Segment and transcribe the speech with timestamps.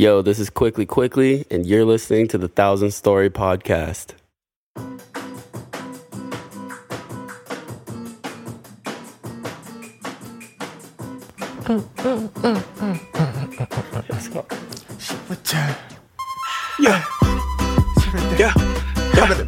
[0.00, 4.14] Yo, this is Quickly Quickly, and you're listening to the Thousand Story Podcast.
[16.80, 17.04] Yeah.
[18.38, 18.52] Yeah.
[19.12, 19.44] Hop in the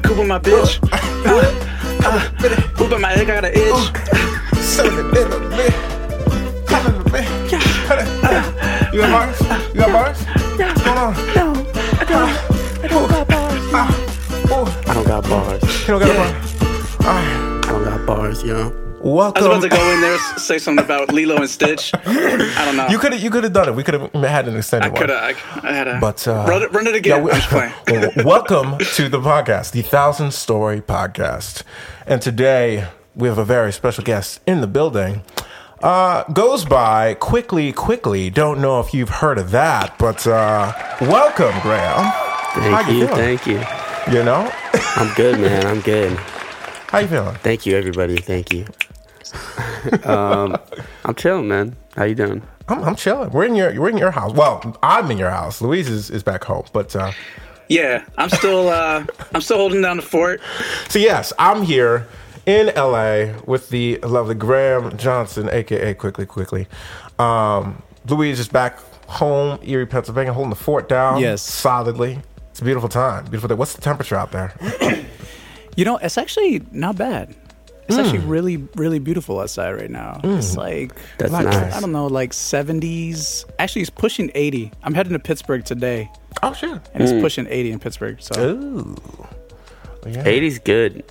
[0.00, 0.78] the with my bitch.
[0.92, 0.96] Uh,
[2.06, 2.30] uh,
[3.00, 3.90] my head, I got an itch.
[7.12, 8.90] Hop in the.
[8.94, 9.40] You got bars?
[9.74, 10.24] You got bars?
[10.24, 11.14] What's going on?
[11.34, 11.52] No,
[12.00, 12.84] I don't.
[12.84, 13.60] I don't got bars.
[14.50, 15.62] Oh, I don't got bars.
[15.82, 16.26] you don't got a bar.
[17.06, 17.66] Alright.
[17.66, 18.70] I don't got bars, yo.
[19.02, 19.44] Welcome.
[19.44, 21.92] I was about to go in there say something about Lilo and Stitch.
[21.94, 22.86] I don't know.
[22.88, 23.74] You could have you could have done it.
[23.74, 25.00] We could have had an extended I one.
[25.02, 25.36] could have.
[25.64, 26.00] I, I had a.
[26.00, 27.22] But uh, run, it, run it again.
[27.24, 27.72] we- I'm just playing.
[27.88, 31.62] well, welcome to the podcast, the Thousand Story Podcast,
[32.06, 35.22] and today we have a very special guest in the building.
[35.82, 38.30] Uh, goes by quickly, quickly.
[38.30, 42.12] Don't know if you've heard of that, but uh, welcome, Graham.
[42.54, 43.60] Thank How you you, thank you.
[44.12, 44.48] You know,
[44.96, 45.66] I'm good, man.
[45.66, 46.16] I'm good.
[46.88, 47.34] how you feeling?
[47.36, 48.16] Thank you, everybody.
[48.16, 48.64] Thank you.
[50.04, 50.56] um,
[51.04, 51.76] I'm chilling, man.
[51.96, 52.42] How you doing?
[52.68, 53.30] I'm, I'm chilling.
[53.30, 54.32] We're in your we're in your house.
[54.34, 55.60] Well, I'm in your house.
[55.60, 57.10] Luis is, is back home, but uh,
[57.68, 58.68] Yeah, I'm still.
[58.68, 60.40] Uh, I'm still holding down the fort.
[60.88, 62.06] So yes, I'm here
[62.46, 66.66] in LA with the lovely Graham Johnson, aka Quickly Quickly.
[67.18, 71.20] Um, Luis is back home, Erie, Pennsylvania, holding the fort down.
[71.20, 71.42] Yes.
[71.42, 72.18] solidly.
[72.50, 73.24] It's a beautiful time.
[73.24, 73.54] Beautiful day.
[73.54, 74.54] What's the temperature out there?
[75.74, 77.34] You know, it's actually not bad.
[77.88, 78.28] It's actually Hmm.
[78.28, 80.20] really, really beautiful outside right now.
[80.22, 81.74] It's like That's Like- nice.
[81.74, 83.46] I don't know, like 70s.
[83.58, 84.70] Actually, it's pushing 80.
[84.82, 86.10] I'm heading to Pittsburgh today,
[86.42, 86.78] Oh sure.
[86.92, 88.18] and it's pushing 80 in Pittsburgh.
[88.20, 88.96] So Ooh.
[90.06, 90.24] Yeah.
[90.24, 91.04] 80's good.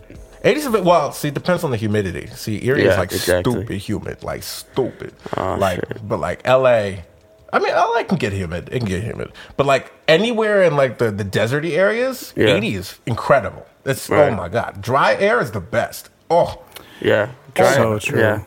[0.43, 2.27] 80's a bit well, see, it depends on the humidity.
[2.27, 3.53] See, Erie is like exactly.
[3.53, 5.13] stupid humid, like stupid.
[5.37, 6.07] Oh, like shit.
[6.07, 7.03] but like LA
[7.53, 8.69] I mean, LA can get humid.
[8.71, 9.33] It can get humid.
[9.57, 12.55] But like anywhere in like the, the deserty areas, Yeah.
[12.55, 13.65] 80 is incredible.
[13.85, 14.81] It's oh my god.
[14.81, 16.09] Dry air is the best.
[16.29, 16.61] Oh.
[17.01, 17.31] Yeah.
[17.53, 18.19] Dry, So true.
[18.19, 18.43] Yeah.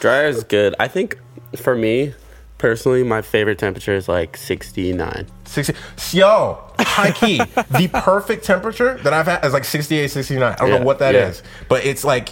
[0.00, 0.74] Dryer is good.
[0.78, 1.18] I think
[1.56, 2.14] for me,
[2.58, 5.26] personally, my favorite temperature is like 69.
[5.64, 10.56] 60 yo high key the perfect temperature that i've had is like 68 69 i
[10.56, 11.50] don't Yeah, know what that is, yeah.
[11.68, 12.30] but it's like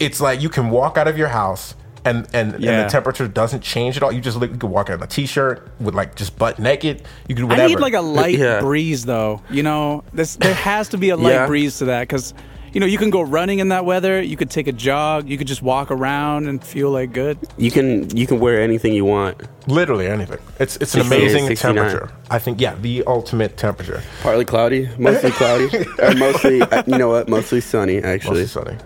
[0.00, 1.74] it's like you can walk out of your house
[2.04, 4.90] and and, and the temperature doesn't change at all you just look, you can walk
[4.90, 7.94] out in a t-shirt with like just butt naked you can do I need like
[7.94, 8.58] a light Yeah.
[8.60, 9.40] breeze, though.
[9.50, 11.46] You know, this there has to be a light Yeah.
[11.46, 12.34] breeze to that because
[12.72, 14.20] you know you can go running in that weather.
[14.22, 15.28] You could take a jog.
[15.28, 17.38] You could just walk around and feel like good.
[17.56, 19.40] You can you can wear anything you want.
[19.68, 21.74] literally anything it's it's an 68, amazing 69.
[21.76, 25.68] temperature i think yeah the ultimate temperature Partly cloudy, mostly cloudy,
[26.02, 27.28] or mostly uh, you know what?
[27.28, 28.42] Mostly sunny actually.
[28.42, 28.76] mostly sunny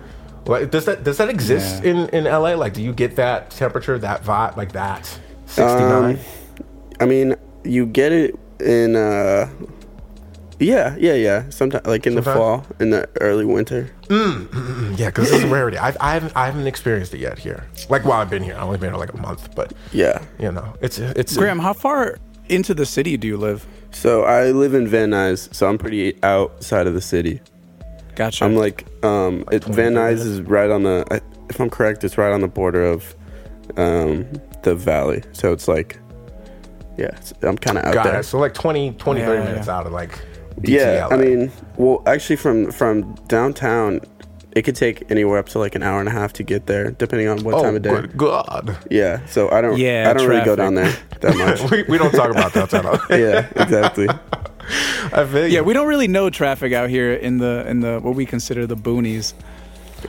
[0.44, 1.90] like, does that does that exist Yeah.
[1.90, 5.02] in in la like do you get that temperature that vibe like that
[5.46, 6.18] 69 Um,
[7.00, 9.48] I mean, you get it in uh
[10.58, 11.48] yeah, yeah, yeah.
[11.50, 13.90] Sometimes like in the fall, in the early winter.
[14.10, 15.78] Yeah, because it's a rarity.
[15.78, 17.64] I've, I haven't I haven't experienced it yet here.
[17.88, 20.22] Like while I've been here, I've only been here like a month, but Yeah.
[20.38, 22.18] you know, it's it's Graham, how far
[22.48, 23.66] into the city do you live?
[23.90, 27.40] So I live in Van Nuys, so I'm pretty outside of the city.
[28.14, 28.44] Gotcha.
[28.44, 31.22] I'm like, um, it, Van Nuys is right on the.
[31.50, 33.14] If I'm correct, it's right on the border of
[33.76, 34.26] um,
[34.62, 35.22] the valley.
[35.32, 35.98] So it's like,
[36.96, 37.10] yeah,
[37.42, 38.20] I'm kind of out got there.
[38.20, 38.24] it.
[38.24, 39.44] So like 20, 20 Yeah, 30 yeah.
[39.50, 40.18] minutes out of like
[40.62, 41.12] Yeah, DTLA.
[41.12, 44.00] I mean, well, actually, from from downtown,
[44.52, 46.90] it could take anywhere up to like an hour and a half to get there,
[46.92, 47.90] depending on what oh time of day.
[47.90, 49.78] good God, Yeah, so I don't.
[49.78, 51.70] Yeah, I don't really go down there that much.
[51.70, 52.70] we, we don't talk about that.
[52.70, 52.98] Time.
[53.10, 54.08] yeah, exactly.
[54.08, 55.64] I feel yeah, you.
[55.64, 58.76] we don't really know traffic out here in the in the what we consider the
[58.76, 59.34] boonies.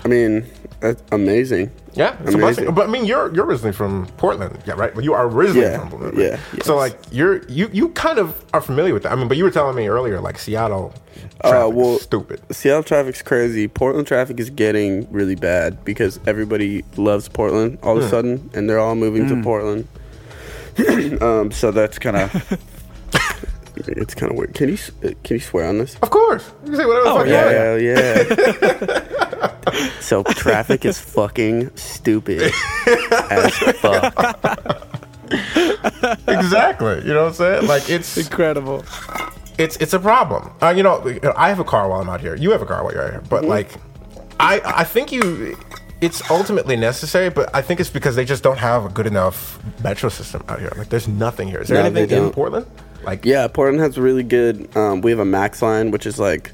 [0.06, 0.46] I mean,
[0.80, 1.72] that's amazing.
[1.97, 2.41] Yeah, it's Amazing.
[2.66, 2.74] amazing.
[2.75, 4.94] But I mean, you're you're originally from Portland, yeah, right?
[4.96, 8.34] Well, you are originally Yeah, from Portland, yeah, So like you're you you kind of
[8.53, 9.12] are familiar with that.
[9.12, 10.94] I mean, but you were telling me earlier, like Seattle,
[11.41, 12.40] Uh, well, stupid.
[12.52, 13.68] Seattle traffic's crazy.
[13.68, 18.07] Portland traffic is getting really bad because everybody loves Portland all of Hmm.
[18.07, 19.88] a sudden, and they're all moving to Portland.
[21.22, 22.60] um, so that's kind of.
[23.86, 24.56] It's kind of weird.
[24.56, 24.77] Can you
[25.24, 25.98] can you swear on this?
[26.01, 27.57] Of course, you can say whatever the Oh, fuck you yeah, want.
[27.57, 27.80] Hell
[28.89, 29.24] yeah.
[30.00, 32.52] so traffic is fucking stupid
[33.32, 34.14] as fuck.
[36.28, 37.02] exactly.
[37.06, 37.68] You know what I'm saying?
[37.68, 38.84] Like it's Incredible.
[39.58, 40.52] it's it's a problem.
[40.62, 41.04] Uh, you know,
[41.36, 42.36] I have a car while I'm out here.
[42.36, 43.24] You have a car while you're out here.
[43.30, 43.72] But like,
[44.40, 45.58] I I think you,
[46.02, 47.30] it's ultimately necessary.
[47.30, 50.60] But I think it's because they just don't have a good enough metro system out
[50.60, 50.72] here.
[50.78, 51.60] Like, there's nothing here.
[51.62, 52.32] Is there No, anything in.
[52.32, 52.66] Portland?
[53.04, 54.76] Like, Yeah, Portland has really good.
[54.76, 56.52] Um, we have a Max line, which is like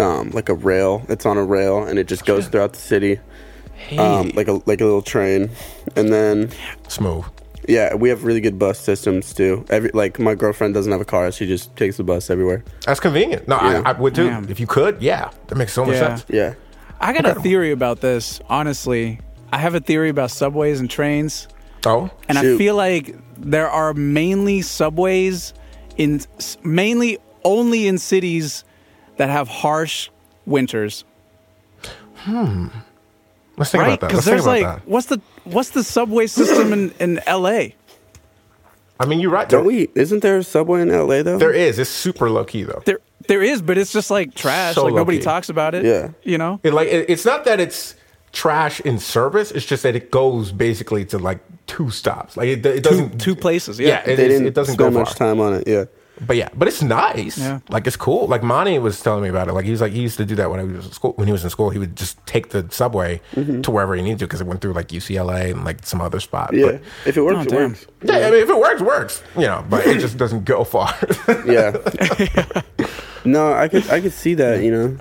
[0.00, 1.04] um, like a rail.
[1.08, 3.20] It's on a rail, and it just goes throughout the city.
[3.98, 5.50] um, like a like a little train,
[5.96, 6.50] and then
[6.88, 7.24] Smooth.
[7.68, 9.64] yeah, we have really good bus systems too.
[9.68, 12.64] Every like my girlfriend doesn't have a car; she just takes the bus everywhere.
[12.86, 13.48] That's convenient.
[13.48, 13.82] No, Yeah.
[13.84, 14.28] I, I would too.
[14.28, 14.48] Damn.
[14.48, 16.16] If you could, yeah, that makes so much Yeah.
[16.16, 16.24] sense.
[16.28, 16.54] Yeah,
[17.00, 18.40] I got a theory about this.
[18.48, 19.18] Honestly,
[19.52, 21.48] I have a theory about subways and trains,
[21.84, 25.52] Oh, and I feel like there are mainly subways
[25.96, 26.20] in
[26.62, 28.64] mainly only in cities
[29.16, 30.10] that have harsh
[30.46, 31.04] winters.
[32.16, 32.68] Hmm.
[33.56, 33.92] Let's think right?
[33.94, 34.12] about that.
[34.14, 34.88] Let's think there's about like that.
[34.88, 37.74] what's the what's the subway system in in L.A.
[38.98, 39.48] I mean, you're right.
[39.48, 39.88] don't There, we?
[39.94, 41.38] Isn't there a subway in LA though?
[41.38, 41.78] there is.
[41.78, 42.82] It's super low key though.
[42.84, 44.74] There there is, but it's just like trash.
[44.76, 45.24] So like nobody low-key.
[45.24, 45.84] talks about it.
[45.84, 46.10] Yeah.
[46.22, 46.60] you know.
[46.62, 47.94] It, like it, it's not that it's
[48.32, 49.50] trash in service.
[49.50, 52.36] It's just that it goes basically to like two stops.
[52.36, 53.20] Like it, it doesn't.
[53.20, 53.78] two places.
[53.80, 54.00] yeah, Yeah.
[54.12, 55.04] it, they is- didn't it doesn't go spend far.
[55.04, 55.66] much time on it.
[55.68, 55.84] Yeah,
[56.20, 57.38] But yeah, but it's nice.
[57.38, 57.58] Yeah.
[57.68, 58.28] Like it's cool.
[58.28, 59.52] Like Monty was telling me about it.
[59.52, 61.12] Like he was like he used to do that when he was in school.
[61.14, 63.62] When he was in school, he would just take the subway mm-hmm.
[63.62, 66.20] to wherever he needed to because it went through like UCLA and like some other
[66.20, 66.50] spot.
[66.52, 66.66] yeah.
[66.66, 66.74] But,
[67.06, 67.70] if it works, Oh, it damn.
[67.70, 67.86] works.
[68.02, 69.22] yeah, I mean, if it works, works.
[69.34, 70.94] You know, but it just doesn't go far.
[71.46, 71.76] Yeah.
[73.24, 74.62] no, I could I could see that.
[74.62, 74.96] You know.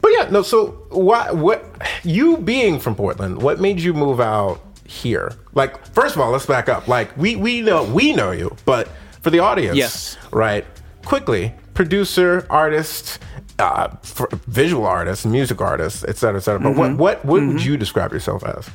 [0.00, 0.42] But yeah, no.
[0.42, 1.30] So why?
[1.32, 1.64] What?
[2.04, 5.32] You being from Portland, what made you move out here?
[5.54, 6.88] Like, first of all, let's back up.
[6.88, 8.88] Like, we we know we know you, but
[9.22, 10.16] for the audience, Yes.
[10.30, 10.64] right?
[11.04, 13.18] Quickly, producer, artist,
[13.58, 16.60] uh, for visual artist, music artist, et cetera, et cetera.
[16.60, 18.68] But what what what would you describe yourself as?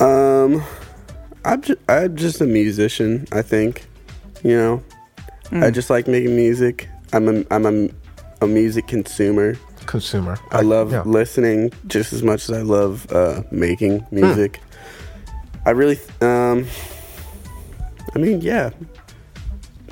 [0.00, 0.62] Um,
[1.44, 3.26] I'm just, I'm just a musician.
[3.32, 3.86] I think,
[4.44, 4.82] you know,
[5.52, 6.88] I just like making music.
[7.12, 7.88] I'm a I'm a,
[8.42, 9.56] a music consumer.
[9.86, 10.38] Consumer.
[10.50, 11.02] I love yeah.
[11.04, 14.60] listening just as much as I love uh, making music.
[15.64, 16.66] I really, um,
[18.14, 18.70] I mean, yeah,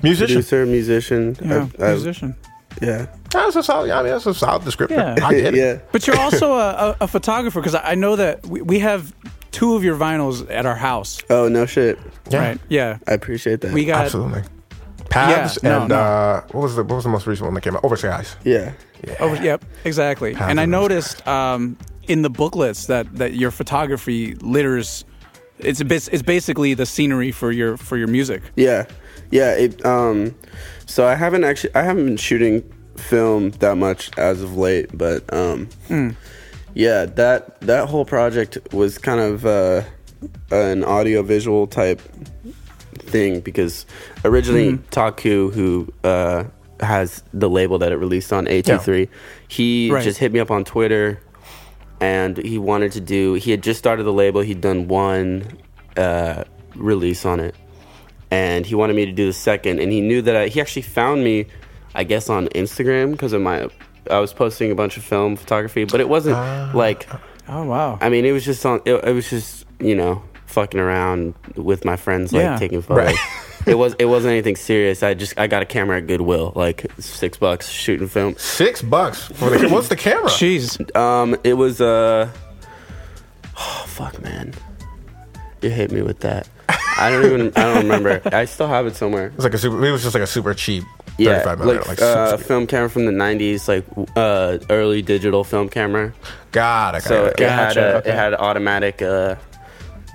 [0.08, 0.34] musician.
[0.36, 1.36] producer, musician.
[1.42, 2.34] Yeah, I've- I've- musician.
[2.82, 3.90] yeah, That's a solid.
[3.90, 4.98] I mean, that's a solid description.
[4.98, 5.26] Yeah.
[5.26, 5.58] I get it.
[5.58, 5.78] yeah.
[5.92, 9.14] But you're also a, a, a photographer because I know that we, we have
[9.50, 11.20] two of your vinyls at our house.
[11.30, 11.98] Oh no, shit.
[12.30, 12.38] Yeah.
[12.38, 12.60] Right?
[12.68, 12.98] Yeah.
[13.06, 13.72] I appreciate that.
[13.72, 14.42] We got Absolutely.
[15.08, 15.96] Paths Yeah, no, and no.
[15.96, 17.82] Uh, what was the what was the most recent one that came out?
[17.82, 18.34] Overskies.
[18.44, 18.72] yeah,
[19.20, 20.34] Oh, yep, exactly.
[20.34, 25.04] and I noticed um, in the booklets that, that your photography litters.
[25.58, 28.42] It's a bit, it's basically the scenery for your for your music.
[28.56, 28.84] yeah,
[29.30, 29.52] yeah.
[29.54, 30.34] It, um,
[30.86, 32.62] so I haven't actually I haven't been shooting
[32.96, 35.68] film that much as of late, but um,
[36.74, 39.82] yeah, that that whole project was kind of uh,
[40.50, 42.00] an audio visual type
[42.94, 43.86] thing because
[44.24, 46.44] originally Taku, who uh,
[46.80, 49.08] has the label that it released on A23,
[49.48, 50.02] he Right.
[50.04, 51.20] just hit me up on Twitter
[52.00, 53.34] and he wanted to do.
[53.34, 54.40] He had just started the label.
[54.42, 55.46] He'd done one
[55.96, 56.44] uh,
[56.74, 57.54] release on it,
[58.30, 59.80] and he wanted me to do the second.
[59.80, 61.46] And he knew that I, he actually found me,
[61.94, 63.68] I guess, on Instagram because of my.
[64.10, 66.36] I was posting a bunch of film photography, but it wasn't
[66.74, 67.08] like.
[67.48, 67.98] Oh wow!
[68.00, 68.80] I mean, it was just on.
[68.84, 72.56] It, it was just you know fucking around with my friends, like Yeah.
[72.58, 73.06] taking photos.
[73.06, 73.16] Right.
[73.66, 73.94] it was.
[73.98, 75.02] It wasn't anything serious.
[75.02, 78.36] I just I got a camera at Goodwill, like six bucks shooting film.
[78.36, 79.68] Six bucks for the.
[79.68, 80.28] What's the camera?
[80.30, 82.30] Jeez, Um, it was uh,
[83.58, 84.52] oh fuck, man,
[85.66, 86.48] you hit me with that.
[86.98, 87.52] I don't even.
[87.56, 88.22] I don't remember.
[88.32, 89.26] I still have it somewhere.
[89.26, 89.84] It was like a super.
[89.84, 90.84] It was just like a super cheap.
[91.18, 93.84] Yeah, 35 like, millimeter, like uh, film camera from the '90s, like
[94.16, 96.12] uh, early digital film camera.
[96.52, 98.10] God, I So got it had Gotcha, a, okay.
[98.10, 99.36] it had automatic, uh,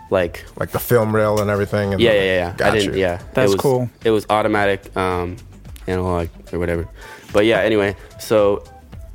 [0.09, 1.93] like like the film reel and everything.
[1.93, 2.53] And Yeah, the- yeah, yeah.
[2.57, 2.93] Got I didn't.
[2.95, 2.99] you.
[3.01, 3.89] Yeah, That's it was, cool.
[4.03, 5.37] It was automatic, um,
[5.87, 6.87] analog or whatever.
[7.33, 8.63] But yeah, anyway, so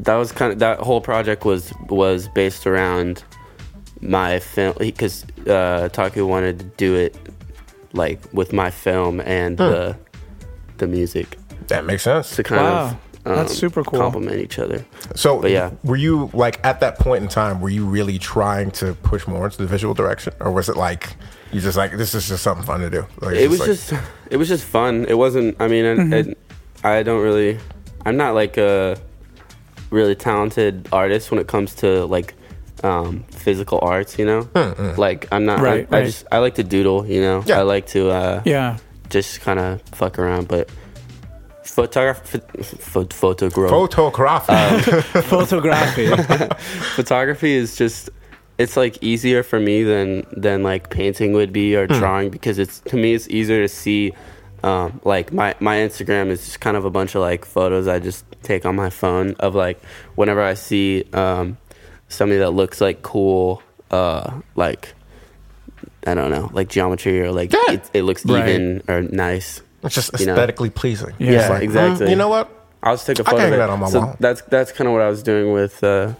[0.00, 3.23] that was kind of that whole project was was based around
[4.00, 7.17] my film because uh, Taku wanted to do it
[7.93, 9.97] like with my film and the
[10.79, 11.38] the music
[11.69, 12.37] That makes sense.
[12.37, 12.85] to kind Wow.
[12.85, 12.91] of
[13.26, 13.99] um, That's super cool.
[13.99, 14.85] complement each other.
[15.17, 15.71] So, But yeah.
[15.83, 17.61] were you like at that point in time?
[17.61, 21.17] Were you really trying to push more into the visual direction, or was it like
[21.50, 23.05] you just like this is just something fun to do?
[23.21, 23.93] Like, it's it was like- just
[24.31, 26.35] it was just fun it wasn't i mean I-
[26.85, 27.59] I, I don't really
[28.05, 28.97] i'm not like a
[29.91, 32.35] really talented artist when it comes to like
[32.85, 34.49] um, physical arts you know
[34.99, 37.61] like i'm not Right, I, I just i like to doodle you know Yeah.
[37.61, 38.78] i like to uh, yeah.
[39.11, 40.71] just kind of fuck around but
[41.62, 44.52] photography ph- photograph photography.
[44.52, 46.06] Uh, Photography.
[46.95, 48.11] photography is just
[48.59, 52.80] it's like easier for me than than like painting would be or drawing because it's
[52.80, 54.12] to me it's easier to see
[54.62, 57.99] um, like my my Instagram is just kind of a bunch of like photos I
[57.99, 59.80] just take on my phone of like
[60.14, 61.59] whenever I see um,
[62.09, 64.95] somebody that looks like cool uh, like
[66.07, 67.73] I don't know like geometry or like Yeah.
[67.73, 68.49] it, it looks Right.
[68.49, 69.63] even or nice.
[69.83, 70.33] it's just you know.
[70.33, 71.15] aesthetically pleasing.
[71.19, 72.07] Yeah, It's like, exactly.
[72.07, 72.51] "Mm, you know what?
[72.83, 73.57] I'll just take a I photo can of hang it.
[73.59, 74.17] that on my so wall.
[74.21, 76.13] that's that's kind of what I was doing with uh,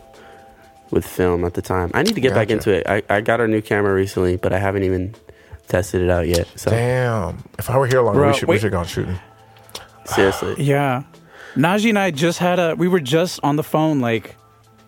[0.91, 1.91] with film at the time.
[1.95, 2.87] I need to get back into it.
[2.89, 5.15] I, I got our new camera recently, but I haven't even
[5.69, 6.47] tested it out yet.
[6.57, 7.43] So Damn.
[7.59, 8.61] If I were here longer, Bro, we should we wait.
[8.61, 9.19] should go shooting.
[10.05, 11.03] seriously, Yeah.
[11.57, 14.37] Naji and I just had a, we were just on the phone like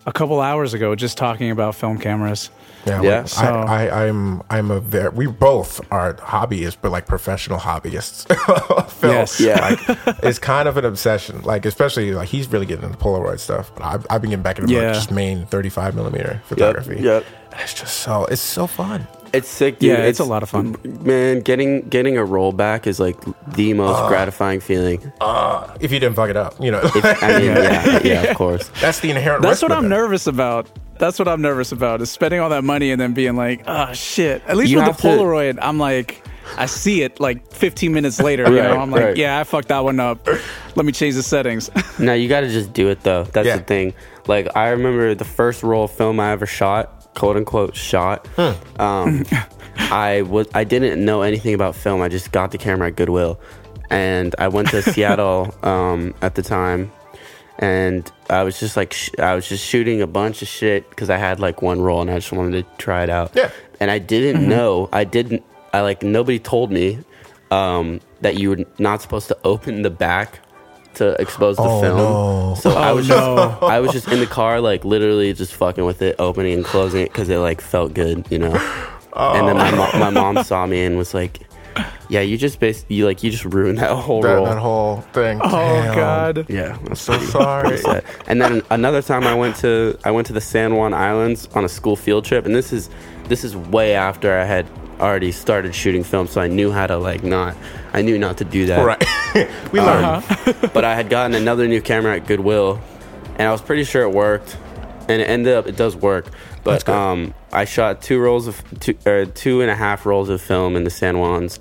[0.08, 2.50] a couple hours ago just talking about film cameras.
[2.86, 3.18] Yeah, Yeah.
[3.18, 7.58] like, So- I, I, I'm I'm a very we both are hobbyists, but like professional
[7.58, 8.26] hobbyists.
[8.78, 9.12] of film.
[9.12, 9.38] Yes.
[9.40, 9.60] Yeah.
[9.60, 11.42] like, it's kind of an obsession.
[11.42, 14.58] Like especially like he's really getting into Polaroid stuff, but I've, I've been getting back
[14.58, 17.02] into like, just main 35 millimeter yep, photography.
[17.02, 17.24] yep.
[17.52, 19.06] And it's just so it's so fun.
[19.32, 19.90] It's sick, dude.
[19.90, 20.76] Yeah, it's a lot of fun.
[21.02, 23.16] Man, getting getting a roll back is like
[23.54, 24.08] the most Uh.
[24.08, 25.12] gratifying feeling.
[25.80, 26.80] If you didn't fuck it up, you know.
[26.82, 28.70] I mean, yeah, yeah, of course.
[28.80, 29.42] That's the inherent.
[29.42, 29.88] That's risk what I'm it.
[29.88, 30.68] nervous about.
[30.98, 33.92] That's what I'm nervous about is spending all that money and then being like, oh
[33.92, 34.42] shit.
[34.48, 36.22] At least You with have the to- Polaroid, I'm like,
[36.56, 38.50] I see it like 15 minutes later.
[38.50, 39.16] You Right, know, I'm like, right.
[39.16, 40.26] yeah, I fucked that one up.
[40.74, 41.70] Let me change the settings.
[42.00, 43.24] No, you got to just do it though.
[43.24, 43.56] That's Yeah.
[43.58, 43.92] the thing.
[44.26, 48.26] Like I remember the first roll of film I ever shot, quote unquote shot.
[48.78, 49.24] Um,
[49.90, 52.00] I was I didn't know anything about film.
[52.02, 53.38] I just got the camera at Goodwill,
[53.90, 56.90] and I went to Seattle um, at the time,
[57.58, 61.10] and I was just like sh- I was just shooting a bunch of shit because
[61.10, 63.32] I had like one roll and I just wanted to try it out.
[63.34, 63.50] Yeah.
[63.80, 64.50] and I didn't Mm-hmm.
[64.50, 64.88] know.
[64.92, 65.42] I didn't.
[65.72, 66.98] I like nobody told me
[67.50, 70.40] um, that you were not supposed to open the back
[70.94, 71.96] to expose the Oh, film.
[71.96, 72.54] no.
[72.60, 73.14] So I Oh, was no.
[73.14, 76.64] just I was just in the car like literally just fucking with it, opening and
[76.64, 78.54] closing it because it like felt good, you know.
[79.14, 79.76] And then my oh.
[79.76, 81.40] mo- my mom saw me and was like,
[82.08, 85.00] "Yeah, you just basically you like you just ruined that whole that, roll." that whole
[85.12, 85.40] thing.
[85.42, 85.94] oh Damn.
[85.94, 86.46] God.
[86.48, 87.78] yeah, I'm So sorry.
[87.78, 88.04] sad.
[88.26, 91.64] And then another time I went to I went to the San Juan Islands on
[91.64, 92.90] a school field trip, and this is
[93.28, 94.66] this is way after I had
[95.00, 97.56] already started shooting film, so I knew how to like not
[97.98, 98.84] I knew not to do that.
[98.84, 99.04] Right.
[99.72, 100.24] we learned.
[100.72, 102.80] but I had gotten another new camera at Goodwill,
[103.36, 104.56] and I was pretty sure it worked,
[105.08, 106.28] and it ended up it does work.
[106.62, 110.40] But um, I shot two rolls of two or two and a half rolls of
[110.40, 111.58] film in the San Juans,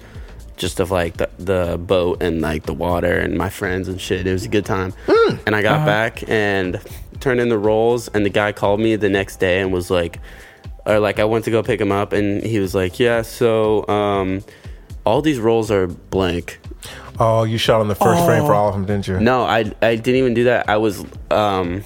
[0.58, 4.28] just of like the, the boat and like the water and my friends and shit.
[4.28, 4.94] It was a good time.
[5.10, 5.38] Hmm.
[5.48, 6.80] And I got back and
[7.20, 10.20] turned in the rolls, and the guy called me the next day and was like,
[10.86, 13.88] or like I went to go pick him up, and he was like, yeah, so
[13.88, 14.44] um,
[15.08, 16.60] all these rolls are blank.
[17.20, 19.20] Oh, you shot on the first frame for all of them, didn't you?
[19.20, 20.70] No, I I didn't even do that.
[20.70, 21.84] I was um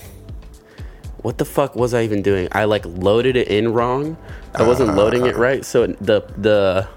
[1.22, 2.48] what the fuck was I even doing?
[2.52, 4.18] I like loaded it in wrong.
[4.56, 5.64] I wasn't loading it right.
[5.64, 6.88] So it, the the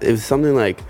[0.00, 0.80] it was something like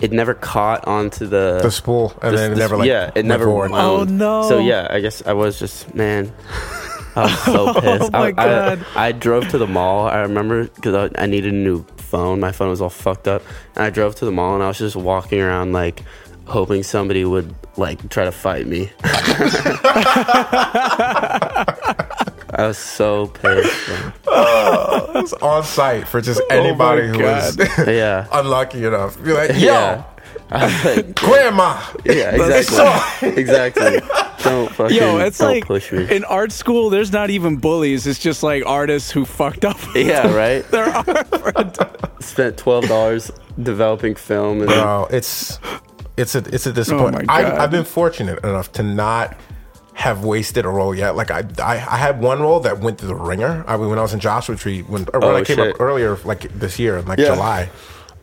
[0.00, 3.10] it never caught onto the The spool, and the- then it the- never like yeah,
[3.14, 3.70] it never forward.
[3.72, 4.10] wound.
[4.10, 4.48] Oh, no.
[4.48, 6.32] So yeah, I guess I was just man.
[7.16, 8.10] I was so pissed.
[8.14, 8.86] Oh, my I, God.
[8.96, 10.06] I, I drove to the mall.
[10.08, 12.40] I remember because I, I needed a new phone.
[12.40, 13.42] My phone was all fucked up,
[13.74, 16.02] and I drove to the mall and I was just walking around like
[16.46, 18.90] hoping somebody would like try to fight me.
[22.54, 23.88] I was so pissed.
[23.88, 24.12] man.
[24.26, 29.22] Oh, it was on site for just oh anybody who was Yeah, unlucky enough.
[29.22, 30.04] Be like, yo, yeah.
[30.54, 31.80] I was like, grandma.
[32.04, 34.00] yeah, exactly, exactly.
[34.42, 36.10] Don't fucking Yo, it's don't like push me.
[36.14, 38.08] in art school, there's not even bullies.
[38.08, 39.78] It's just like artists who fucked up.
[39.94, 40.68] Yeah, right.
[40.72, 41.04] there are.
[42.20, 43.30] Spent twelve dollars
[43.62, 45.60] developing film, and Bro, it's
[46.16, 47.26] it's a it's a disappointment.
[47.30, 49.36] Oh I, I've been fortunate enough to not
[49.94, 51.14] have wasted a role yet.
[51.14, 53.64] Like I, I, I had one role that went through the ringer.
[53.68, 55.74] I mean, when I was in Joshua Tree, when or when Oh, I came shit.
[55.74, 57.26] up earlier, like this year, in like Yeah.
[57.34, 57.70] July,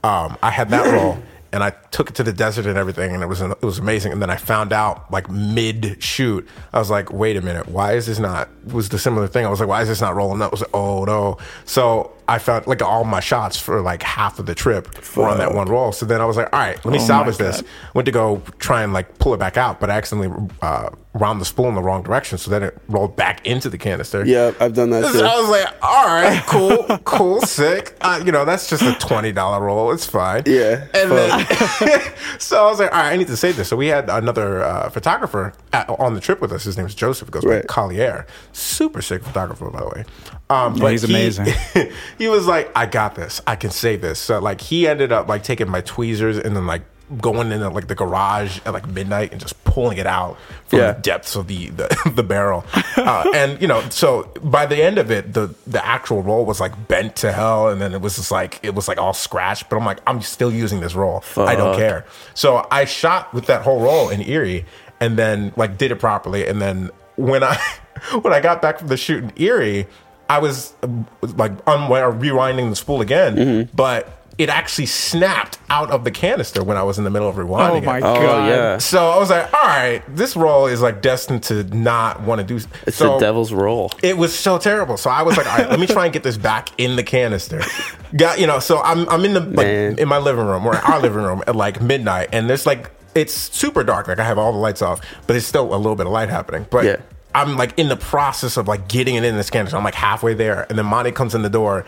[0.03, 1.17] um, I had that role.
[1.51, 4.11] And I took it to the desert and everything, and it was it was amazing.
[4.11, 7.93] And then I found out like mid shoot, I was like, "Wait a minute, why
[7.93, 9.45] is this not?" Was the similar thing?
[9.45, 12.11] I was like, "Why is this not rolling up?" I was like, "Oh no!" So
[12.29, 15.53] I felt like all my shots for like half of the trip were on that
[15.55, 15.91] one roll.
[15.91, 17.63] So then I was like, "All right, let me Oh salvage this."
[17.95, 21.41] Went to go try and like pull it back out, but I accidentally uh, round
[21.41, 22.37] the spool in the wrong direction.
[22.37, 24.23] So then it rolled back into the canister.
[24.25, 25.25] yeah, I've done that So too.
[25.25, 27.97] I was like, all right, cool, cool, sick.
[28.01, 29.91] Uh, you know, that's just a twenty dollar roll.
[29.91, 30.43] It's fine.
[30.45, 31.47] Yeah, And then,
[32.39, 33.67] so I was like, all right, I need to save this.
[33.69, 36.63] So we had another uh, photographer at, on the trip with us.
[36.63, 37.27] His name is Joseph.
[37.27, 37.63] He Goes Right.
[37.65, 38.27] by Collier.
[38.53, 40.05] Super sick photographer, by the way.
[40.51, 41.47] Um, Yeah, he's he- amazing.
[42.19, 43.41] he was like, I got this.
[43.47, 44.19] I can save this.
[44.19, 46.83] So like, he ended up like taking my tweezers and then like
[47.19, 50.91] going into like the garage at like midnight and just pulling it out from Yeah.
[50.91, 52.63] the depths of the the, the barrel.
[52.95, 56.59] Uh, and you know, so by the end of it, the the actual roll was
[56.59, 59.69] like bent to hell, and then it was just like it was like all scratched.
[59.69, 61.23] But I'm like, I'm still using this roll.
[61.35, 62.05] I don't care.
[62.35, 64.65] So I shot with that whole roll in Erie,
[64.99, 66.45] and then like did it properly.
[66.45, 67.55] And then when I
[68.21, 69.87] when I got back from the shoot in Erie,
[70.29, 70.73] I was
[71.21, 73.75] like unwi- rewinding the spool again, mm-hmm.
[73.75, 77.35] but it actually snapped out of the canister when I was in the middle of
[77.35, 78.03] rewinding Oh my it.
[78.03, 78.47] Oh god.
[78.47, 82.39] yeah, So I was like, all right, this roll is like destined to not want
[82.39, 82.55] to do.
[82.87, 83.91] it's so the devil's roll.
[84.01, 84.95] It was so terrible.
[84.95, 87.03] So I was like, all right, let me try and get this back in the
[87.03, 87.61] canister.
[88.17, 88.59] Got you know.
[88.59, 89.67] So I'm I'm in the like,
[89.99, 93.33] in my living room or our living room at like midnight, and there's like it's
[93.33, 94.07] super dark.
[94.07, 96.29] Like I have all the lights off, but there's still a little bit of light
[96.29, 96.65] happening.
[96.69, 96.95] But Yeah.
[97.39, 99.77] I'm like in the process of like getting it in this canister.
[99.77, 101.85] I'm like halfway there, and then Monty comes in the door,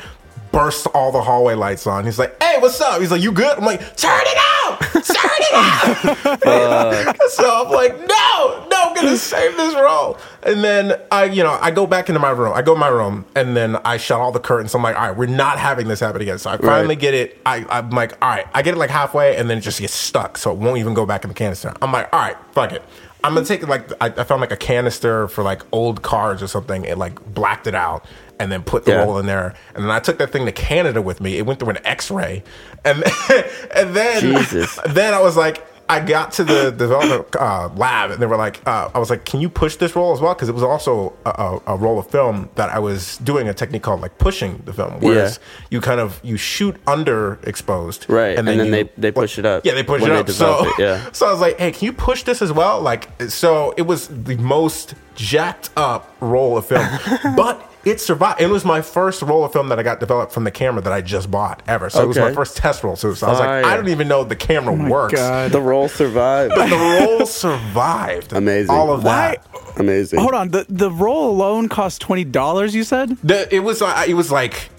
[0.52, 2.06] bursts all the hallway lights on.
[2.06, 5.04] He's like, "Hey, what's up?" He's like, "You good?" I'm like, "Turn it out, turn
[5.06, 7.14] it out." Uh.
[7.30, 11.58] so I'm like, "No, no, I'm gonna save this roll." And then I, you know,
[11.62, 12.54] I go back into my room.
[12.56, 14.74] I go in my room, and then I shut all the curtains.
[14.74, 17.00] I'm like, "All right, we're not having this happen again." So I finally Right.
[17.00, 17.42] get it.
[17.46, 19.94] I, I'm like, "All right," I get it like halfway, and then it just gets
[19.94, 21.74] stuck, so it won't even go back in the canister.
[21.82, 22.82] I'm like, "All right, fuck it."
[23.24, 26.48] I'm gonna take like I, I found like a canister for like old cards or
[26.48, 26.86] something.
[26.86, 28.06] It like blacked it out
[28.40, 29.04] and then put the Yeah.
[29.04, 29.54] roll in there.
[29.76, 31.38] And then I took that thing to Canada with me.
[31.38, 32.44] It went through an X-ray,
[32.84, 33.04] and
[33.76, 34.80] and then Jesus.
[34.90, 35.66] then I was like.
[35.92, 39.26] I got to the development uh, lab and they were like, uh, I was like,
[39.26, 40.34] can you push this roll as well?
[40.34, 43.54] Because it was also a, a, a roll of film that I was doing a
[43.54, 48.48] technique called like pushing the film, whereas you kind of you shoot underexposed, Right, and
[48.48, 50.30] then you- they- they push it up Yeah, they push it they up.
[50.30, 51.12] So, it, yeah.
[51.18, 52.82] so I was like, hey, can you push this as well?
[52.82, 56.88] Like, so it was the most jacked up roll of film,
[57.36, 58.40] but it survived.
[58.42, 60.94] It was my first roll of film that I got developed from the camera that
[60.94, 61.90] I just bought ever.
[61.90, 62.96] So it was my first test roll.
[62.96, 65.14] So, so I was like, I don't even know the camera Oh my works.
[65.16, 65.52] God.
[65.52, 66.54] The roll survived.
[66.56, 68.34] But the roll survived.
[68.34, 68.72] Amazing.
[68.76, 69.80] All of Why- that.
[69.80, 70.20] Amazing.
[70.20, 70.50] Hold on.
[70.50, 72.76] The the roll alone cost twenty dollars.
[72.76, 73.18] You said.
[73.24, 74.70] The, it was uh, it was like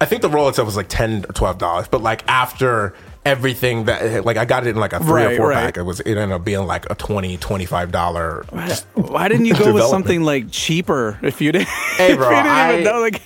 [0.00, 3.84] I think the roll itself was like ten or twelve dollars, but like after everything
[3.84, 5.54] that like I got it in like a three Right, or four right.
[5.56, 8.44] pack, it was it ended up being like a 20 25 dollar.
[8.94, 11.18] Why didn't you go with something like cheaper?
[11.22, 11.68] If you didn't.
[11.96, 13.22] Hey, bro, if you didn't I- even know, like.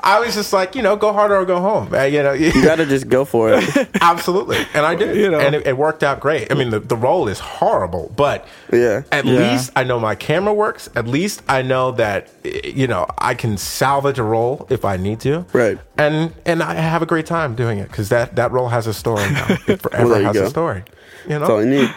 [0.00, 1.92] I was just like, you know, go harder or go home.
[1.92, 3.88] Uh, you know, You gotta just go for it.
[4.00, 5.40] absolutely, and I did, You know.
[5.40, 6.50] and it, it worked out great.
[6.50, 9.02] I mean, the, the roll is horrible, but Yeah.
[9.12, 9.52] at Yeah.
[9.52, 10.88] least I know my camera works.
[10.94, 15.20] At least I know that you know I can salvage a role if I need
[15.20, 15.44] to.
[15.52, 15.78] Right.
[15.98, 18.94] And and I have a great time doing it because that that role has a
[18.94, 19.46] story now.
[19.66, 20.44] It forever there you has go.
[20.46, 20.84] a story.
[21.28, 21.94] You know, That's all know, you need.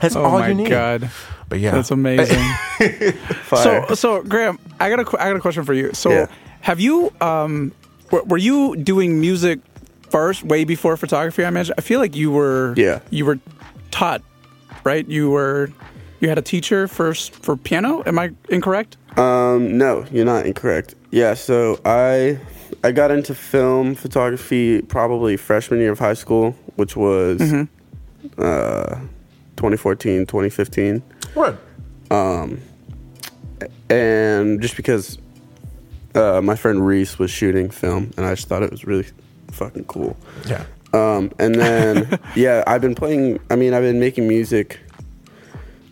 [0.00, 0.70] that's Oh all my you need.
[0.70, 1.10] god.
[1.48, 2.42] But yeah, That's amazing.
[3.44, 3.86] Fire.
[3.88, 5.92] so so Graham, I got a qu- I got a question for you.
[5.92, 6.26] So Yeah.
[6.64, 7.72] Have you um
[8.10, 9.60] were, were you doing music
[10.10, 11.44] first way before photography?
[11.44, 11.74] I imagine.
[11.78, 13.00] I feel like you were Yeah.
[13.10, 13.38] you were
[13.90, 14.22] taught
[14.84, 15.06] right.
[15.08, 15.70] You were
[16.20, 18.02] you had a teacher first for piano.
[18.06, 18.96] Am I incorrect?
[19.18, 20.94] Um, no, you're not incorrect.
[21.10, 22.38] Yeah, so I
[22.82, 27.40] I got into film photography probably freshman year of high school, which was
[28.38, 28.98] uh,
[29.56, 31.02] 2014, 2015.
[31.34, 31.58] What?
[33.90, 35.18] And just because
[36.14, 39.06] uh, my friend Reese was shooting film, and I just thought it was really
[39.50, 40.16] fucking cool.
[40.46, 40.64] Yeah.
[40.92, 44.80] Um, and then, yeah, I've been playing, I mean, I've been making music,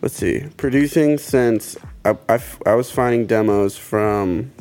[0.01, 4.51] let's see, producing since I was finding demos from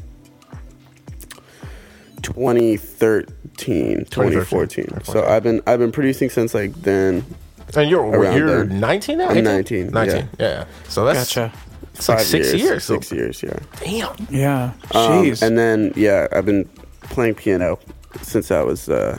[2.22, 5.04] 2013, 2014.
[5.04, 7.24] So I've been, I've been producing since like then.
[7.74, 8.80] And you're Around you're then.
[8.80, 9.28] 19 now.
[9.30, 9.44] I'm 18?
[9.44, 10.28] 19, 19.
[10.38, 10.66] Yeah.
[10.88, 11.52] So that's Gotcha.
[11.94, 12.84] It's like five six years.
[12.84, 13.58] so- Six years, yeah.
[13.80, 14.26] Damn.
[14.30, 14.72] Yeah.
[14.92, 15.42] Um, Jeez.
[15.42, 16.68] and then, yeah, I've been
[17.02, 17.78] playing piano
[18.22, 19.18] since I was uh,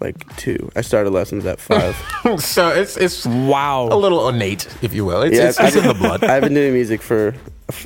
[0.00, 0.70] like two.
[0.76, 1.96] I started lessons at five.
[2.40, 3.88] so it's it's wow.
[3.90, 5.22] a little innate, if you will.
[5.22, 6.22] It's, Yeah, it's, it's in the blood.
[6.24, 7.34] I've been doing music for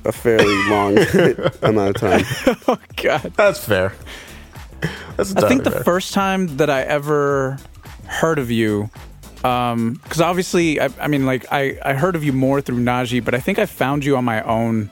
[0.05, 0.99] a fairly long
[1.63, 2.25] amount of time.
[2.69, 3.33] oh God.
[3.37, 3.95] That's fair.
[5.17, 5.85] That's I think the fair.
[5.85, 7.59] first time that I ever
[8.07, 8.91] heard of you,
[9.43, 13.35] because obviously, I, I mean, like I, I heard of you more through Naji, but
[13.35, 14.91] I think I found you on my own,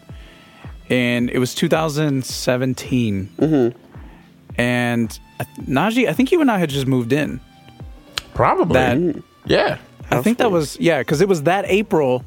[0.89, 3.31] and it was 2017.
[3.39, 3.79] Mm-hmm.
[4.59, 7.41] And uh, Naji, I think you and I had just moved in.
[8.35, 9.79] probably That yeah.
[10.11, 12.25] I think that was yeah, because it was that April.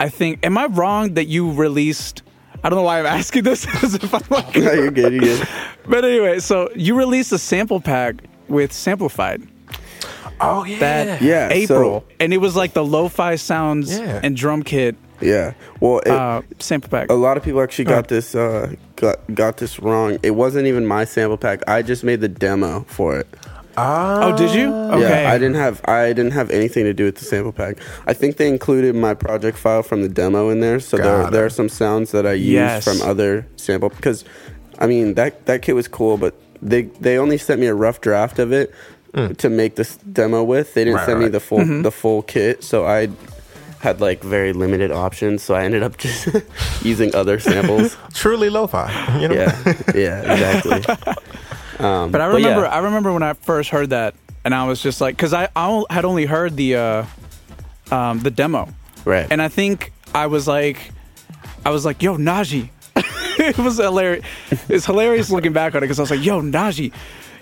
[0.00, 0.44] I think.
[0.44, 2.22] Am I wrong that you released?
[2.64, 3.64] I don't know why I'm asking this.
[3.84, 5.12] as if I'm like, No, you're good.
[5.12, 5.48] You're good.
[5.88, 8.16] but anyway, so you released a sample pack
[8.48, 9.46] with Samplified.
[10.40, 10.78] Oh yeah.
[10.80, 14.20] that Yeah, April, so- and it was like the lo-fi sounds Yeah.
[14.22, 15.54] and drum kit Yeah.
[15.80, 17.10] Well, it, uh, sample pack.
[17.10, 20.18] a lot of people actually got this uh, got got this wrong.
[20.22, 21.60] It wasn't even my sample pack.
[21.68, 23.26] I just made the demo for it.
[23.76, 24.72] oh, did you?
[24.72, 25.00] Okay.
[25.24, 27.76] Yeah, I didn't have I didn't have anything to do with the sample pack.
[28.06, 31.32] I think they included my project file from the demo in there, so there Got
[31.32, 31.46] there it.
[31.46, 32.84] are some sounds that I used Yes.
[32.84, 34.24] from other sample because,
[34.78, 38.00] I mean that that kit was cool, but they they only sent me a rough
[38.00, 38.72] draft of it
[39.14, 40.74] to make this demo with.
[40.74, 40.96] They didn't.
[40.96, 43.08] Right, send me the full the full kit, so I
[43.80, 45.42] had like very limited options.
[45.42, 46.28] So I ended up just
[46.82, 47.96] using other samples.
[48.14, 49.20] Truly lo-fi.
[49.20, 49.34] You know.
[49.34, 49.62] yeah,
[49.94, 51.14] yeah, exactly.
[51.76, 52.34] Um, but I yeah.
[52.36, 55.48] remember, I remember when I first heard that, and I was just like, because I,
[55.56, 57.04] I had only heard the uh,
[57.90, 58.68] um, the demo,
[59.04, 59.26] Right.
[59.28, 60.92] and I think I was like,
[61.66, 62.68] I was like, yo, Naji.
[62.96, 64.24] it was hilarious.
[64.68, 66.92] It's hilarious looking back on it because I was like, yo, Naji,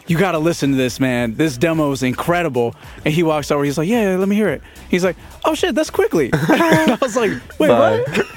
[0.06, 1.34] you got to listen to this, man.
[1.36, 2.74] This demo is incredible.
[3.04, 3.64] And he walks over.
[3.64, 4.62] He's like, yeah, let me hear it.
[4.90, 6.30] He's like, oh shit, that's quickly.
[6.34, 7.98] I was like, wait, Bye.
[8.06, 8.26] what?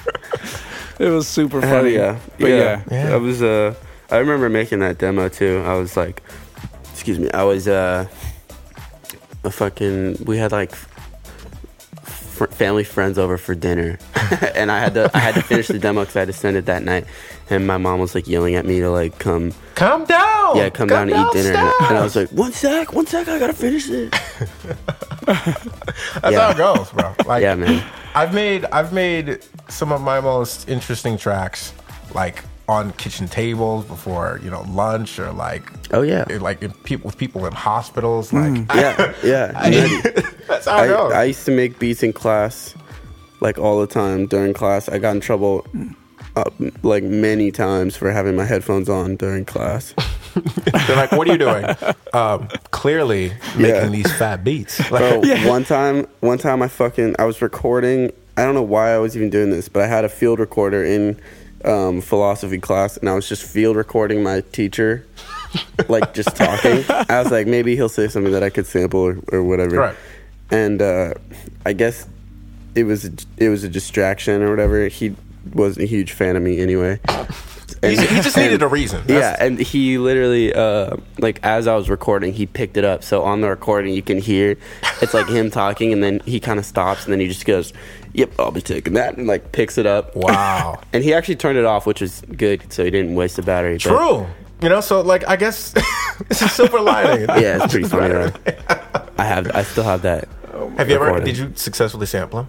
[0.98, 1.94] It was super Hell funny.
[1.96, 2.18] yeah.
[2.40, 2.82] But yeah.
[2.90, 3.14] Yeah.
[3.14, 3.76] I was uh
[4.10, 5.62] I remember making that demo too.
[5.66, 6.24] I was like
[6.94, 7.30] excuse me.
[7.32, 8.08] I was uh
[9.44, 10.74] a fucking we had like
[12.06, 13.98] fr- family friends over for dinner.
[14.56, 16.56] and I had to I had to finish the demo cuz I had to send
[16.56, 17.06] it that night.
[17.50, 20.58] And my mom was like yelling at me to like come Calm down.
[20.58, 21.54] yeah, come, down to eat dinner.
[21.56, 24.12] And, and I was like, "One sec, one sec, I got to finish it."
[25.26, 26.40] That's Yeah.
[26.40, 27.14] how it goes, bro.
[27.26, 27.84] Like, Yeah, man.
[28.16, 31.74] I've made I've made some of my most interesting tracks,
[32.14, 36.26] like on kitchen tables before you know lunch or like Oh yeah.
[36.42, 38.32] like in people with people in hospitals.
[38.34, 38.76] Like mm.
[38.76, 39.52] Yeah, yeah.
[39.70, 40.02] Man,
[40.48, 41.12] that's how it goes.
[41.12, 42.74] I, I used to make beats in class,
[43.42, 44.88] like all the time during class.
[44.90, 45.66] I got in trouble,
[46.36, 46.50] uh,
[46.84, 49.94] like many times for having my headphones on during class.
[50.88, 51.66] They're like, "What are you doing?"
[52.14, 53.88] um, clearly making Yeah.
[53.88, 54.80] these fat beats.
[54.92, 58.12] Like, Bro, one time, one time I fucking I was recording.
[58.38, 60.84] I don't know why I was even doing this, but I had a field recorder
[60.84, 61.18] in
[61.64, 65.06] um, philosophy class, and I was just field recording my teacher,
[65.88, 66.84] like just talking.
[66.90, 69.78] I was like, maybe he'll say something that I could sample or, or whatever.
[69.78, 69.96] Right.
[70.52, 71.14] And uh,
[71.66, 72.08] I guess
[72.76, 74.90] it was a, it was a distraction or whatever.
[74.90, 75.16] He
[75.54, 77.00] wasn't a huge fan of me anyway.
[77.84, 79.04] he, he just needed a reason.
[79.08, 83.04] Yeah, and he literally, uh, like, as I was recording, he picked it up.
[83.04, 84.58] So on the recording, you can hear
[85.02, 87.74] it's like him talking, and then he kind of stops, and then he just goes,
[88.14, 90.16] "Yep, I'll be taking that," and like picks it up.
[90.16, 90.82] Wow.
[90.94, 93.74] And he actually turned it off, which was good, so he didn't waste the battery.
[93.76, 94.26] but- True.
[94.62, 95.74] You know, so like I guess
[96.30, 97.28] it's a silver lining.
[97.28, 98.14] yeah, it's pretty funny.
[98.14, 98.32] Though.
[99.18, 100.30] I have, I still have that.
[100.78, 101.20] Have you ever?
[101.20, 102.48] Did you successfully sample him?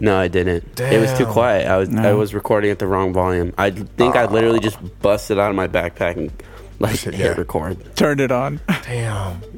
[0.00, 0.80] No, I didn't.
[0.80, 1.66] It was too quiet.
[1.66, 3.52] I was, I was recording at the wrong volume.
[3.58, 6.32] I think I literally just busted out of my backpack and
[6.78, 7.32] like Shit, hit yeah.
[7.32, 7.96] record.
[7.96, 8.60] Turned it on.
[8.84, 9.42] Damn.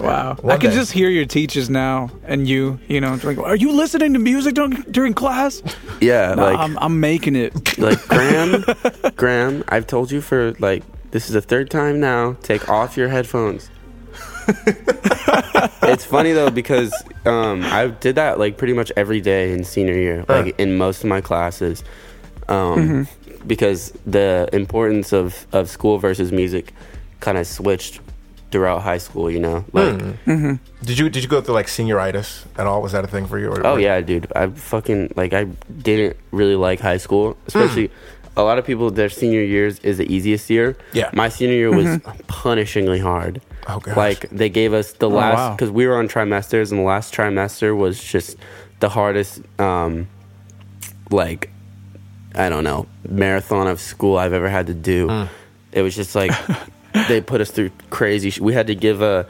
[0.00, 0.36] Wow.
[0.42, 0.76] One I can day.
[0.76, 4.54] just hear your teachers now and you, you know, like, are you listening to music
[4.54, 5.60] during, during class?
[6.00, 7.76] Yeah, No, like I'm, I'm making it.
[7.80, 8.64] like Graham,
[9.16, 12.34] Graham, I've told you for like this is the third time now.
[12.44, 13.70] Take off your headphones.
[15.82, 16.92] it's funny though because
[17.26, 21.04] um, I did that like pretty much every day in senior year, like in most
[21.04, 21.84] of my classes,
[22.48, 23.46] um, mm-hmm.
[23.46, 26.72] because the importance of of school versus music
[27.20, 28.00] kind of switched
[28.50, 29.30] throughout high school.
[29.30, 29.76] You know, hmm.
[29.76, 29.94] like.
[30.24, 30.54] Mm-hmm.
[30.84, 32.80] Did you did you go through like senioritis at all?
[32.80, 33.50] Was that a thing for you?
[33.50, 34.32] Or, Oh or- yeah, dude.
[34.34, 35.44] I fucking like I
[35.82, 37.48] didn't really like high school, hmm.
[37.48, 37.90] especially
[38.38, 40.76] a lot of people their senior years is the easiest year.
[40.92, 41.10] Yeah.
[41.12, 42.10] My senior year was mm-hmm.
[42.28, 43.42] punishingly hard.
[43.68, 43.96] Oh, gosh.
[43.96, 45.56] Like they gave us the last wow.
[45.56, 48.36] cuz we were on trimesters and the last trimester was just
[48.80, 50.08] the hardest um
[51.10, 51.50] like
[52.34, 55.28] I don't know, marathon of school I've ever had to do.
[55.72, 56.32] It was just like
[57.08, 59.26] they put us through crazy sh- we had to give a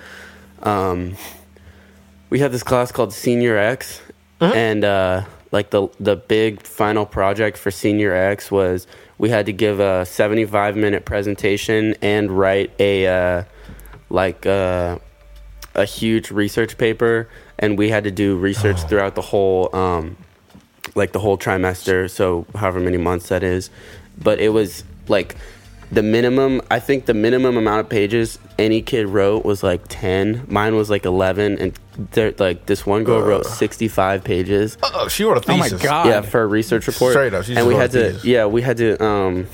[0.62, 1.16] um
[2.30, 4.00] we had this class called Senior X,
[4.40, 9.52] and uh, like the the big final project for Senior X was we had to
[9.52, 13.44] give a seventy five minute presentation and write a uh,
[14.10, 14.98] like uh,
[15.74, 20.16] a huge research paper, and we had to do research throughout the whole um,
[20.94, 23.70] like the whole trimester, so however many months that is.
[24.20, 25.36] But it was like
[25.92, 26.60] the minimum.
[26.70, 30.44] I think the minimum amount of pages any kid wrote was like ten.
[30.48, 31.78] Mine was like eleven, and
[32.12, 34.76] there, like this one girl wrote sixty five pages.
[34.82, 35.82] Oh, she wrote a Oh my thesis.
[35.82, 36.06] God.
[36.06, 37.12] Yeah, for a research report.
[37.12, 38.28] Straight up, she and we wrote had a to.
[38.28, 39.02] Yeah, we had to.
[39.04, 39.46] Um,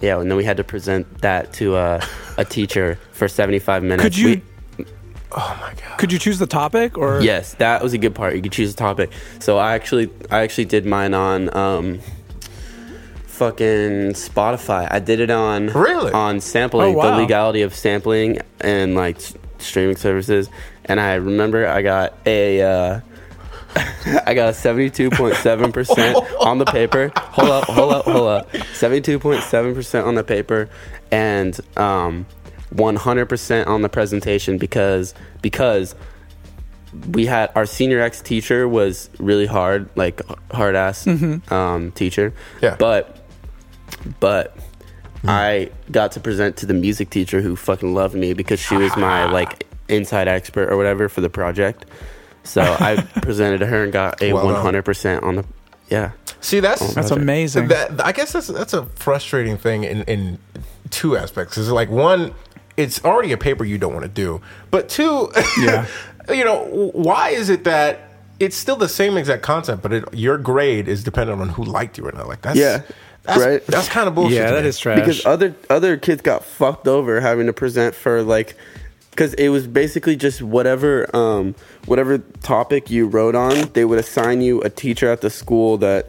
[0.00, 2.04] yeah, and then we had to present that to uh,
[2.36, 4.02] a teacher for seventy five minutes.
[4.02, 4.42] Could you We-
[5.30, 5.98] Oh my god.
[5.98, 8.34] could you choose the topic or Yes, that was a good part.
[8.34, 9.10] You could choose a topic.
[9.40, 12.00] So I actually, I actually did mine on um,
[13.26, 14.88] fucking Spotify.
[14.90, 16.12] I did it on Really?
[16.12, 17.10] on sampling, Oh, wow.
[17.10, 19.18] the legality of sampling and like
[19.58, 20.48] streaming services.
[20.86, 22.62] And I remember I got a.
[22.62, 23.00] Uh,
[24.26, 27.12] I got a seventy-two point seven percent on the paper.
[27.16, 28.56] Hold up, hold up, hold up.
[28.74, 30.68] Seventy-two point seven percent on the paper,
[31.10, 32.26] and um,
[32.70, 35.94] one hundred percent on the presentation because because
[37.10, 41.06] we had our senior ex teacher was really hard, like hard ass
[41.50, 42.32] um, teacher.
[42.62, 42.76] Yeah.
[42.78, 43.18] But
[44.20, 44.56] but
[45.24, 48.96] I got to present to the music teacher who fucking loved me because she was
[48.96, 51.86] my like inside expert or whatever for the project.
[52.48, 54.62] So I presented to her and got a Well done.
[54.62, 55.44] hundred percent on the
[55.88, 56.12] yeah.
[56.40, 57.68] See, that's That's amazing.
[57.68, 60.38] That I guess that's that's a frustrating thing in in
[60.90, 61.56] two aspects.
[61.58, 62.32] Is like one,
[62.76, 64.40] it's already a paper you don't want to do.
[64.70, 65.30] But two,
[65.60, 65.86] Yeah.
[66.28, 68.00] you know, why is it that
[68.38, 71.98] it's still the same exact content, but it, your grade is dependent on who liked
[71.98, 72.28] you or not?
[72.28, 72.82] Like that's Yeah,
[73.24, 73.66] that's, right.
[73.66, 74.36] That's kind of bullshit.
[74.38, 74.68] yeah, to that me.
[74.68, 74.98] is trash.
[75.00, 78.56] because other other kids got fucked over having to present for like
[79.18, 81.52] because it was basically just whatever um
[81.86, 86.08] whatever topic you wrote on they would assign you a teacher at the school that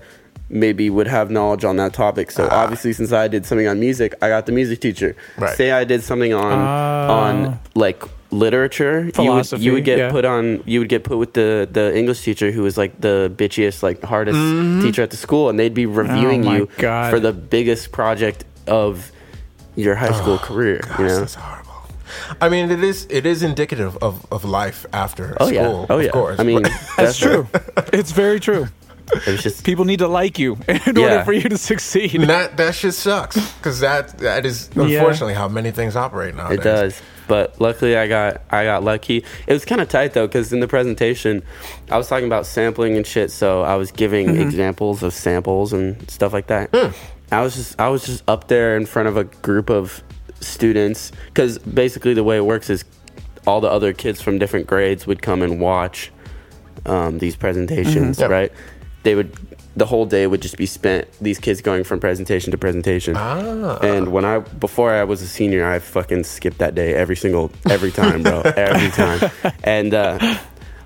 [0.49, 2.63] maybe would have knowledge on that topic so ah.
[2.63, 5.57] obviously since i did something on music i got the music teacher Right.
[5.57, 7.23] say i did something on ah.
[7.23, 10.11] on like literature you would, Philosophy, you would get yeah.
[10.11, 13.33] put on you would get put with the the english teacher who was like the
[13.35, 14.81] bitchiest like hardest mm-hmm.
[14.83, 17.09] teacher at the school and they'd be reviewing oh my you God.
[17.09, 19.11] for the biggest project of
[19.79, 20.81] your high oh school career.
[20.83, 21.58] Gosh, you know, that's horrible.
[22.41, 25.53] I mean, it is it is indicative of, of life after oh school.
[25.55, 26.11] yeah, oh of yeah.
[26.11, 26.39] course.
[26.39, 26.63] I mean,
[26.97, 27.47] That's true.
[27.93, 28.67] it's very true.
[29.25, 32.13] It just People need to like you in order for you to succeed.
[32.15, 36.59] And that that shit sucks because that that is unfortunately how many things operate nowadays.
[36.59, 37.01] it does.
[37.27, 39.23] But luckily, I got I got lucky.
[39.47, 41.41] It was kind of tight though, because in the presentation,
[41.91, 43.31] I was talking about sampling and shit.
[43.31, 44.41] So I was giving Mm-hmm.
[44.41, 46.69] examples of samples and stuff like that.
[46.73, 46.91] Hmm.
[47.31, 50.03] I was just I was just up there in front of a group of
[50.41, 52.85] students because basically the way it works is
[53.47, 56.11] all the other kids from different grades would come and watch
[56.85, 58.21] um, these presentations, Mhm.
[58.21, 58.29] Yep.
[58.29, 58.51] right?
[59.03, 59.31] They would
[59.75, 63.15] the whole day would just be spent these kids going from presentation to presentation.
[63.15, 63.77] Ah.
[63.81, 67.51] And when I before I was a senior, I fucking skipped that day every single
[67.69, 69.31] every time, bro, every time.
[69.63, 70.37] And uh,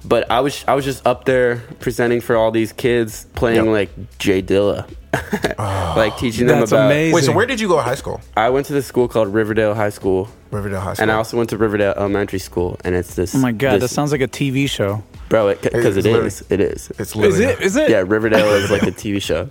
[0.05, 3.73] but I was I was just up there presenting for all these kids, playing Yep.
[3.73, 4.85] like Jay Dilla,
[5.95, 6.87] like teaching them That's about.
[6.87, 7.13] amazing.
[7.15, 8.19] Wait, so where did you go to high school?
[8.35, 11.03] I went to this school called Riverdale High School, Riverdale High School.
[11.03, 13.35] and I also went to Riverdale Elementary School, and it's this.
[13.35, 15.03] Oh my god, that this, sounds like a TV show.
[15.29, 16.89] bro, because It's it literally- is, it is.
[16.91, 17.61] it's Is literally it?
[17.61, 17.89] Is it?
[17.89, 19.49] Yeah, Riverdale is like a TV show.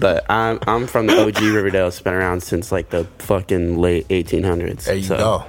[0.00, 1.88] But I'm I'm from the OG Riverdale.
[1.88, 4.84] It's been around since like the fucking late 1800s.
[4.84, 5.44] There you So, go.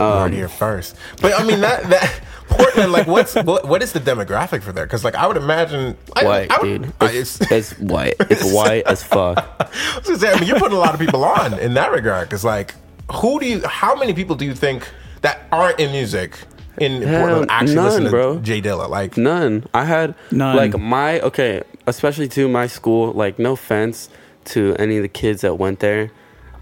[0.00, 0.96] You um, heard it here first.
[1.22, 4.86] But I mean that that Portland, like, what's what, what is the demographic for there?
[4.86, 6.92] Because like I would imagine, I, White, I would, dude.
[7.00, 8.16] I, It's, it's, it's white.
[8.20, 9.38] It's white as fuck.
[9.60, 11.92] I was gonna say, I mean, you're putting a lot of people on in that
[11.92, 12.28] regard.
[12.28, 12.74] Because like,
[13.12, 13.66] who do you?
[13.66, 14.88] How many people do you think
[15.22, 16.38] that aren't in music
[16.78, 18.38] in Hell, Portland actually none, listen to bro.
[18.40, 18.88] Jay Dilla?
[18.88, 19.66] Like, None.
[19.74, 20.56] I had None.
[20.56, 23.12] like my okay, especially to my school.
[23.12, 24.08] Like no offense
[24.46, 26.10] to any of the kids that went there,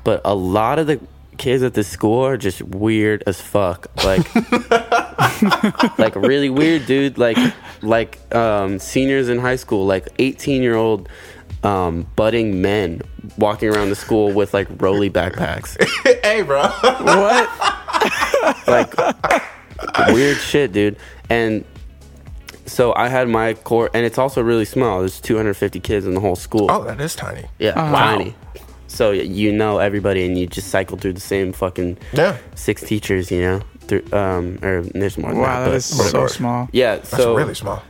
[0.05, 1.01] but a lot of the
[1.39, 3.87] kids at the school are just weird as fuck.
[4.05, 4.27] Like,
[5.99, 7.19] like really weird, dude.
[7.19, 7.39] Like,
[7.83, 11.09] like um, seniors in high school, like eighteen year old.
[11.63, 13.03] Um, budding men
[13.39, 15.77] walking around the school with like rolly backpacks,
[16.23, 16.63] hey, bro.
[16.63, 17.49] What?
[18.69, 18.95] like
[20.13, 20.97] weird shit, dude.
[21.29, 21.65] And
[22.67, 25.01] so I had my core, and it's also really small.
[25.01, 26.71] There's 250 kids in the whole school.
[26.71, 27.47] oh, that is tiny.
[27.59, 28.17] yeah, Wow.
[28.19, 28.35] tiny.
[28.89, 33.31] So you know everybody, and you just cycle through the same fucking Yeah, six teachers.
[33.31, 35.31] You know, through um, or there's more.
[35.33, 36.69] Than Wow, that, that is but- so small.
[36.73, 36.97] yeah.
[36.97, 37.83] that's So really small.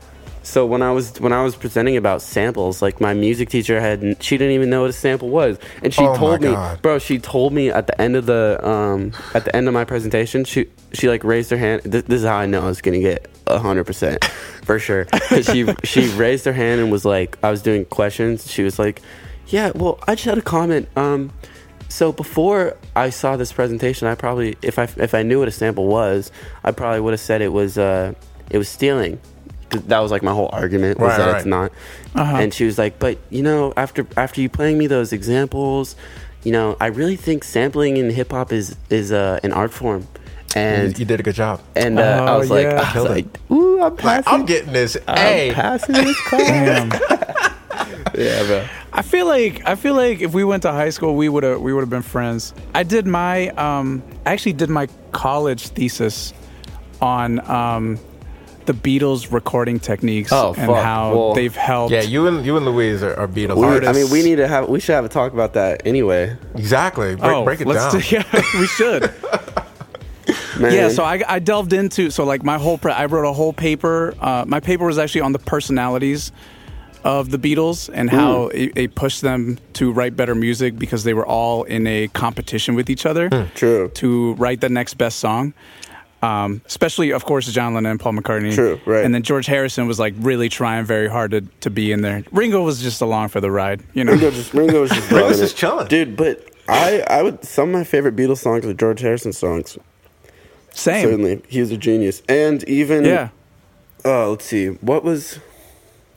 [0.42, 4.22] so when I was when I was presenting about samples, like my music teacher had
[4.22, 6.80] she didn't even know what a sample was, and she Oh my told me, God.
[6.82, 9.84] bro, she told me at the end of the um at the end of my
[9.84, 11.82] presentation, she she like raised her hand.
[11.84, 14.24] This, this is how I know I was gonna get hundred percent
[14.64, 15.04] for sure.
[15.04, 18.50] 'Cause she she raised her hand and was like, I was doing questions.
[18.50, 19.02] She was like,
[19.48, 20.88] yeah, well, I just had a comment.
[20.96, 21.32] Um,
[21.88, 25.52] so before I saw this presentation, I probably if I if I knew what a
[25.52, 26.32] sample was,
[26.64, 28.12] I probably would have said it was uh
[28.50, 29.20] it was stealing.
[29.70, 31.36] 'Cause That was like my whole argument was Right, that right.
[31.38, 31.72] it's not.
[32.14, 32.36] Uh-huh.
[32.36, 35.96] And she was like, "But you know, after after you playing me those examples,
[36.44, 40.06] you know, I really think sampling in hip hop is is uh, an art form."
[40.54, 41.60] And you did a good job.
[41.74, 42.66] and uh, I Oh, was like.
[42.66, 44.96] I was like, "Ooh, I'm Like, passing, I'm getting this.
[45.06, 45.52] I'm A.
[45.52, 47.52] passing this class."
[48.12, 48.20] Damn.
[48.24, 48.66] yeah, bro.
[48.92, 51.60] I feel like I feel like if we went to high school, we would have
[51.60, 52.54] we would have been friends.
[52.74, 56.32] I did my um, I actually did my college thesis
[57.00, 57.98] on um,
[58.64, 60.82] the Beatles recording techniques Oh, and fuck.
[60.82, 61.92] how Well, they've helped.
[61.92, 64.48] Yeah, you and you and Luis are, are Beatles We- I mean, we need to
[64.48, 67.16] have we should have a talk about that anyway, exactly.
[67.16, 68.00] Break, oh, break it let's down.
[68.00, 69.02] do- yeah, we should.
[70.58, 70.72] man.
[70.72, 73.52] Yeah, so I, I delved into so like my whole pre- I wrote a whole
[73.52, 74.14] paper.
[74.20, 76.32] Uh, my paper was actually on the personalities
[77.06, 81.14] of the Beatles and how it, it pushed them to write better music because they
[81.14, 83.88] were all in a competition with each other true.
[83.94, 85.54] to write the next best song.
[86.22, 88.52] Um, especially, of course, John Lennon and Paul McCartney.
[88.54, 89.04] True, right.
[89.04, 92.24] And then George Harrison was like really trying very hard to, to be in there.
[92.32, 94.12] Ringo was just along for the ride, you know.
[94.12, 95.86] Ringo just Ringo was just Ringo's bugging just chilling.
[95.86, 96.16] dude.
[96.16, 99.78] But I I would some of my favorite Beatles songs are George Harrison songs.
[100.72, 101.04] Same.
[101.04, 102.22] Certainly, he was a genius.
[102.28, 103.28] And even Yeah.
[104.04, 105.38] uh, let's see, what was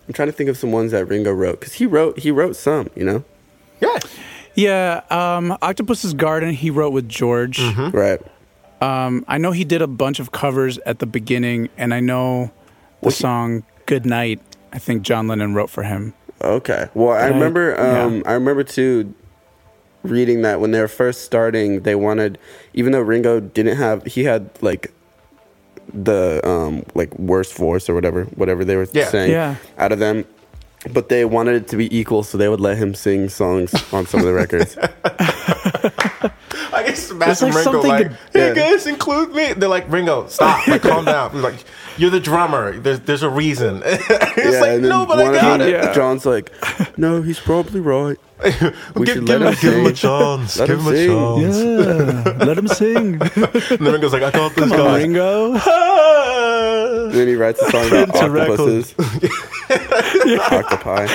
[0.09, 2.55] I'm trying to think of some ones that Ringo wrote because he wrote he wrote
[2.55, 3.23] some, you know,
[3.79, 3.99] Yeah.
[4.55, 5.01] Yeah.
[5.11, 7.61] Um, Octopus's Garden, he wrote with George.
[7.93, 8.19] right?
[8.81, 12.49] Um, I know he did a bunch of covers at the beginning, and I know
[13.03, 14.41] the song "Good Night."
[14.73, 16.13] I think John Lennon wrote for him.
[16.41, 16.87] Okay.
[16.95, 17.75] Well, I I- remember.
[17.77, 18.03] yeah.
[18.03, 19.13] Um, I remember too.
[20.01, 22.37] Reading that when they were first starting, they wanted,
[22.73, 24.91] even though Ringo didn't have, he had like
[25.93, 29.07] the um like worst voice or whatever, whatever they were Yeah.
[29.09, 29.55] saying Yeah.
[29.77, 30.25] out of them.
[30.93, 34.05] But they wanted it to be equal, so they would let him sing songs on
[34.05, 34.77] some of the records.
[36.73, 38.53] I guess imagine like Ringo something like, hey Yeah.
[38.53, 39.53] guys, include me.
[39.53, 41.31] They're like, Ringo, stop, like, calm down.
[41.31, 41.63] He's like,
[41.97, 42.77] you're the drummer.
[42.77, 43.81] There's there's a reason.
[43.85, 45.71] it's like, and no, but I got them- it.
[45.71, 45.93] Yeah.
[45.93, 46.51] John's like,
[46.97, 48.17] no, he's probably right.
[48.95, 50.57] We give, should give, let him, him give him a chance.
[50.59, 51.57] Let give him him a chance.
[51.57, 53.21] Yeah, let him sing.
[53.21, 54.97] And then Ringo's like, I got this Come on, guy.
[54.97, 55.53] Ringo.
[57.09, 58.59] And then he writes a song about Into record.
[58.59, 58.95] octopuses,
[60.51, 61.07] octopi.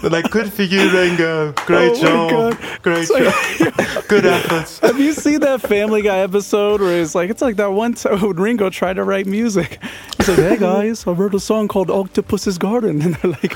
[0.00, 1.52] They're like, good for you, Ringo.
[1.66, 2.82] Great Oh job.
[2.82, 4.04] Great It's like- job.
[4.08, 4.78] Good efforts.
[4.80, 8.20] Have you seen that Family Guy episode where it's like it's like that one time
[8.20, 9.78] when Ringo tried to write music?
[10.16, 13.54] He's like, "Hey guys, I wrote a song called Octopus's Garden," and they're like,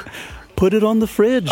[0.54, 1.50] "Put it on the fridge.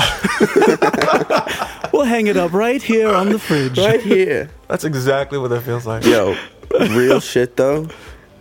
[1.92, 4.50] we'll hang it up right here on the fridge." Right here.
[4.68, 6.04] That's exactly what that feels like.
[6.04, 6.36] Yo,
[6.78, 7.88] real shit though.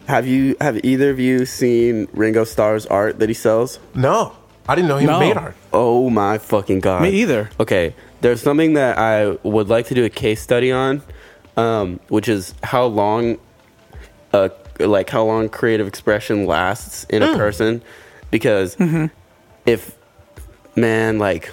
[0.07, 3.79] Have you have either of you seen Ringo Starr's art that he sells?
[3.95, 4.33] No,
[4.67, 5.19] I didn't know he No.
[5.19, 5.55] made art.
[5.71, 7.03] Oh my fucking god.
[7.03, 7.49] Me either.
[7.59, 11.01] Okay, there's something that I would like to do a case study on,
[11.55, 13.37] um, which is how long,
[14.33, 17.81] uh, like how long creative expression lasts in a person,
[18.31, 19.05] because Mm-hmm.
[19.65, 19.95] if,
[20.75, 21.51] man, like,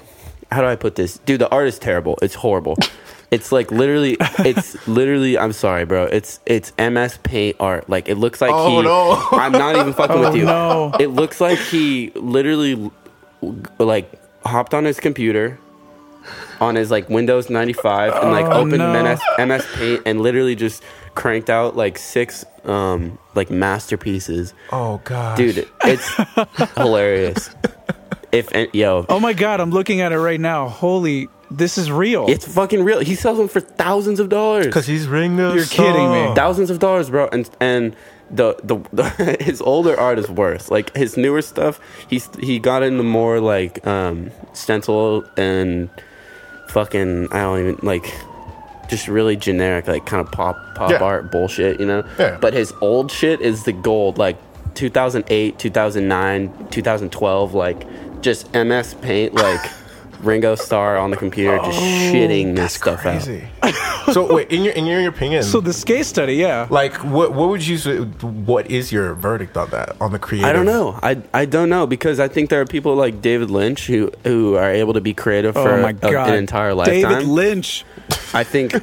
[0.50, 1.40] how do I put this, dude?
[1.40, 2.18] The art is terrible.
[2.22, 2.76] It's horrible.
[3.30, 5.36] It's like literally, it's literally.
[5.38, 6.04] I'm sorry, bro.
[6.04, 7.88] It's it's MS Paint art.
[7.88, 8.82] Like it looks like Oh, he.
[8.82, 9.28] no.
[9.38, 10.44] I'm not even fucking Oh, with you.
[10.46, 10.92] no.
[10.98, 12.90] It looks like he literally
[13.78, 14.10] like
[14.46, 15.58] hopped on his computer
[16.60, 19.02] on his like Windows 95 and like Oh, opened no.
[19.02, 20.82] MS, MS Paint and literally just
[21.14, 24.54] cranked out like six um like masterpieces.
[24.72, 26.08] Oh god, Dude, it's
[26.76, 27.50] hilarious.
[28.32, 30.68] If and, yo, Oh my God, I'm looking at it right now.
[30.68, 32.26] Holy, this is real.
[32.28, 33.00] it's fucking real.
[33.00, 34.66] He sells them for thousands of dollars.
[34.66, 35.54] because he's Ringo.
[35.54, 36.34] You're kidding me.
[36.34, 37.28] Thousands of dollars, bro.
[37.32, 37.96] And and
[38.30, 40.70] the, the the his older art is worse.
[40.70, 45.88] Like his newer stuff, he's he got into more like um stencil and
[46.68, 48.04] fucking I don't even like
[48.90, 50.98] just really generic like kind of pop pop Yeah.
[50.98, 52.04] art bullshit, you know.
[52.18, 52.36] Yeah.
[52.40, 54.36] But his old shit is the gold, like
[54.74, 59.60] 2008, 2009, 2012, like just MS Paint, like.
[60.20, 63.22] Ringo Starr on the computer, just shitting this stuff out.
[63.22, 63.48] Crazy.
[64.12, 66.66] so wait, in your in your opinion, so this case study, yeah.
[66.70, 67.98] like what what would you say?
[67.98, 70.00] What is your verdict on that?
[70.00, 70.48] On the creative?
[70.48, 70.98] I don't know.
[71.02, 74.56] I I don't know because I think there are people like David Lynch who who
[74.56, 77.02] are able to be creative for oh my a- God, an entire lifetime.
[77.02, 77.84] David Lynch.
[78.32, 78.74] I think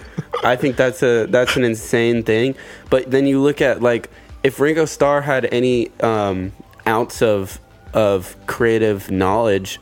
[0.43, 2.55] I think that's a that's an insane thing.
[2.89, 4.09] But then you look at like
[4.43, 6.51] if Ringo Starr had any um,
[6.87, 7.59] ounce of
[7.93, 9.79] of creative knowledge.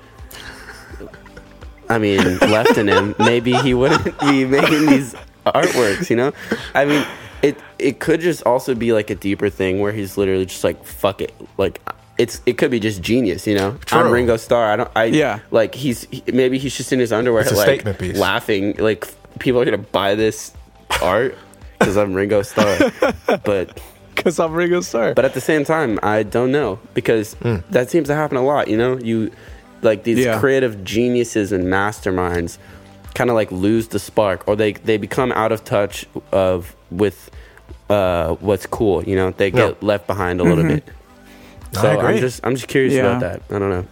[1.90, 5.16] I mean, left in him, maybe he wouldn't be making these
[5.46, 6.10] artworks.
[6.10, 6.34] You know,
[6.74, 7.06] I mean,
[7.42, 10.84] it it could just also be like a deeper thing where he's literally just like
[10.86, 11.82] fuck it, like
[12.18, 13.46] it's it could be just genius.
[13.48, 14.72] You know, I'm Ringo Starr.
[14.72, 14.92] I don't.
[14.96, 15.40] I Yeah.
[15.52, 17.84] Like he's he, maybe he's just in his underwear, like
[18.16, 18.76] laughing.
[18.78, 19.08] Like
[19.40, 20.54] people are gonna buy this
[21.02, 21.38] art
[21.80, 22.92] because I'm Ringo Starr,
[23.44, 23.80] but
[24.16, 25.16] Because I'm Ringo Starr.
[25.16, 27.58] but at the same time, I don't know because Hmm.
[27.72, 28.68] that seems to happen a lot.
[28.70, 29.32] You know, you
[29.84, 30.40] like these Yeah.
[30.40, 32.58] creative geniuses and masterminds
[33.16, 37.30] kind of like lose the spark, or they they become out of touch of with
[37.90, 39.04] uh, what's cool.
[39.04, 39.88] You know, they get Yeah.
[39.88, 40.84] left behind a little bit.
[41.76, 42.00] I So.
[42.00, 43.02] I'm just I'm just curious Yeah.
[43.18, 43.42] about that.
[43.56, 43.86] I don't know.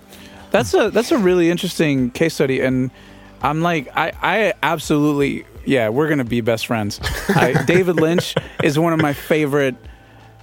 [0.51, 2.89] That's a that's a really interesting case study, and
[3.41, 6.99] I'm like, I I absolutely yeah, we're gonna be best friends.
[7.29, 9.75] I, David Lynch is one of my favorite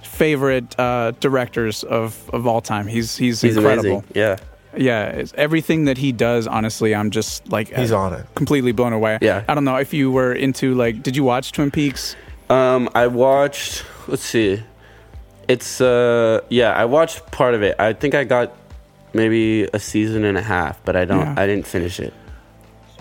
[0.01, 2.87] favorite uh, directors of of all time.
[2.87, 3.89] He's he's, He's incredible.
[3.99, 4.11] amazing.
[4.15, 4.35] Yeah.
[4.77, 8.25] Yeah, it's, everything that he does, honestly, I'm just like He's on it.
[8.35, 9.17] completely blown away.
[9.21, 9.43] Yeah.
[9.47, 12.15] I don't know if you were into like, did you watch Twin Peaks?
[12.49, 13.83] Um, I watched.
[14.07, 14.63] Let's see.
[15.47, 17.75] It's uh, yeah, I watched part of it.
[17.79, 18.55] I think I got
[19.13, 21.19] maybe a season and a half, but I don't.
[21.19, 21.35] Yeah.
[21.37, 22.13] I didn't finish it.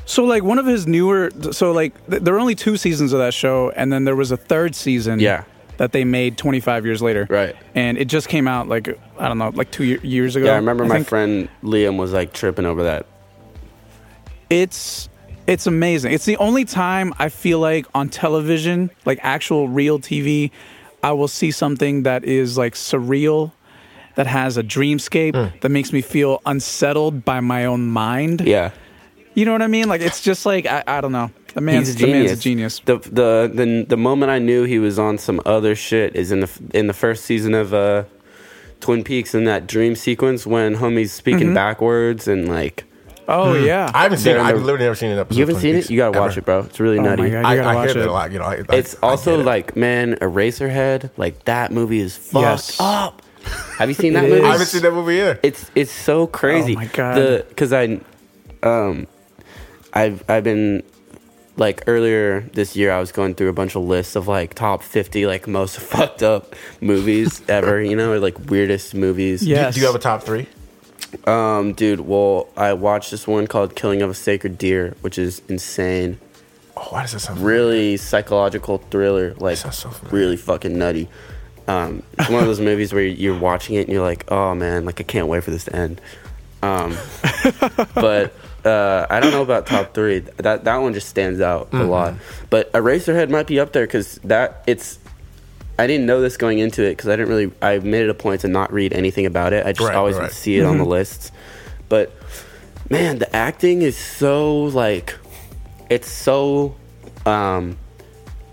[0.07, 3.19] So like one of his newer, so like th- there were only two seasons of
[3.19, 5.21] that show, and then there was a third season.
[5.21, 5.45] Yeah.
[5.79, 7.27] That they made 25 years later.
[7.31, 7.57] Right.
[7.75, 10.47] And it just came out like I don't know, like two year, years ago.
[10.47, 11.09] Yeah, I remember my think.
[11.09, 13.07] friend Liam was like tripping over that.
[14.51, 15.09] It's
[15.49, 16.13] it's amazing.
[16.13, 20.51] It's the only time I feel like on television, like actual real TV,
[21.03, 23.53] I will see something that is like surreal,
[24.17, 25.57] that has a dreamscape, hmm.
[25.61, 28.43] that makes me feel unsettled by my own mind.
[28.43, 28.73] Yeah.
[29.35, 29.89] You know what I mean?
[29.89, 31.31] Like it's just like I, I don't know.
[31.59, 32.27] The man's, He's a the genius.
[32.31, 32.79] man's a genius.
[32.85, 36.41] The, the the the moment I knew he was on some other shit is in
[36.41, 38.05] the in the first season of uh,
[38.81, 41.55] Twin Peaks in that dream sequence when homie's speaking Mm-hmm.
[41.55, 42.85] backwards and like
[43.31, 43.91] Oh yeah.
[43.93, 44.37] I haven't seen.
[44.37, 44.41] it.
[44.41, 45.37] I've literally never seen an episode.
[45.37, 45.93] you of haven't Twin seen Peaks, it.
[45.93, 46.39] You gotta watch ever.
[46.41, 46.59] it, bro.
[46.61, 47.31] It's really Oh my nutty.
[47.31, 47.45] God.
[47.45, 48.05] I, You gotta I watch hear it.
[48.05, 48.33] it a lot.
[48.33, 49.45] You know, I, I- It's I also get it.
[49.47, 51.11] like man, Eraserhead.
[51.19, 52.77] Like that movie is fucked Yes.
[52.81, 53.21] up.
[53.79, 54.43] Have you seen that movie?
[54.47, 55.39] I haven't seen that movie either.
[55.43, 56.73] It's it's so crazy.
[56.75, 57.45] Oh my God.
[57.49, 58.01] Because I,
[58.63, 59.07] um,
[59.93, 60.83] I've I've been
[61.59, 64.83] like earlier this year I was going through a bunch of lists of like top
[64.83, 67.83] fifty like most fucked up movies ever.
[67.83, 69.47] You know, or like weirdest movies.
[69.47, 69.75] Yes.
[69.75, 70.47] Do you have a top three?
[71.27, 72.01] Um, dude.
[72.01, 76.19] Well, I watched this one called "Killing of a Sacred Deer," which is insane.
[76.77, 77.41] Oh, why does that sound?
[77.41, 79.35] Really psychological thriller.
[79.35, 81.09] Like so really fucking nutty.
[81.67, 84.87] Um, it's one of those movies where you're watching it and you're like, oh man,
[84.87, 86.01] like I can't wait for this to end.
[86.63, 86.97] Um,
[87.95, 88.35] but
[88.65, 90.19] uh, I don't know about top three.
[90.19, 92.15] That that one just stands out a lot.
[92.51, 94.99] But Eraserhead might be up there because that it's.
[95.81, 97.53] I didn't know this going into it because I didn't really.
[97.63, 99.65] I made it a point to not read anything about it.
[99.65, 100.31] I just Right, always right.
[100.33, 101.31] see it on the lists.
[101.89, 102.13] But
[102.91, 105.15] man, the acting is so like,
[105.89, 106.75] it's so
[107.27, 107.79] um,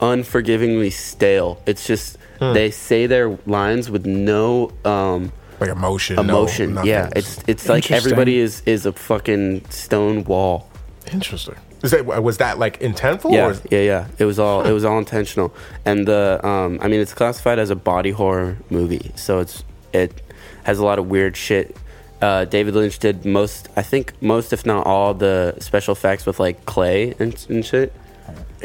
[0.01, 1.61] unforgivingly stale.
[1.65, 6.19] It's just they say their lines with no um, Like emotion.
[6.19, 6.73] emotion.
[6.73, 6.89] nothing.
[6.89, 10.69] yeah, it's it's like everybody is is a fucking stone wall.
[11.11, 11.55] interesting.
[11.83, 13.31] Is that was that like intentful?
[13.31, 14.07] Yeah, Or is, yeah, yeah.
[14.17, 15.53] It was all it was all intentional,
[15.85, 20.21] and the um, I mean, it's classified as a body horror movie, so it's it
[20.63, 21.77] has a lot of weird shit.
[22.21, 26.39] Uh, David Lynch did most, I think, most if not all the special effects with
[26.39, 27.93] like clay and, and shit.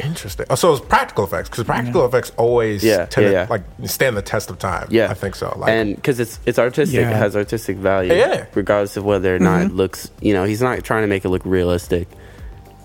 [0.03, 0.45] Interesting.
[0.49, 3.47] Oh, so it's practical effects because practical effects always Yeah, tend yeah, to yeah.
[3.49, 4.87] like stand the test of time.
[4.89, 5.53] Yeah, I think so.
[5.57, 7.11] Like, and because it's it's artistic, Yeah.
[7.11, 8.13] it has artistic value.
[8.13, 8.45] Yeah.
[8.55, 10.09] regardless of whether or not it looks.
[10.21, 12.07] You know, he's not trying to make it look realistic.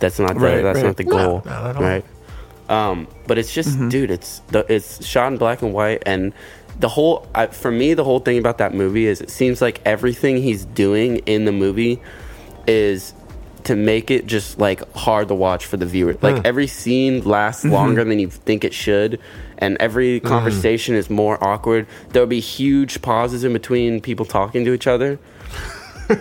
[0.01, 0.85] That's not the, Right, that's right.
[0.87, 1.83] not the No, goal, not at all.
[1.83, 2.05] right?
[2.69, 6.33] Um, but it's just, dude, it's the it's shot in black and white, and
[6.81, 9.81] the whole I, for me, the whole thing about that movie is it seems like
[9.87, 12.01] everything he's doing in the movie
[12.67, 13.15] is
[13.67, 16.17] to make it just like hard to watch for the viewer.
[16.23, 17.75] Like every scene lasts mm-hmm.
[17.75, 19.21] longer than you think it should,
[19.59, 20.25] and every mm.
[20.25, 21.87] conversation is more awkward.
[22.11, 25.19] There'll be huge pauses in between people talking to each other.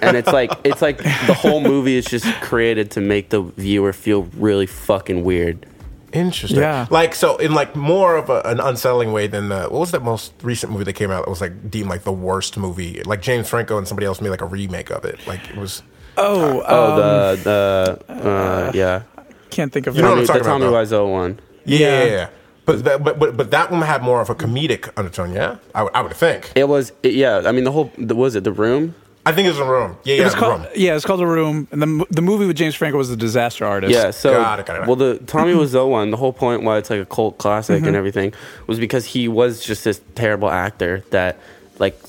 [0.01, 3.93] and it's like it's like the whole movie is just created to make the viewer
[3.93, 5.65] feel really fucking weird.
[6.11, 6.61] Interesting.
[6.61, 6.87] Yeah.
[6.89, 10.01] Like so, in like more of a, an unsettling way than the what was that
[10.01, 13.03] most recent movie that came out that was like deemed like the worst movie?
[13.03, 15.19] Like James Franco and somebody else made like a remake of it.
[15.27, 15.83] Like it was.
[16.17, 16.97] Oh, Oh, um,
[17.43, 19.03] the the uh, yeah,
[19.49, 21.39] can't think of You know Tommy, what I'm the talking Tommy about, Wiseau one.
[21.65, 21.77] Yeah.
[21.79, 22.03] Yeah.
[22.03, 22.29] yeah, yeah.
[22.65, 25.33] But, that, but but but that one had more of a comedic undertone.
[25.33, 26.51] Yeah, I, would- I would think.
[26.55, 27.43] It was it, yeah.
[27.45, 28.95] I mean the whole the, was it the room?
[29.27, 29.97] I think it's a room.
[30.03, 30.69] Yeah, It yeah, was the called, room.
[30.75, 31.67] yeah, it's called The Room.
[31.71, 33.91] And the, the movie with James Franco was The Disaster Artist.
[33.91, 34.11] Yeah.
[34.11, 34.85] So Got it, got it.
[34.87, 36.11] well the Tommy Wiseau one.
[36.11, 37.87] The whole point why it's like a cult classic Mm-hmm.
[37.87, 38.33] and everything
[38.67, 41.37] was because he was just this terrible actor that
[41.79, 41.99] like.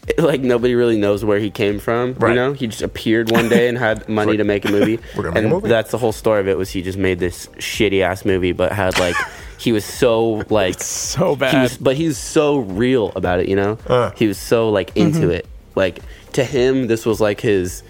[0.18, 2.30] Like nobody really knows where he came from, Right.
[2.30, 2.52] you know.
[2.52, 5.42] He just appeared one day and had money to make a movie, We're gonna make
[5.42, 5.68] a and movie.
[5.68, 6.56] that's the whole story of it.
[6.58, 9.14] Was he just made this shitty ass movie, but had like
[9.58, 11.62] he was so like So he bad.
[11.62, 13.78] was, but he was so real about it, you know.
[13.86, 14.10] Uh.
[14.16, 15.30] He was so like into Mm-hmm.
[15.30, 15.46] it.
[15.76, 16.00] Like
[16.32, 17.82] to him, this was like his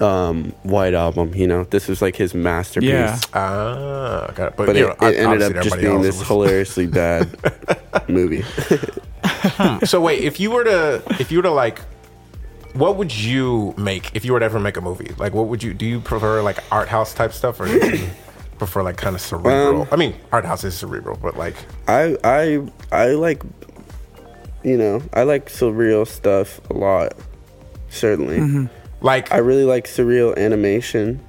[0.00, 1.34] um, white album.
[1.34, 2.90] You know, this was like his masterpiece.
[2.90, 3.18] Yeah.
[3.34, 4.56] Ah, got it.
[4.56, 7.28] But, But you it, know, it ended up just being this was- hilariously bad
[8.08, 8.44] movie.
[9.86, 11.80] So wait, if you were to, if you were to like,
[12.74, 15.12] what would you make if you were to ever make a movie?
[15.18, 15.74] Like, what would you?
[15.74, 18.08] Do you prefer like art house type stuff, or do you
[18.58, 19.82] prefer like kind of cerebral?
[19.82, 21.56] Um, I mean, art house is cerebral, but like,
[21.88, 22.62] I I
[22.92, 23.42] I like,
[24.62, 27.14] you know, I like surreal stuff a lot.
[27.90, 28.68] Certainly,
[29.00, 31.20] like, I really like surreal animation.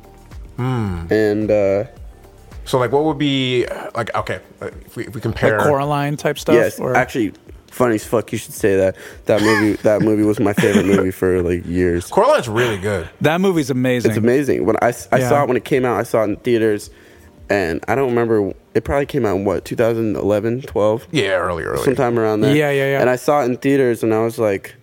[0.57, 1.05] Hmm.
[1.09, 1.85] And uh,
[2.65, 4.13] so like, what would be like?
[4.13, 6.55] Okay, if we, if we compare, Like Coraline type stuff?
[6.55, 7.31] yes, or- actually,
[7.69, 8.31] funny as fuck.
[8.31, 8.95] You should say that.
[9.25, 9.73] That movie.
[9.83, 12.07] that movie was my favorite movie for like years.
[12.09, 13.09] Coraline's really good.
[13.21, 14.11] that movie's amazing.
[14.11, 14.65] It's amazing.
[14.65, 16.89] When I, I saw it when it came out, I saw it in theaters,
[17.49, 18.53] and I don't remember.
[18.75, 21.83] It probably came out in what 2011, 12, Yeah, early, early.
[21.83, 22.55] sometime around there.
[22.55, 23.01] Yeah, yeah, yeah.
[23.01, 24.75] And I saw it in theaters, and I was like,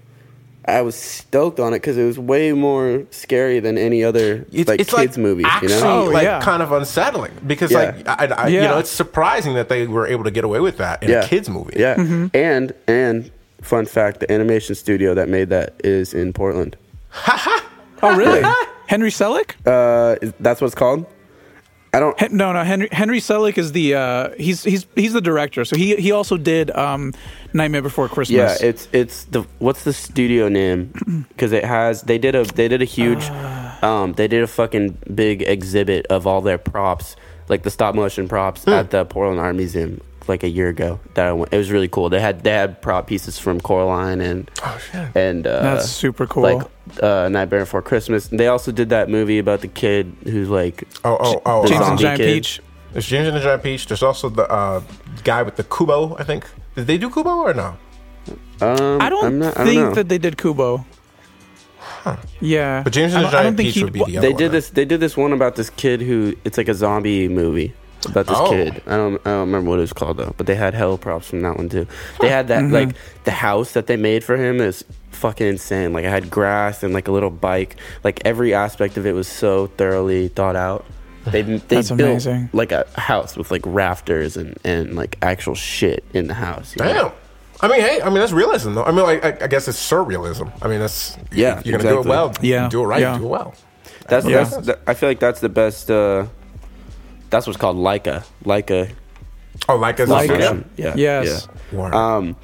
[0.68, 4.68] I was stoked on it because it was way more scary than any other It's,
[4.68, 5.46] like it's kids like movies.
[5.48, 6.02] actually You know?
[6.02, 6.40] Oh, like yeah.
[6.40, 7.78] kind of unsettling because Yeah.
[7.78, 10.78] like I, I, you know it's surprising that they were able to get away with
[10.78, 11.74] that in yeah, a kids movie.
[11.78, 12.26] Yeah, Mm-hmm.
[12.36, 13.30] and and
[13.62, 16.76] fun fact: the animation studio that made that is in Portland.
[18.02, 18.42] oh, really?
[18.86, 19.52] Henry Selick?
[19.66, 21.06] Uh, is- that's what it's called.
[21.96, 22.18] I don't.
[22.20, 22.62] Hen- no, no.
[22.62, 25.64] Henry Henry Selick is the uh, he's he's he's the director.
[25.64, 27.14] So he he also did um,
[27.54, 28.60] Nightmare Before Christmas.
[28.60, 30.92] Yeah, it's it's the what's the studio name?
[31.28, 33.86] Because it has they did a they did a huge, Uh.
[33.90, 37.16] um they did a fucking big exhibit of all their props
[37.48, 38.70] like the stop motion props Hmm.
[38.70, 40.98] at the Portland Art Museum like a year ago.
[41.14, 42.08] That I went, it was really cool.
[42.08, 45.08] They had they had prop pieces from Coraline and Oh shit.
[45.16, 46.42] and uh, That's super cool.
[46.42, 46.66] like
[47.02, 48.28] uh, Nightmare Before Christmas.
[48.28, 51.62] They also did that movie about the kid who's like Oh oh oh.
[51.62, 52.34] The James and zombie Giant kid.
[52.34, 52.60] Peach.
[52.92, 53.86] There's James and the Giant Peach.
[53.86, 54.80] There's also the uh,
[55.24, 56.16] guy with the Kubo.
[56.18, 56.46] I think.
[56.74, 57.76] Did they do Kubo or no?
[58.60, 60.84] um, I don't I'm not, I think don't that they did Kubo.
[62.40, 64.26] Yeah, But James and the don't- I don't Giant Peach would be well, the other
[64.28, 64.52] they one, did right?
[64.52, 64.70] this.
[64.70, 67.74] They did this one about this kid who it's like a zombie movie
[68.08, 68.50] about this Oh.
[68.50, 68.82] kid.
[68.86, 69.14] I don't.
[69.26, 70.34] I don't remember what it was called though.
[70.36, 71.86] But they had hell props from that one too.
[72.20, 72.70] They had Mm-hmm.
[72.72, 75.92] that like the house that they made for him is fucking insane.
[75.92, 77.76] Like I had grass and like a little bike.
[78.04, 80.84] Like every aspect of it was so thoroughly thought out.
[81.24, 82.50] They they That's built amazing.
[82.52, 86.76] like a house with like rafters and and like actual shit in the house.
[86.76, 86.92] you know?
[86.92, 87.12] Damn.
[87.62, 88.84] I mean, hey, I mean that's realism, though.
[88.84, 90.52] I mean, like, I, I guess it's surrealism.
[90.62, 93.14] I mean, that's Yeah, you're gonna do it well, Yeah, you do it right, yeah.
[93.14, 93.54] you do it well.
[94.08, 94.44] That's Yeah.
[94.44, 94.66] that's.
[94.66, 95.90] that- I feel like that's the best.
[95.90, 96.26] uh
[97.36, 98.24] That's what's called Laika.
[98.46, 98.90] Laika.
[99.68, 100.64] Oh, like as Like a it.
[100.78, 100.94] yeah.
[100.96, 101.22] Yeah.
[101.22, 101.48] Yes.
[101.70, 101.90] Yeah.
[101.92, 102.34] Um,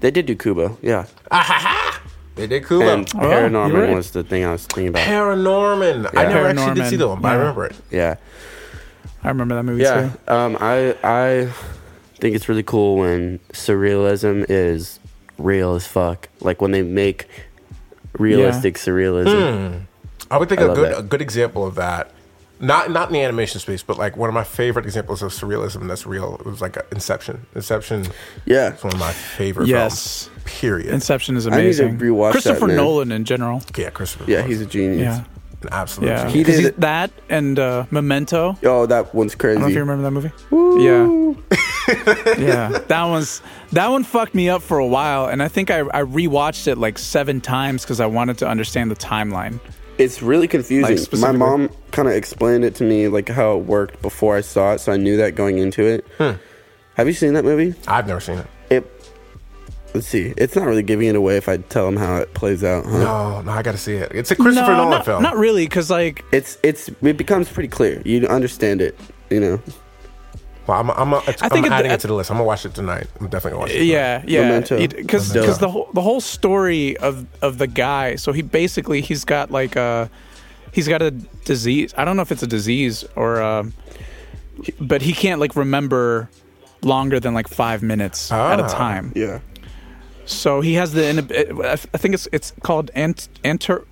[0.00, 0.76] they did do Kubo.
[0.82, 1.06] Yeah.
[2.36, 2.86] They did Kubo.
[2.88, 3.94] And Oh, Paranorman right.
[3.94, 5.06] was the thing I was thinking about.
[5.06, 6.14] Paranorman.
[6.16, 6.28] I Yeah.
[6.28, 7.76] never actually did see the one, but I remember it.
[7.90, 8.16] Yeah.
[9.24, 10.10] I remember that movie Yeah.
[10.26, 10.32] too.
[10.34, 11.48] Um, I I
[12.18, 15.00] think it's really cool when surrealism is
[15.38, 16.28] real as fuck.
[16.40, 17.26] Like when they make
[18.18, 19.82] realistic surrealism.
[20.30, 20.98] I would think I a good that.
[20.98, 22.10] a good example of that,
[22.60, 25.88] not not in the animation space, but like one of my favorite examples of surrealism
[25.88, 26.36] that's real.
[26.40, 27.46] It was like uh, Inception.
[27.54, 28.06] Inception
[28.46, 28.74] Yeah.
[28.74, 30.24] is one of my favorite Yes.
[30.26, 30.36] films.
[30.44, 30.92] Period.
[30.92, 31.60] Inception is amazing.
[31.88, 32.14] I need to amazing.
[32.16, 32.76] rewatch that, Christopher man.
[32.76, 33.62] Nolan in general.
[33.76, 34.24] yeah, Christopher.
[34.28, 34.50] Yeah, Nolan.
[34.50, 35.00] he's a genius.
[35.00, 35.24] Yeah.
[35.62, 36.06] an absolute.
[36.08, 36.16] Yeah.
[36.28, 36.32] genius.
[36.34, 38.56] He 'Cause did he's- that and uh, Memento.
[38.64, 39.58] Oh, that one's crazy.
[39.58, 40.32] I don't know if you remember that movie.
[40.82, 41.30] Yeah.
[42.38, 42.78] yeah.
[42.88, 43.42] That one's
[43.72, 46.78] that one fucked me up for a while and I think I, I rewatched it
[46.78, 49.60] like seven times because I wanted to understand the timeline.
[50.00, 51.20] It's really Like, confusing.
[51.20, 54.72] My mom kind of explained it to me, like how it worked before I saw
[54.74, 56.06] it, so I knew that going into it.
[56.18, 56.32] Hmm.
[56.94, 57.74] Have you seen that movie?
[57.86, 58.46] I've never seen it.
[58.70, 59.10] It.
[59.94, 60.32] Let's see.
[60.36, 62.84] It's not really giving it away if I tell them how it plays out.
[62.84, 62.98] Huh?
[62.98, 64.12] No, no, I got to see it.
[64.14, 65.22] It's a Christopher no, Nolan not, film.
[65.22, 68.00] not really because like It's it's it becomes pretty clear.
[68.04, 68.98] You understand it.
[69.30, 69.60] You know.
[70.70, 72.30] Well, I'm, I'm, I'm, I think it- adding I- it to the list.
[72.30, 73.06] I'm gonna watch it tonight.
[73.20, 73.84] I'm definitely gonna watch it.
[73.84, 74.78] yeah yeah Memento.
[74.86, 75.40] because Memento.
[75.40, 79.50] because the whole the whole story of of the guy so he basically he's got
[79.50, 80.08] like a
[80.72, 83.64] he's got a disease i don't know if it's a disease or uh
[84.80, 86.28] but he can't like remember
[86.82, 88.68] longer than like five minutes at a Ah.
[88.68, 89.40] time Yeah.
[90.26, 91.02] so he has the
[91.92, 93.84] i think it's it's called ant anter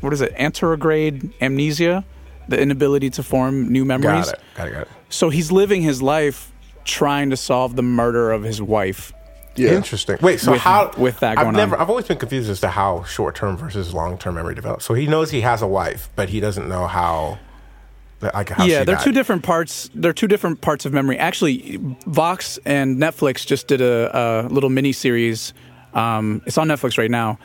[0.00, 2.04] what is it anterograde amnesia
[2.48, 4.40] the inability to form new memories Got it.
[4.56, 4.72] Got it.
[4.72, 4.88] Got it.
[5.14, 6.50] So he's living his life
[6.84, 9.12] trying to solve the murder of his wife
[9.56, 9.70] Yeah.
[9.70, 10.16] Interesting.
[10.20, 11.82] Wait, so With- how with that I've never, on.
[11.82, 14.84] I've always been confused as to how short term versus long term memory develops.
[14.84, 17.38] So he knows he has a wife, but he doesn't know how.
[18.20, 19.04] Like how yeah, she they're died.
[19.04, 19.90] two different parts.
[19.94, 21.18] They're two different parts of memory.
[21.18, 25.52] Actually, Vox and Netflix just did a, a little mini series.
[25.92, 27.38] Um, it's on Netflix right now,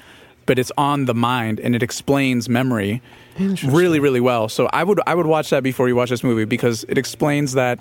[0.45, 3.01] but it's on the mind and it explains memory
[3.63, 4.49] really, really well.
[4.49, 7.53] So I would I would watch that before you watch this movie because it explains
[7.53, 7.79] that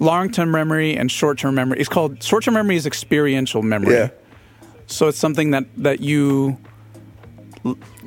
[0.00, 1.78] long term memory and short term memory.
[1.80, 3.94] It's called short term memory is experiential memory.
[3.94, 4.10] Yeah.
[4.86, 6.56] So it's something that that you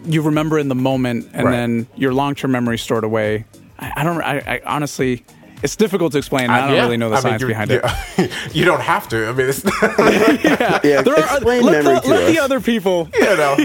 [0.05, 1.51] you remember in the moment, and Right.
[1.51, 3.45] then your long term memory stored away.
[3.79, 4.21] I, I don't.
[4.21, 5.23] I, I honestly,
[5.61, 6.49] it's difficult to explain.
[6.49, 6.81] I, don't yeah.
[6.83, 7.83] really know the I science you're- behind it.
[8.55, 9.27] you're- don't have to.
[9.27, 9.63] I mean, it's
[10.83, 11.01] Yeah.
[11.03, 12.31] There are, let memory the, to let us.
[12.33, 13.09] the other people.
[13.13, 13.57] you know.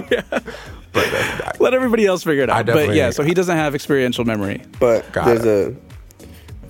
[0.97, 2.67] But uh, Let everybody else figure it I out.
[2.67, 4.63] But yeah, so he doesn't have experiential memory.
[4.81, 5.77] But Got there's a.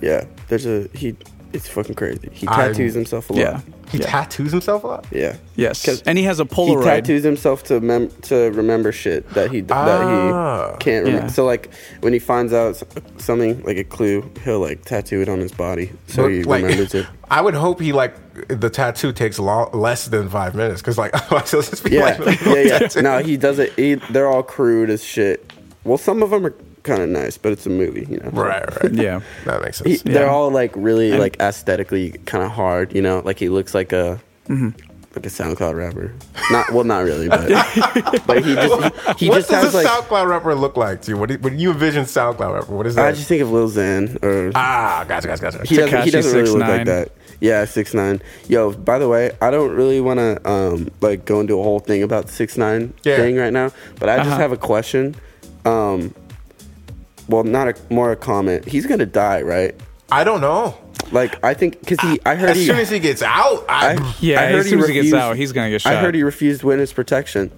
[0.01, 0.25] Yeah.
[0.49, 1.15] There's a he.
[1.53, 2.29] It's fucking crazy.
[2.31, 3.39] He I'm- tattoos himself a lot.
[3.39, 3.61] Yeah.
[3.89, 5.05] he tattoos himself a lot.
[5.11, 5.35] Yeah.
[5.55, 6.79] Yes, 'Cause and he has a Polaroid.
[6.79, 9.85] He tattoos himself to mem- to remember shit that he Ah.
[9.85, 11.27] that he can't remember.
[11.27, 11.31] Yeah.
[11.31, 11.69] So like
[12.01, 12.81] when he finds out
[13.17, 16.93] something like a clue, he'll like tattoo it on his body so he Like, remembers
[16.93, 17.05] it.
[17.31, 18.15] I would hope he like
[18.49, 22.17] the tattoo takes long, less than five minutes because like otherwise he'll just be Yeah,
[22.19, 23.01] like yeah, yeah.
[23.01, 23.73] No, he does it.
[23.77, 25.51] He, they're all crude as shit.
[25.85, 26.53] Well, some of them are
[26.87, 28.29] kind of nice, but it's a movie, you know.
[28.31, 28.93] right, right.
[29.07, 29.21] Yeah.
[29.45, 30.01] that makes He, sense.
[30.13, 33.21] They're all like really And- like aesthetically kind of hard, you know.
[33.23, 34.69] Like he looks like a Mm-hmm.
[35.15, 36.13] like a SoundCloud rapper.
[36.51, 37.49] Not well, not really, but
[38.25, 39.87] but he just he, he what just does has a like.
[39.87, 41.17] SoundCloud rapper look like to you?
[41.17, 42.73] What do you, when you envision SoundCloud rapper?
[42.73, 43.07] What is that?
[43.07, 45.65] I just think of Lil Xan or ah, gotcha, gotcha, gotcha.
[45.67, 46.77] he doesn't, he doesn't really look 6ix9ine.
[46.77, 47.11] like that.
[47.41, 48.21] Yeah, six nine.
[48.47, 51.79] Yo, by the way, I don't really want to um like go into a whole
[51.79, 53.17] thing about six nine Yeah.
[53.17, 54.39] thing right now, but I just Uh-huh.
[54.39, 55.13] have a question.
[55.65, 56.15] Um,
[57.27, 58.65] well, not a more a comment.
[58.65, 59.75] He's gonna die, right?
[60.11, 60.77] I don't know.
[61.11, 63.93] Like I think because he, I heard As he, soon as he gets out, I,
[63.95, 65.93] I, Yeah, I heard as soon as he gets refused- out, he's gonna get shot.
[65.93, 67.51] I heard he refused witness protection.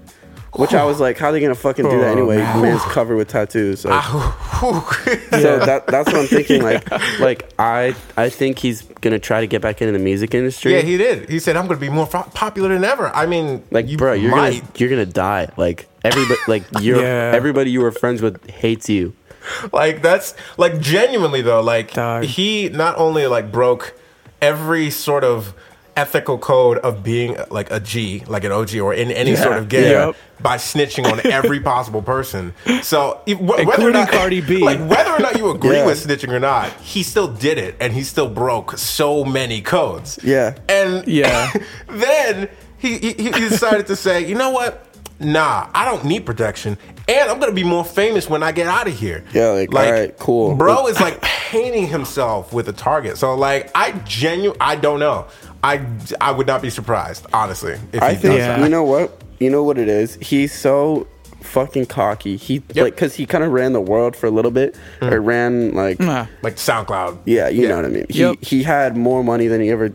[0.53, 2.38] which I was like, how are they gonna fucking do that Oh, anyway?
[2.38, 2.61] man.
[2.63, 3.86] Man's covered with tattoos.
[3.86, 6.61] Like, ah, So that that's what I'm thinking.
[6.63, 6.89] Like,
[7.20, 10.74] like I I think he's gonna try to get back into the music industry.
[10.74, 11.30] yeah, he did.
[11.30, 13.97] He said, "I'm going to be more fo- popular than ever." I mean, like, you
[13.97, 14.59] bro, you're might.
[14.61, 15.49] gonna you're gonna die.
[15.55, 17.32] Like everybody, like you're Yeah.
[17.34, 19.13] everybody you were friends with hates you.
[19.73, 22.23] like that's like genuinely though like Dog.
[22.23, 23.99] he not only like broke
[24.41, 25.53] every sort of
[25.97, 29.67] ethical code of being like a G, like an OG or in any sort of
[29.67, 30.15] game Yep.
[30.39, 32.53] by snitching on every possible person.
[32.83, 34.59] So if- wh- whether or not, Cardi B.
[34.63, 35.85] like whether or not you agree Yeah.
[35.85, 40.17] with snitching or not, he still did it and he still broke so many codes.
[40.23, 40.55] Yeah.
[40.69, 41.51] And Yeah.
[41.87, 44.85] then he, he, he decided to say, you know what?
[45.20, 48.88] Nah, I don't need protection, and I'm gonna be more famous when I get out
[48.88, 49.24] of here.
[49.34, 50.55] Yeah, like, alright, cool.
[50.55, 53.17] Bro is like painting himself with a target.
[53.17, 55.26] So like, I genu, I don't know.
[55.61, 55.82] I
[56.22, 58.47] I would not be surprised, honestly, if I he think does Yeah.
[58.57, 58.63] that.
[58.63, 60.15] you know what you know what it is.
[60.22, 61.05] He's so
[61.41, 62.38] fucking cocky.
[62.38, 65.09] He like because he kind of ran the world for a little bit, Hmm.
[65.09, 66.28] or ran like Nah.
[66.43, 67.17] Like SoundCloud.
[67.26, 68.05] yeah, you know what I mean.
[68.09, 68.38] He Yep.
[68.41, 69.91] he had more money than he ever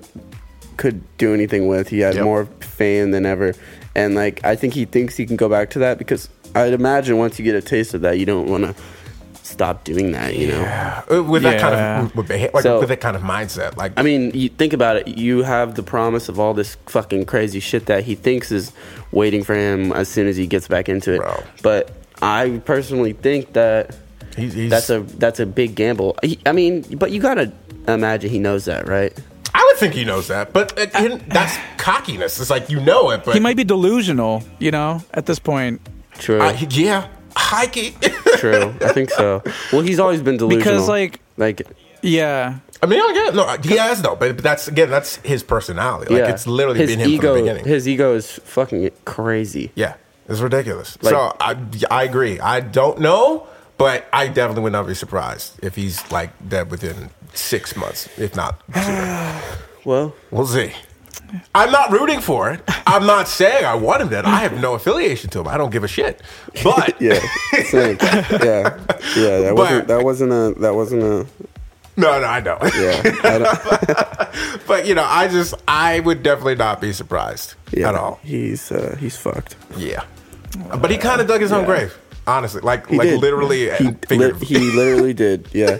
[0.76, 1.88] could do anything with.
[1.88, 2.24] He had Yep.
[2.24, 3.54] more fame than ever,
[3.94, 7.16] and like I think he thinks he can go back to that because I'd imagine
[7.18, 8.74] once you get a taste of that, you don't want to
[9.42, 10.34] stop doing that.
[10.36, 11.02] You know.
[11.10, 11.74] Uh, with that kind
[12.06, 13.76] of with, beha- like, So- with that kind of mindset.
[13.76, 15.08] Like I mean, you think about it.
[15.08, 18.72] You have the promise of all this fucking crazy shit that he thinks is
[19.12, 21.18] waiting for him as soon as he gets back into it.
[21.20, 21.42] Bro.
[21.62, 21.90] But
[22.22, 23.94] I personally think that
[24.36, 26.16] he's, he's that's a that's a big gamble.
[26.22, 27.52] He, I mean, but you gotta
[27.86, 29.12] imagine he knows that, right?
[29.54, 32.40] I would think he knows that, but uh, and that's cockiness.
[32.40, 35.80] It's like you know it, but He might be delusional, you know, at this point.
[36.18, 37.92] True, I, yeah, hikey.
[38.38, 38.74] true.
[38.80, 39.42] I think so.
[39.72, 40.64] Well, he's always been delusional.
[40.64, 41.62] Because, like- like
[42.02, 42.58] Yeah.
[42.82, 43.34] I mean, I get.
[43.34, 46.12] No, he has though, but, but that's again, that's his personality.
[46.12, 47.28] Like yeah, it's literally his been him ego.
[47.34, 47.64] from the beginning.
[47.64, 49.72] His ego is fucking crazy.
[49.74, 49.94] yeah,
[50.28, 50.98] it's ridiculous.
[51.02, 51.56] Like- so I,
[51.90, 52.38] I agree.
[52.40, 53.46] I don't know,
[53.78, 58.34] but I definitely would not be surprised if he's like dead within six months, if
[58.36, 58.60] not.
[58.74, 59.40] sooner.
[59.84, 60.72] Well, we'll see.
[61.54, 62.62] I'm not rooting for it.
[62.86, 64.24] I'm not saying I want him dead.
[64.24, 65.48] I have no affiliation to him.
[65.48, 66.22] I don't give a shit.
[66.62, 67.18] But yeah,
[67.66, 67.98] same.
[68.02, 68.78] yeah,
[69.14, 69.40] yeah.
[69.40, 71.26] That But- wasn't that wasn't a that wasn't a
[71.96, 72.56] no, no, I know.
[72.62, 73.02] yeah.
[73.24, 73.38] I
[74.54, 78.20] don't, But you know, I just I would definitely not be surprised yeah, at all.
[78.22, 79.56] He's uh, he's fucked.
[79.76, 80.02] Yeah,
[80.80, 81.94] but he kind of dug his own grave.
[82.26, 83.20] Honestly, like He like did.
[83.20, 85.46] literally, He, li- he literally did.
[85.52, 85.76] Yeah.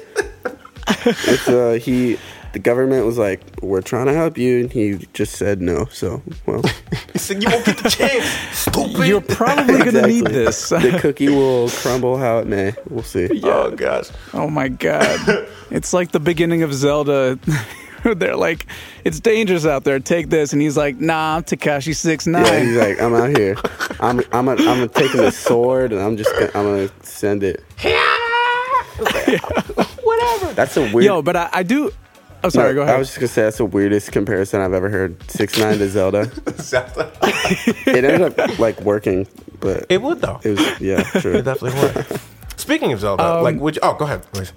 [1.06, 2.18] it's uh he.
[2.52, 5.86] The government was like, "We're trying to help you," and he just said no.
[5.86, 6.62] So, well,
[7.12, 8.24] He said, "You won't get the chance,
[8.56, 10.68] stupid." You're probably going to need this.
[10.68, 12.72] the cookie will crumble how it may.
[12.88, 13.28] We'll see.
[13.42, 15.18] oh gosh, Oh my god.
[15.72, 17.40] it's like the beginning of Zelda.
[18.04, 18.66] They're like,
[19.02, 19.98] it's dangerous out there.
[19.98, 22.44] Take this, and he's like, Nah, I'm Tekashi six nine.
[22.44, 23.56] Yeah, he's like, I'm out here.
[23.98, 27.64] I'm I'm a, I'm taking the sword and I'm just gonna, I'm gonna send it.
[30.04, 30.52] Whatever.
[30.54, 31.04] That's a weird.
[31.04, 31.90] Yo, but I, I do.
[32.42, 32.68] Oh, sorry.
[32.70, 32.94] No, go ahead.
[32.96, 35.16] I was just gonna say that's the weirdest comparison I've ever heard.
[35.30, 36.30] Six nine to Zelda.
[37.86, 39.26] It ended up like working,
[39.60, 40.40] but it would though.
[40.44, 41.34] it was yeah, true.
[41.36, 42.20] It definitely would.
[42.56, 44.52] Speaking of Zelda, Um, like, would you, oh, go ahead, please.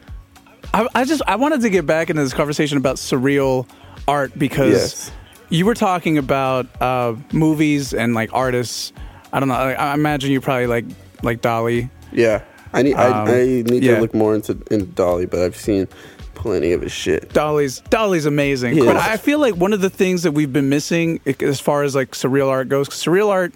[0.74, 3.68] I, I just I wanted to get back into this conversation about surreal
[4.08, 5.12] art because Yes.
[5.50, 8.92] you were talking about uh, movies and like artists.
[9.34, 9.56] I don't know.
[9.56, 10.86] I, I imagine you probably like
[11.24, 11.90] like Dalí.
[12.12, 12.44] Yeah,
[12.74, 13.96] I need Um, I, I need yeah.
[13.96, 15.88] to look more into in Dalí, but I've seen
[16.36, 17.30] plenty of his shit.
[17.30, 18.74] Dalí's Dalí's amazing.
[18.76, 18.98] He But.
[18.98, 22.12] I feel like one of the things that we've been missing as far as like
[22.12, 23.54] surreal art goes, 'cause surreal art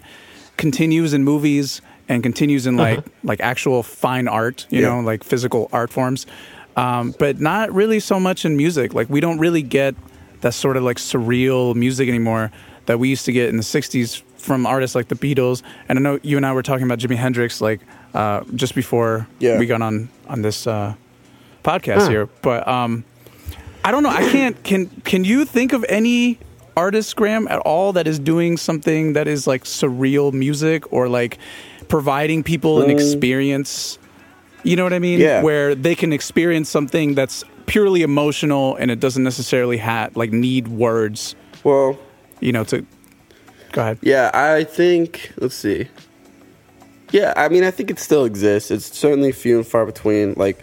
[0.56, 4.88] continues in movies and continues in like like actual fine art, you Yeah.
[4.88, 6.26] know, like physical art forms.
[6.76, 8.94] Um, but not really so much in music.
[8.94, 9.94] Like we don't really get
[10.40, 12.50] that sort of like surreal music anymore
[12.86, 15.62] that we used to get in the '60s from artists like the Beatles.
[15.88, 17.80] And I know you and I were talking about Jimi Hendrix like
[18.14, 19.58] uh, just before Yeah.
[19.58, 20.94] we got on on this uh,
[21.64, 22.28] podcast here.
[22.42, 23.04] But um,
[23.84, 24.10] I don't know.
[24.10, 24.62] I can't.
[24.64, 26.38] Can Can you think of any
[26.76, 31.38] artist, Graham, at all that is doing something that is like surreal music or like
[31.88, 33.98] providing people an experience?
[34.64, 35.18] You know what I mean?
[35.18, 35.22] Mm.
[35.22, 35.42] Yeah.
[35.42, 40.68] Where they can experience something that's purely emotional and it doesn't necessarily have like need
[40.68, 41.34] words.
[41.64, 41.98] Well,
[42.40, 42.84] You know, to
[43.72, 43.98] go ahead.
[44.02, 45.88] yeah, I think let's see.
[47.12, 48.70] Yeah, I mean, I think it still exists.
[48.70, 50.34] It's certainly few and far between.
[50.36, 50.58] Like,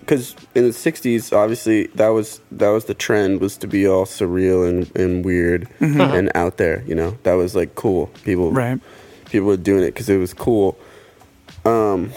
[0.00, 4.04] because in the '60s, obviously, that was that was the trend was to be all
[4.04, 6.84] surreal and, and weird and out there.
[6.86, 8.06] You know, that was like cool.
[8.24, 8.78] People, Right.
[9.30, 10.78] people were doing it because it was cool.
[11.64, 12.12] Um,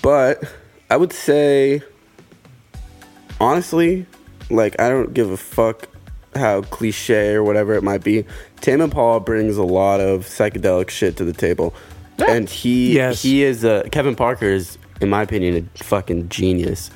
[0.00, 0.42] but
[0.90, 1.82] I would say,
[3.40, 4.06] honestly,
[4.50, 5.88] like I don't give a fuck
[6.34, 8.24] how cliche or whatever it might be.
[8.60, 11.74] Tame Impala brings a lot of psychedelic shit to the table,
[12.18, 13.22] and he Yes.
[13.22, 16.90] he is a Kevin Parker is, in my opinion, a fucking genius.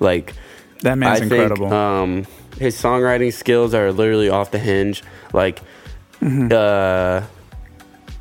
[0.00, 0.34] Like
[0.82, 1.68] That man's I incredible.
[1.68, 2.26] Think, um,
[2.58, 5.02] his songwriting skills are literally off the hinge.
[5.32, 5.60] Like,
[6.20, 6.48] Mm-hmm.
[6.52, 7.22] uh,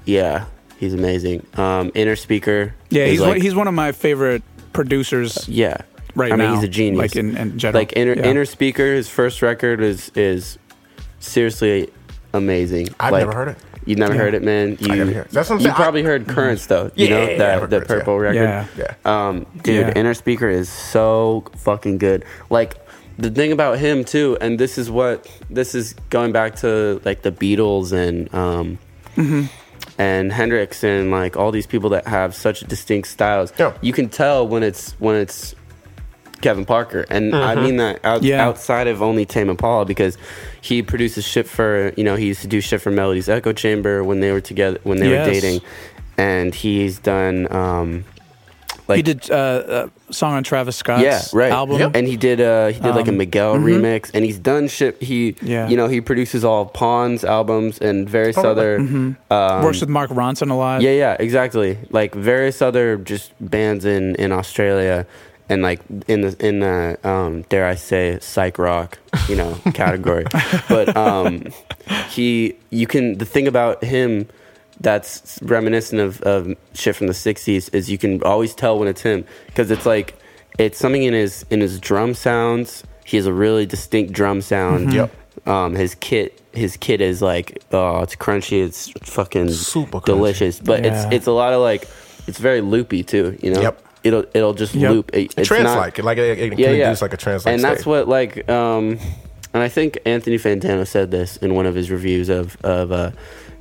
[0.05, 0.45] yeah,
[0.79, 1.45] he's amazing.
[1.55, 2.73] Um, Inner Speaker.
[2.91, 4.43] yeah, is he's like, one, he's one of my favorite
[4.73, 5.77] producers yeah.
[6.15, 6.55] right I mean, now.
[6.55, 6.99] he's a genius.
[6.99, 7.81] Like in, in general.
[7.81, 8.25] Like inner, Yeah.
[8.27, 10.59] inner speaker, his first record is is
[11.19, 11.89] seriously
[12.33, 12.89] amazing.
[12.99, 13.57] I've Like, never heard it.
[13.88, 14.19] You've never Yeah.
[14.21, 14.77] heard it, man.
[14.79, 15.31] You, never heard it.
[15.31, 15.73] That's what I'm you saying.
[15.75, 16.91] I- probably heard Currents though.
[16.95, 17.95] You Yeah, know that I've the Currents, yeah.
[17.97, 18.35] purple record.
[18.35, 18.65] Yeah.
[18.77, 19.27] Yeah.
[19.27, 19.97] Um, dude.
[19.97, 22.23] Inner Speaker is so fucking good.
[22.49, 22.75] Like
[23.17, 27.21] the thing about him too, and this is what this is going back to like
[27.23, 28.77] the Beatles and um,
[29.15, 29.45] Mm-hmm.
[29.97, 33.51] and Hendrix and like all these people that have such distinct styles.
[33.57, 33.73] Yeah.
[33.81, 35.55] You can tell when it's when it's
[36.41, 37.63] Kevin Parker, and I Mm-hmm.
[37.63, 40.15] mean that out, outside of only Tame Impala because
[40.68, 44.03] he produces shit for you know he used to do shit for Melody's Echo Chamber
[44.03, 45.26] when they were together when they Yes.
[45.28, 45.61] were dating,
[46.18, 48.03] and he's done um,
[48.88, 51.51] like he did uh, a song on Travis Scott's yeah, right.
[51.51, 51.78] album.
[51.80, 51.91] Yep.
[51.95, 55.01] And he did uh he did like a Um, Miguel remix and he's done shit
[55.03, 55.68] he Yeah.
[55.68, 59.18] you know, he produces all Pond's albums and various Oh, other um,
[59.63, 60.82] Works with Mark Ronson a lot.
[60.82, 61.78] Yeah, yeah, exactly.
[61.91, 65.05] Like various other just bands in in Australia
[65.49, 68.97] and like in the in the um dare I say psych rock,
[69.29, 70.25] you know, category.
[70.69, 71.43] but um
[72.09, 74.27] he you can the thing about him
[74.79, 79.01] that's reminiscent of, of shit from the 60s is you can always tell when it's
[79.01, 80.15] him because it's like
[80.59, 84.93] it's something in his in his drum sounds he has a really distinct drum sound
[84.93, 85.11] Yep.
[85.47, 90.05] um his kit his kit is like oh it's crunchy it's fucking Super crunchy.
[90.05, 91.05] delicious but Yeah.
[91.05, 91.87] it's it's a lot of like
[92.27, 93.81] it's very loopy too you know Yep.
[94.07, 94.91] It'll it'll just Yep.
[94.91, 96.95] loop it, it's trans not- like like it, it can yeah, yeah.
[97.01, 98.97] like a trans like and that's what like um
[99.53, 103.11] and I think Anthony Fantano said this in one of his reviews of of uh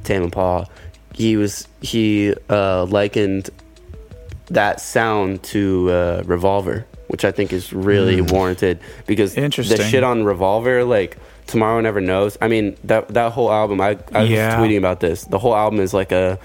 [0.04, 0.68] Tame Impala.
[1.14, 3.50] He was he uh likened
[4.48, 10.24] that sound to uh Revolver, which I think is really warranted because the shit on
[10.24, 11.16] Revolver like
[11.46, 12.36] Tomorrow Never Knows.
[12.40, 14.58] I mean that that whole album I I was Yeah.
[14.58, 15.24] tweeting about this.
[15.24, 16.38] The whole album is like a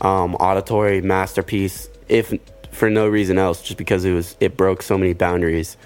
[0.00, 2.32] um auditory masterpiece if
[2.76, 5.76] for no reason else just because it was it broke so many boundaries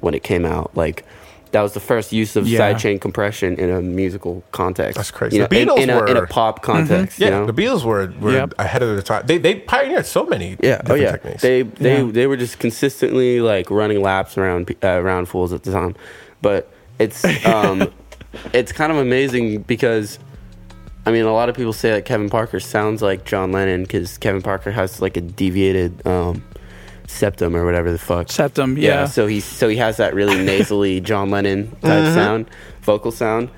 [0.00, 0.70] when it came out.
[0.76, 1.04] Like
[1.52, 2.60] that was the first use of Yeah.
[2.60, 4.96] sidechain compression in a musical context.
[4.96, 5.36] That's crazy.
[5.36, 7.18] You know, The in, Beatles in, a, in a pop context.
[7.18, 7.46] yeah you know?
[7.46, 8.54] the Beatles were, were Yep.
[8.58, 10.82] ahead of their time they they pioneered so many yeah.
[10.88, 11.12] Oh yeah.
[11.12, 12.10] techniques They they Yeah.
[12.12, 15.94] they were just consistently like running laps around uh, around fools at the time,
[16.42, 16.68] but
[16.98, 17.90] it's um
[18.52, 20.18] it's kind of amazing because.
[21.06, 24.18] I mean, a lot of people say that Kevin Parker sounds like John Lennon because
[24.18, 26.42] Kevin Parker has like a deviated um,
[27.06, 28.28] septum or whatever the fuck.
[28.28, 29.06] Septum, yeah.
[29.06, 32.50] So he's so he has that really nasally John Lennon type sound,
[32.82, 33.50] vocal sound,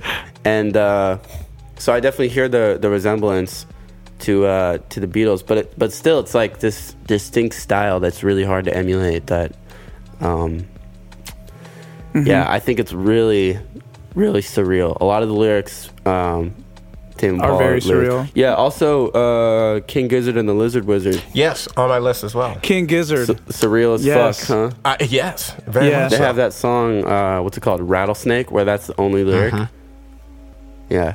[0.44, 1.18] and uh,
[1.78, 3.64] so I definitely hear the the resemblance
[4.20, 8.22] to uh, to the Beatles, but it, but still, it's like this distinct style that's
[8.22, 9.28] really hard to emulate.
[9.28, 9.56] That,
[10.20, 10.66] um,
[12.14, 13.58] yeah, I think it's really
[14.14, 14.98] really surreal.
[15.00, 15.88] A lot of the lyrics.
[16.04, 16.54] Um,
[17.18, 17.86] Tame Impala very lyrics.
[18.14, 18.30] surreal.
[18.34, 18.54] Yeah.
[18.54, 21.22] Also, uh, King Gizzard and the Lizard Wizard.
[21.34, 23.26] yes on my list as well King Gizzard.
[23.26, 24.46] Su- surreal as Yes.
[24.46, 24.70] fuck, huh?
[24.84, 26.02] uh, yes very Yeah.
[26.04, 26.22] much They so.
[26.24, 27.82] have that song, uh, what's it called?
[27.82, 29.54] Rattlesnake, where that's the only lyric.
[30.90, 31.12] Yeah.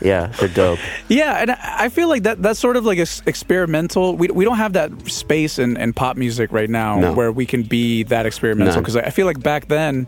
[0.00, 0.32] yeah.
[0.38, 0.78] they're dope.
[1.08, 4.16] Yeah, and I I feel like that that's sort of like a s- experimental.
[4.16, 7.12] We, we don't have that space in, in pop music right now No.
[7.12, 8.74] where we can be that experimental.
[8.76, 8.80] No.
[8.80, 10.06] Because I feel like back then,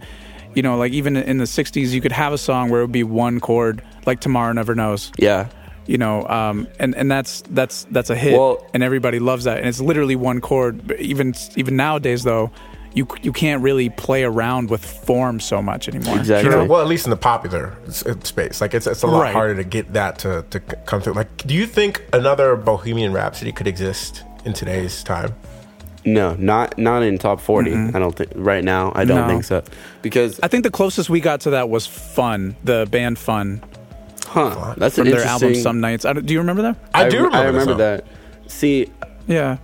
[0.57, 2.93] you know, like even in the '60s, you could have a song where it would
[2.93, 5.49] be one chord, like "Tomorrow Never Knows." Yeah.
[5.87, 9.59] You know, um, and and that's that's that's a hit, Well- and everybody loves that,
[9.59, 10.85] and it's literally one chord.
[10.85, 12.51] But even even nowadays, though,
[12.95, 16.19] you you can't really play around with form so much anymore.
[16.19, 16.51] Exactly.
[16.51, 16.65] Sure.
[16.65, 19.33] Well, at least in the popular uh, space, like it's it's a lot Right.
[19.33, 21.13] harder to get that to to come through.
[21.13, 25.35] Like, do you think another Bohemian Rhapsody could exist in today's time?
[26.07, 27.71] No, not not in top 40.
[27.73, 27.97] Mm-hmm.
[27.97, 28.93] I don't think right now.
[28.95, 29.29] I don't No.
[29.29, 29.63] think so.
[30.03, 33.63] Because I think the closest we got to that was Fun, the band Fun,
[34.27, 36.05] huh, that's from an their album interesting Some Nights.
[36.05, 36.77] I don't- do you remember that?
[36.95, 37.37] I, do remember.
[37.37, 37.79] I that remember song.
[37.79, 38.05] that.
[38.47, 38.87] See,
[39.27, 39.57] Yeah.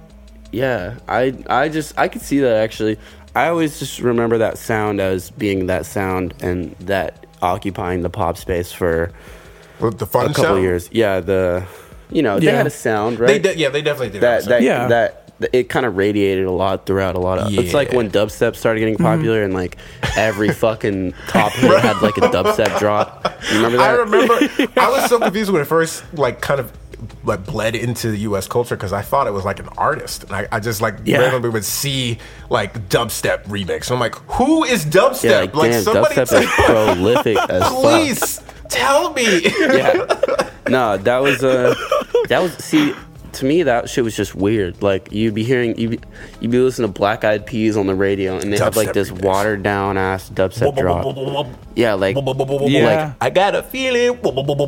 [0.51, 2.99] yeah, I I just I could see that actually.
[3.37, 8.37] I always just remember that sound as being that sound and that occupying the pop
[8.37, 9.11] space for
[9.81, 10.63] With the fun a couple sound?
[10.63, 10.89] years.
[10.93, 11.63] Yeah, the
[12.11, 12.57] you know, they Yeah.
[12.59, 13.29] had a sound, right?
[13.29, 14.21] They de- yeah, they definitely did.
[14.23, 14.87] that have that a Yeah.
[14.89, 15.22] that
[15.53, 17.53] it kind of radiated a lot throughout a lot of.
[17.59, 19.05] It's like when dubstep started getting Mm-hmm.
[19.05, 19.77] popular and like
[20.17, 23.35] every fucking top hit had like a dubstep drop.
[23.51, 23.91] You remember that?
[23.91, 24.35] I remember.
[24.81, 26.73] I was so confused when it first like kind of
[27.25, 28.47] like bled into the U.S.
[28.47, 31.19] culture because I thought it was like an artist, and I, I just like Yeah.
[31.19, 32.19] randomly would see
[32.49, 33.91] like dubstep remix.
[33.91, 35.25] I'm like, who is dubstep?
[35.31, 36.51] Yeah, like, damn, somebody dubstep tell- is
[36.95, 37.73] prolific as fuck.
[37.81, 39.43] please tell me.
[39.59, 40.51] yeah.
[40.69, 41.75] No, that was uh
[42.29, 42.95] that was see
[43.35, 44.83] to me that shit was just weird.
[44.83, 45.99] Like you'd be hearing you
[46.41, 49.11] you'd be listening to Black Eyed Peas on the radio and they have like this
[49.11, 49.25] remix.
[49.25, 51.47] watered down ass dubstep drop.
[51.75, 52.17] Yeah, like
[52.69, 53.15] Yeah.
[53.21, 54.19] I got a feeling.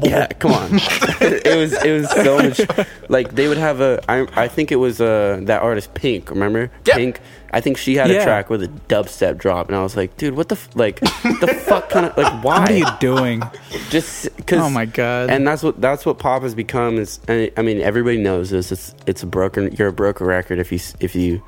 [0.04, 0.70] yeah, come on.
[0.72, 2.60] it was it was so much
[3.08, 6.70] like they would have a I I think it was uh that artist Pink, remember?
[6.86, 6.96] Yeah.
[6.96, 7.20] Pink.
[7.54, 10.34] I think she had a track with a dubstep drop and I was like, dude,
[10.36, 12.60] what the f- like the fuck kind of like why?
[12.60, 13.42] What are you doing?
[13.90, 15.30] just because Oh my God.
[15.30, 18.70] and that's what that's what pop has become is and i mean everybody knows this
[18.72, 21.42] it's it's a broken you're a broken record if you if you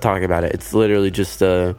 [0.00, 1.74] talk about it it's literally just a,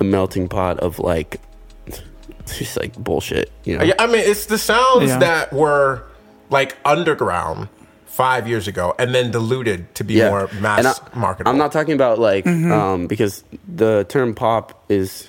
[0.00, 1.40] a melting pot of like
[2.46, 5.18] just like bullshit you know Yeah, I mean, it's the sounds Yeah.
[5.18, 6.04] that were
[6.50, 7.68] like underground
[8.12, 11.50] five years ago and then diluted to be more mass And I, marketable.
[11.50, 15.28] i'm not talking about like um because the term pop is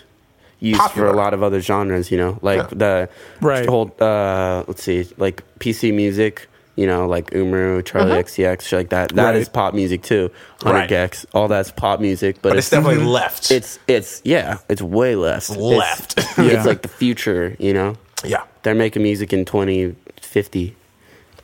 [0.59, 1.07] used Popular.
[1.09, 2.67] for a lot of other genres you know like Yeah.
[2.83, 3.09] the
[3.41, 3.65] Right.
[3.73, 8.89] whole uh let's see like pc music you know like umru Charli XCX shit like
[8.89, 9.53] that That is Right.
[9.53, 10.29] pop music too
[10.63, 10.89] 100 Right.
[10.89, 13.49] gecs all that's pop music but, but it's definitely left.
[13.51, 16.17] it's it's yeah it's way less Left.
[16.17, 16.63] it's, Yeah.
[16.71, 18.43] like the future you know yeah.
[18.63, 20.75] they're making music in 2050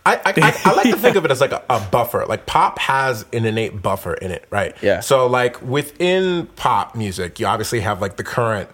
[0.06, 2.26] I, I, I, I like to think of it as like a, a buffer.
[2.26, 4.76] Like pop has an innate buffer in it, right?
[4.82, 5.02] Yeah.
[5.02, 8.70] So like within pop music, you obviously have like the current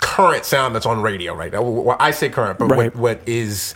[0.00, 1.62] current sound that's on radio right now.
[1.62, 2.76] Well, I say current, but Right.
[2.94, 3.74] what, what is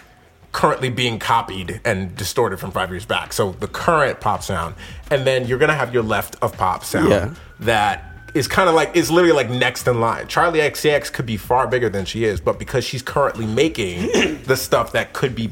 [0.52, 3.32] currently being copied and distorted from five years back.
[3.32, 4.74] So the current pop sound,
[5.10, 7.34] and then you're gonna have your left of pop sound Yeah.
[7.60, 8.04] that
[8.34, 10.26] is kind of like is literally like next in line.
[10.26, 14.56] Charli XCX could be far bigger than she is, but because she's currently making the
[14.56, 15.50] stuff that could be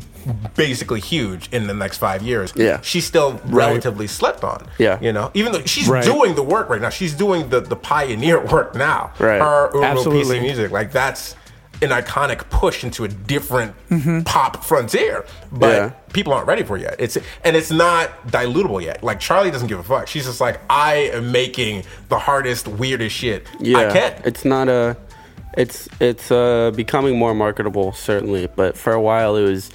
[0.57, 2.81] basically huge in the next five years, Yeah.
[2.83, 4.67] she's still relatively slept on.
[4.79, 4.99] Yeah.
[5.01, 6.05] you know, even though she's Right.
[6.05, 9.13] doing the work right now, she's doing the the pioneer work now.
[9.19, 9.41] Right.
[9.41, 10.39] Her Uro Absolutely.
[10.39, 11.37] PC music, like that's
[11.83, 13.75] an iconic push into a different
[14.25, 15.91] pop frontier, but Yeah.
[16.13, 16.97] people aren't ready for it yet.
[16.99, 19.03] It's and it's not dilutable yet.
[19.03, 20.07] Like Charli doesn't give a fuck.
[20.07, 24.13] She's just like, I am making the hardest, weirdest shit yeah I can.
[24.25, 24.97] it's not a
[25.57, 29.71] it's it's uh becoming more marketable certainly but for a while it was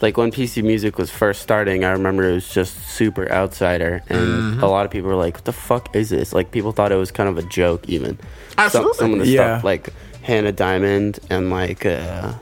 [0.00, 4.20] like when PC music was first starting, I remember it was just super outsider, and
[4.20, 4.62] Mm-hmm.
[4.64, 6.96] a lot of people were like, "What the fuck is this?" Like people thought it
[6.96, 8.18] was kind of a joke, even.
[8.58, 8.92] Absolutely.
[8.94, 9.56] Some, some of the Yeah.
[9.56, 9.90] stuff like
[10.22, 12.32] Hannah Diamond and like uh,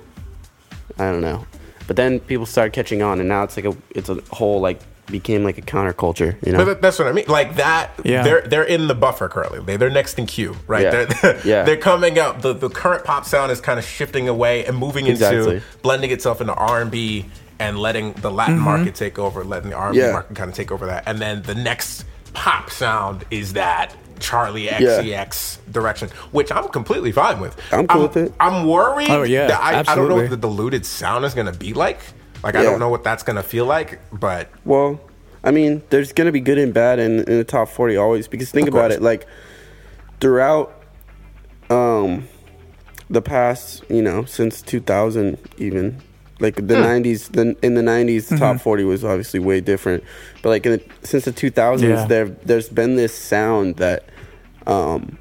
[0.99, 1.47] I don't know,
[1.87, 4.81] but then people started catching on, and now it's like a it's a whole like
[5.07, 6.63] became like a counterculture, you know?
[6.67, 7.25] But that's what I mean.
[7.29, 8.23] Like that, Yeah.
[8.25, 9.61] they're they're in the buffer currently.
[9.61, 10.83] They, they're next in queue, right?
[10.83, 11.05] Yeah.
[11.07, 11.63] They're, Yeah.
[11.65, 12.43] they're coming up.
[12.43, 16.41] The the current pop sound is kind of shifting away and moving into blending itself
[16.43, 17.25] into R and B
[17.61, 20.13] and letting the Latin market take over, letting the R and B Yeah.
[20.13, 21.05] market kind of take over that.
[21.07, 22.05] And then the next
[22.35, 25.29] pop sound is that Charli Yeah.
[25.71, 27.57] Direction, which I'm completely fine with.
[27.73, 28.33] I'm cool with it.
[28.41, 29.11] I'm worried.
[29.11, 31.73] Oh, yeah, that I, I don't know what the diluted sound is going to be
[31.75, 31.99] like.
[32.43, 35.01] Like I don't know what that's going to feel like, but Well,
[35.43, 38.51] I mean, there's gonna be good and bad in, in the top forty always because
[38.51, 39.27] think about it, like
[40.21, 40.83] throughout
[41.71, 42.29] um
[43.11, 46.01] the past, you know, since 2000 even
[46.41, 50.05] like the 90s the, in the 90s the top 40 was obviously way different
[50.43, 52.05] but like in the, since the 2000s Yeah.
[52.07, 54.05] there there's been this sound that
[54.67, 55.19] um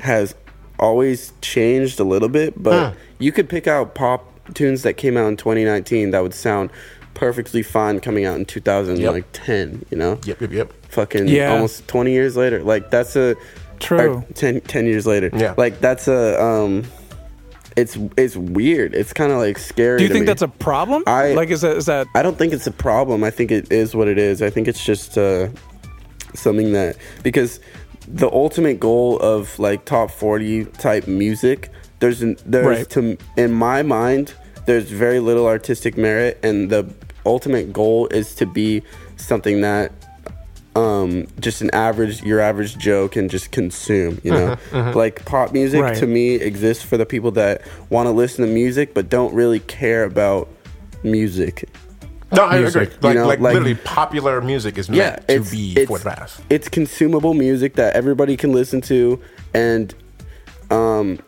[0.00, 0.34] has
[0.78, 2.92] always changed a little bit but Huh.
[3.18, 6.70] you could pick out pop tunes that came out in 2019 that would sound
[7.14, 10.72] perfectly fine coming out in 2010 you know yep, yep, yep.
[10.88, 11.52] fucking Yeah.
[11.52, 13.36] almost 20 years later like that's a
[13.78, 14.16] True.
[14.18, 15.54] or 10, 10 years later Yeah.
[15.56, 16.84] like that's a um
[17.76, 20.26] it's it's weird it's kind of like scary Do you think me.
[20.26, 21.04] that's a problem?
[21.06, 22.06] I- like, is that is that?
[22.14, 23.22] I don't think it's a problem.
[23.24, 24.42] I think it is what it is.
[24.42, 25.48] I think it's just uh,
[26.34, 27.60] something that because
[28.08, 32.90] the ultimate goal of like top forty type music, there's there's Right.
[32.90, 34.34] to in my mind,
[34.66, 36.92] there's very little artistic merit, and the
[37.26, 38.82] ultimate goal is to be
[39.16, 39.92] something that
[40.76, 44.56] um just an average your average joe can just consume you know
[44.94, 45.96] like pop music Right.
[45.96, 49.58] to me exists for the people that want to listen to music but don't really
[49.60, 50.48] care about
[51.02, 51.68] music
[52.32, 52.96] No, I music, agree.
[53.02, 55.88] Like, you know, like, like- literally, popular music is yeah, meant to it's, be it's,
[55.88, 56.40] for the mass.
[56.48, 59.20] It's consumable music that everybody can listen to,
[59.52, 59.92] and
[60.70, 61.18] um,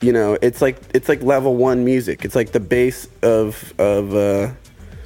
[0.00, 2.24] you know, it's like it's like level one music.
[2.24, 4.50] It's like the base of of uh,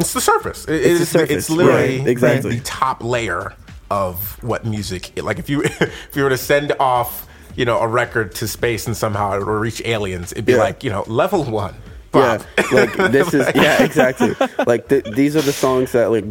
[0.00, 0.64] It's the surface.
[0.66, 2.56] It- It's the surface, it's literally right, exactly.
[2.56, 3.52] the top layer
[3.90, 5.12] of what music.
[5.22, 7.26] Like if you if you were to send off,
[7.56, 10.58] you know, a record to space and somehow it would reach aliens, it'd be Yeah.
[10.58, 11.74] like you know level one.
[12.14, 12.42] yeah,
[12.72, 14.34] like this is yeah, exactly.
[14.66, 16.24] Like th- these are the songs that like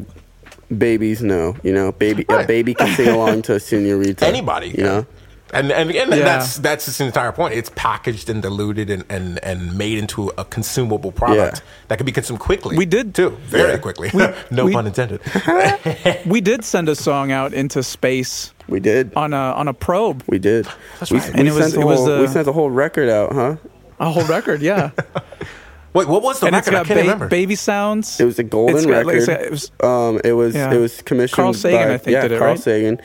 [0.77, 1.55] babies know.
[1.63, 4.25] You know, baby a baby can sing along to a senorita.
[4.25, 5.05] Anybody you know.
[5.53, 6.17] And and again, Yeah.
[6.23, 7.55] that's that's its entire point.
[7.55, 11.69] It's packaged and diluted and, and, and made into a consumable product Yeah.
[11.87, 12.77] that can be consumed quickly.
[12.77, 13.77] We did- too, very Yeah.
[13.77, 14.11] quickly.
[14.51, 15.21] no we- pun intended.
[16.25, 19.11] We did send a song out into space We did.
[19.15, 20.67] on a on a probe, We did.
[20.67, 21.33] we, right.
[21.33, 23.33] we And it was- sent the it was, whole, we sent the whole record out,
[23.33, 23.55] huh?
[23.99, 24.61] a whole record.
[24.61, 24.91] Yeah,
[25.93, 26.75] Wait, what was the and it's record?
[26.75, 27.27] I got can't ba- remember.
[27.29, 28.19] baby sounds.
[28.19, 29.23] It was a golden It's got- record.
[29.23, 30.71] said, it was- um, it was Yeah.
[30.71, 32.59] it was commissioned Carl Sagan, by I think, yeah, did it, Carl right?
[32.59, 33.01] Sagan,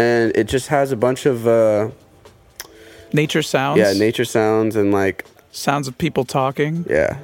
[0.00, 1.90] and it just has a bunch of uh,
[3.12, 3.78] nature sounds.
[3.78, 6.84] yeah nature sounds and like sounds of people talking.
[6.88, 7.18] yeah.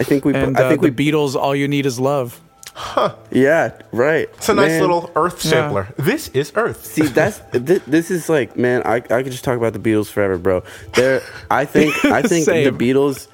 [0.00, 0.32] I think we.
[0.32, 1.10] And I uh, think the we.
[1.10, 2.40] Beatles, all you need is love.
[2.72, 3.16] Huh.
[3.32, 4.28] Yeah, right.
[4.38, 4.80] it's a nice Man.
[4.82, 5.50] little Earth Yeah.
[5.50, 5.88] sampler.
[5.96, 6.84] This is Earth.
[6.86, 10.06] See, that's th- this is like, man, I, I could just talk about the Beatles
[10.06, 10.62] forever, bro.
[10.94, 13.26] There, I think I think the Beatles.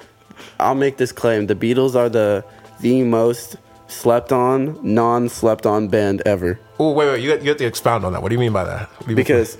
[0.59, 2.43] I'll make this claim: the Beatles are the
[2.81, 3.57] the most
[3.87, 6.59] slept on, non slept on band ever.
[6.79, 8.21] Oh wait, wait, you got, you have to expound on that.
[8.21, 8.89] What do you mean by that?
[9.07, 9.57] Because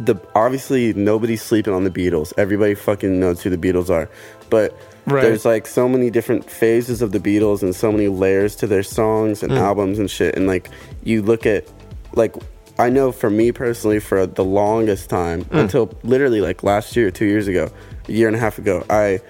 [0.00, 2.32] the obviously nobody's sleeping on the Beatles.
[2.36, 4.08] Everybody fucking knows who the Beatles are,
[4.50, 4.76] but.
[5.08, 5.22] Right.
[5.22, 8.82] There's like so many different phases of the Beatles and so many layers to their
[8.82, 10.34] songs and albums and shit.
[10.34, 10.68] And like
[11.04, 11.64] you look at
[12.14, 12.34] like
[12.76, 15.58] I know for me personally for the longest time Hmm.
[15.58, 17.70] until literally like last year, two years ago,
[18.08, 19.20] a year and a half ago, I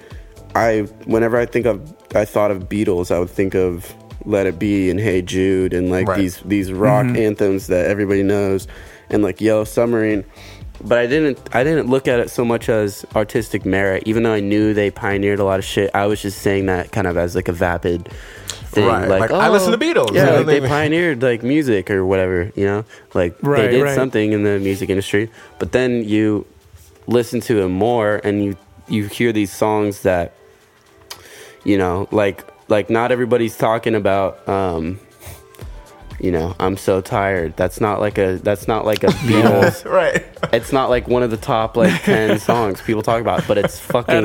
[0.55, 3.95] I whenever I think of I thought of Beatles, I would think of
[4.27, 6.19] Let It Be and Hey Jude and like Right.
[6.19, 7.17] these these rock mm-hmm.
[7.17, 8.67] anthems that everybody knows
[9.11, 10.25] and like Yellow Submarine.
[10.85, 14.33] But I didn't I didn't look at it so much as artistic merit, even though
[14.35, 15.91] I knew they pioneered a lot of shit.
[15.95, 18.09] I was just saying that kind of as like a vapid
[18.77, 18.87] thing.
[18.87, 20.13] Right, Like, like, I oh, listen to Beatles.
[20.13, 22.85] Yeah, like they they- pioneered like music or whatever, you know?
[23.15, 23.95] Like Right, they did right.
[23.95, 25.31] something in the music industry.
[25.59, 26.47] But then you
[27.07, 28.57] listen to it more and you
[28.89, 30.35] you hear these songs that
[31.65, 34.99] you know, like like not everybody's talking about um
[36.19, 37.55] you know, I'm so tired.
[37.59, 40.25] That's not like a that's not like a Beatles right.
[40.51, 43.79] it's not like one of the top like 10 songs people talk about but it's
[43.79, 44.25] fucking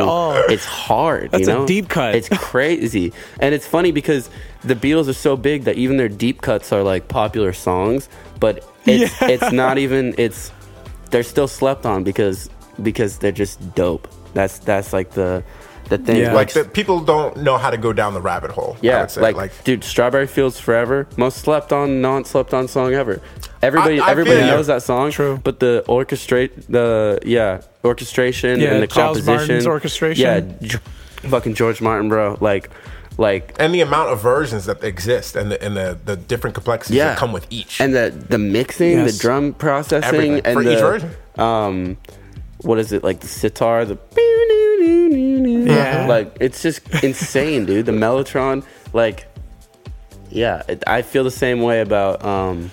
[0.49, 2.15] it's hard That's you a know deep cut.
[2.15, 3.11] it's crazy
[3.41, 4.29] and it's funny because
[4.63, 8.07] the beatles are so big that even their deep cuts are like popular songs
[8.39, 9.27] but it's Yeah.
[9.27, 10.51] it's not even it's
[11.09, 12.49] they're still slept on because
[12.81, 15.43] because they're just dope that's that's like the
[15.91, 16.33] the thing Yeah.
[16.33, 18.73] Like that, people don't know how to go down the rabbit hole.
[18.77, 19.31] I yeah, would say.
[19.33, 23.21] like, dude, Strawberry Fields Forever, most slept on, non slept on song ever.
[23.61, 24.51] Everybody, I- I everybody feel you.
[24.51, 25.11] knows that song.
[25.11, 25.39] True.
[25.43, 30.23] but the orchestrate, the yeah, orchestration Yeah, and the Giles composition, Martin's orchestration.
[30.59, 30.77] Yeah, G-
[31.29, 32.37] fucking George Martin, bro.
[32.41, 32.69] Like,
[33.17, 36.97] like, and the amount of versions that exist and the and the, the different complexities
[36.97, 37.79] yeah, that come with each.
[37.81, 39.11] and the the mixing, Yes.
[39.13, 41.09] the drum processing, Everything, and for the each version.
[41.37, 41.97] um,
[42.61, 43.95] what is it like the sitar, the
[45.75, 46.07] Yeah.
[46.07, 47.85] like it's just insane, dude.
[47.85, 48.63] The Mellotron,
[48.93, 49.27] like,
[50.29, 52.71] yeah, it, I feel the same way about um,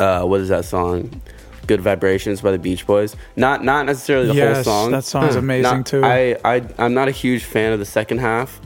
[0.00, 1.20] uh, what is that song?
[1.66, 3.14] Good Vibrations by the Beach Boys.
[3.36, 4.90] Not not necessarily the yes, whole song.
[4.92, 6.02] that song's amazing Not- too.
[6.02, 8.58] I, I I'm not a huge fan of the second half,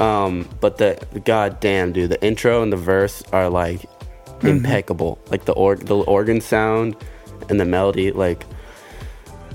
[0.00, 3.82] um, but the god damn dude, the intro and the verse are like
[4.36, 4.48] Mm-hmm.
[4.48, 5.18] impeccable.
[5.30, 6.94] Like the org the organ sound
[7.48, 8.44] and the melody, like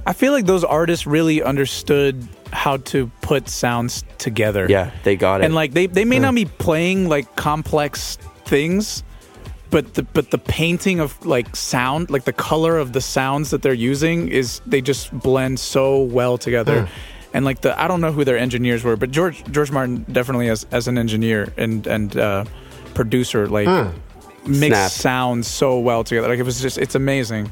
[0.08, 4.68] I feel like those artists really understood how to put sounds together.
[4.70, 5.46] yeah, they got it.
[5.46, 6.24] and like they, they may hmm.
[6.24, 9.04] not be playing like complex things
[9.72, 13.64] but the but the painting of like sound like the color of the sounds that
[13.64, 16.92] they're using is they just blend so well together hmm.
[17.34, 20.50] and like the i don't know who their engineers were but george george martin definitely
[20.50, 22.46] as as an engineer and and uh
[22.94, 23.98] producer like hmm.
[24.46, 24.94] mixed Snapped.
[24.94, 27.52] sounds so well together like it was just it's amazing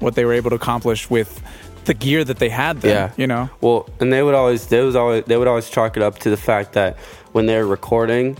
[0.00, 1.40] what they were able to accomplish with
[1.84, 3.10] the gear that they had then Yeah.
[3.16, 6.02] you know Well, and they would always they was always they would always chalk it
[6.02, 6.96] up to the fact that
[7.32, 8.36] when they were recording,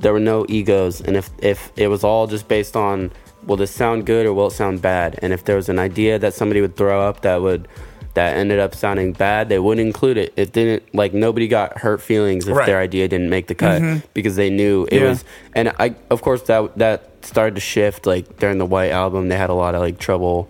[0.00, 3.10] there were no egos, and if if it was all just based on
[3.46, 6.18] will this sound good or will it sound bad, and if there was an idea
[6.18, 7.68] that somebody would throw up that would
[8.14, 10.32] that ended up sounding bad, they wouldn't include it.
[10.36, 12.64] It didn't like nobody got hurt feelings if Right.
[12.66, 14.06] their idea didn't make the cut mm-hmm.
[14.14, 15.08] because they knew it Yeah.
[15.10, 15.22] was.
[15.54, 19.28] And I of course that that started to shift like during the White album.
[19.28, 20.48] They had a lot of like trouble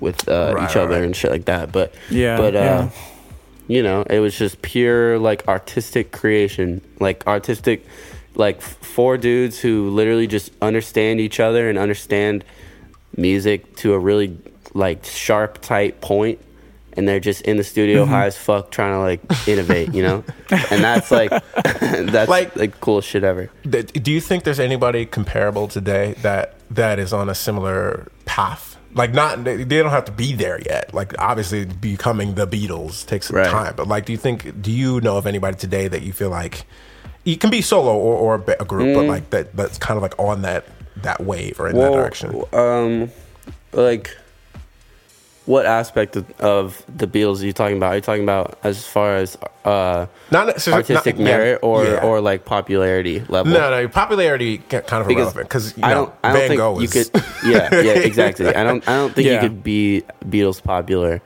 [0.00, 1.02] with uh, Right, each other right.
[1.04, 1.72] and shit like that.
[1.72, 2.90] But Yeah, but uh, yeah.
[3.66, 7.86] you know, it was just pure like artistic creation, like artistic,
[8.34, 12.44] like f- four dudes who literally just understand each other and understand
[13.16, 14.36] music to a really
[14.74, 16.38] like sharp, tight point,
[16.92, 18.12] and they're just in the studio Mm-hmm.
[18.12, 22.56] high as fuck trying to like innovate, you know, and that's like that's Like- like
[22.56, 23.50] like coolest shit ever.
[23.70, 28.76] Th- Do you think there's anybody comparable today that that is on a similar path?
[28.98, 30.92] Like, not they don't have to be there yet.
[30.92, 33.48] Like, obviously, becoming the Beatles takes some Right.
[33.50, 33.74] time.
[33.76, 34.60] But like, do you think?
[34.60, 36.66] Do you know of anybody today that you feel like
[37.24, 40.18] you can be solo or, or a, group, but like that that's kind of like
[40.18, 40.64] on that
[41.02, 42.42] that wave or in that direction?
[42.52, 43.10] um,
[43.72, 44.16] like
[45.48, 47.92] what aspect of, of the Beatles are you talking about?
[47.92, 51.84] Are you talking about as far as uh, Not necessarily artistic not- yeah, merit or
[51.84, 52.04] yeah.
[52.04, 53.52] or like popularity level?
[53.52, 56.74] no, no, popularity kind of because irrelevant because I don't, I don't Van think Gogh
[56.74, 57.24] you was could.
[57.46, 58.54] Yeah, yeah, exactly.
[58.54, 59.34] I don't, I don't think Yeah.
[59.42, 61.22] you could be Beatles popular.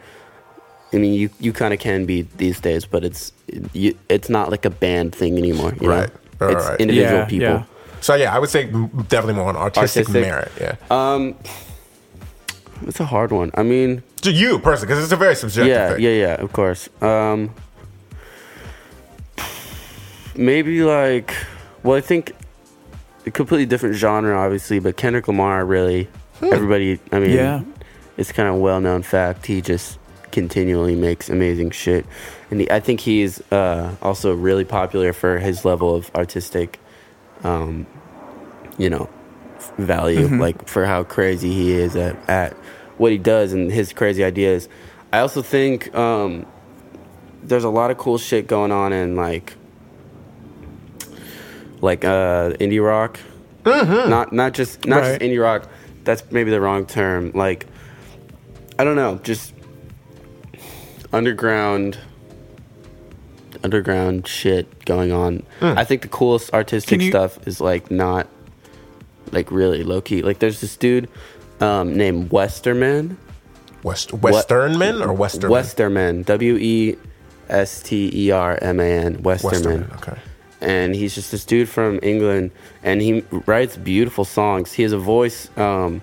[0.93, 3.33] I mean, you you kind of can be these days, but it's
[3.73, 5.75] you, it's not like a band thing anymore.
[5.81, 6.11] You Right.
[6.41, 6.49] Know?
[6.49, 6.81] It's right.
[6.81, 7.47] individual Yeah, people.
[7.49, 7.65] yeah.
[8.01, 8.65] So yeah, I would say
[9.09, 10.23] definitely more on artistic, Artistic.
[10.23, 10.53] merit.
[10.61, 11.35] Yeah, Um,
[12.87, 13.51] it's a hard one.
[13.55, 16.03] I mean, to you personally, because it's a very subjective yeah, thing.
[16.03, 16.35] yeah, yeah.
[16.41, 16.89] Of course.
[17.03, 17.55] Um,
[20.37, 21.35] maybe like,
[21.83, 22.33] well, I think
[23.27, 26.09] a completely different genre, obviously, but Kendrick Lamar really.
[26.41, 27.63] Everybody, I mean, Yeah.
[28.17, 29.47] it's kind of a well-known fact.
[29.47, 29.99] He just
[30.33, 32.05] continually makes amazing shit,
[32.51, 36.81] and he, I think he's uh, also really popular for his level of artistic,
[37.45, 37.87] um,
[38.77, 39.09] you know,
[39.57, 42.57] f- value, like for how crazy he is at, at
[43.03, 44.69] what he does and his crazy ideas.
[45.13, 46.47] I also think um,
[47.43, 49.55] there's a lot of cool shit going on in like,
[51.81, 53.19] like uh, indie rock.
[53.65, 54.09] Uh-huh.
[54.09, 55.21] Not not just not just Right.
[55.21, 55.69] indie rock.
[56.05, 57.33] That's maybe the wrong term.
[57.35, 57.67] Like,
[58.79, 59.53] I don't know, just
[61.13, 61.99] underground
[63.65, 65.45] underground shit going on.
[65.61, 68.27] I think the coolest artistic you- stuff is like not
[69.31, 70.23] like really low key.
[70.23, 71.09] Like there's this dude
[71.63, 73.17] um, named Westerman.
[73.83, 76.23] West Westernman or Western Westerman.
[76.23, 76.97] W E
[77.49, 79.23] S T E R M A N.
[79.23, 79.81] Westerman.
[79.81, 79.91] Westerman.
[79.97, 80.19] Okay.
[80.61, 82.53] And he's just this dude from England,
[82.85, 84.73] and he writes beautiful songs.
[84.73, 86.01] He has a voice um,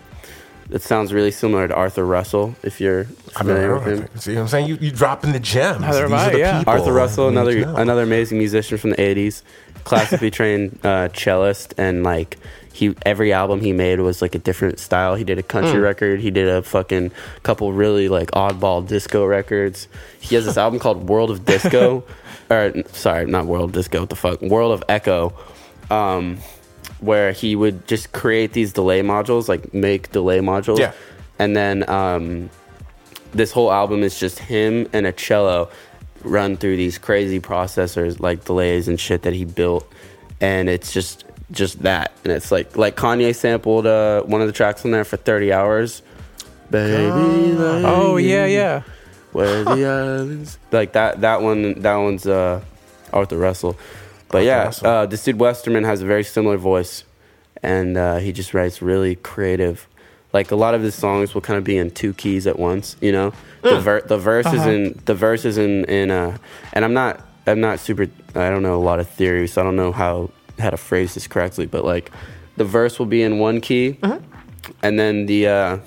[0.68, 2.56] that sounds really similar to Arthur Russell.
[2.62, 4.06] If you're I mean, I familiar don't with know.
[4.06, 4.68] him, See what I'm saying?
[4.68, 5.80] You you dropping the gems.
[5.80, 6.58] Neither have These I, are the yeah.
[6.60, 9.44] people Arthur Russell, another another amazing musician from the '80s,
[9.86, 12.38] classically trained uh, cellist, and like
[12.80, 15.16] he every album he made was like a different style.
[15.16, 15.82] He did a country Hmm.
[15.92, 17.12] record, he did a fucking
[17.44, 19.88] couple really like oddball disco records.
[20.20, 22.04] He has this album called World of Disco,
[22.50, 24.00] or sorry, not World of Disco.
[24.02, 24.42] What the fuck?
[24.42, 25.34] World of Echo.
[25.92, 26.38] Um,
[27.00, 30.92] where he would just create these delay modules, like make delay modules, Yeah.
[31.40, 32.50] and then um,
[33.32, 35.70] this whole album is just him and a cello
[36.24, 39.88] run through these crazy processors like delays and shit that he built
[40.42, 42.12] and it's just just that.
[42.24, 45.52] And it's like like kanye sampled uh, one of the tracks on there for 30
[45.54, 46.02] hours.
[46.70, 48.84] Baby like Oh yeah, yeah.
[49.32, 50.58] where the islands.
[50.72, 52.62] Like that that one that one's uh
[53.12, 53.76] arthur russell.
[54.30, 54.88] But yeah Russell.
[54.88, 57.04] uh this dude westerman has a very similar voice
[57.64, 59.88] and uh he just writes really creative.
[60.32, 62.96] Like a lot of his songs will kind of be in two keys at once
[63.02, 63.34] you know?
[63.64, 64.70] The ver- the verses Uh-huh.
[64.70, 66.38] in the verses in in uh
[66.72, 68.04] and i'm not i'm not super
[68.36, 70.30] i don't know a lot of theory so i don't know how
[70.60, 72.12] how to phrase this correctly but like
[72.58, 73.98] the verse will be in one key
[74.84, 75.78] and then the uh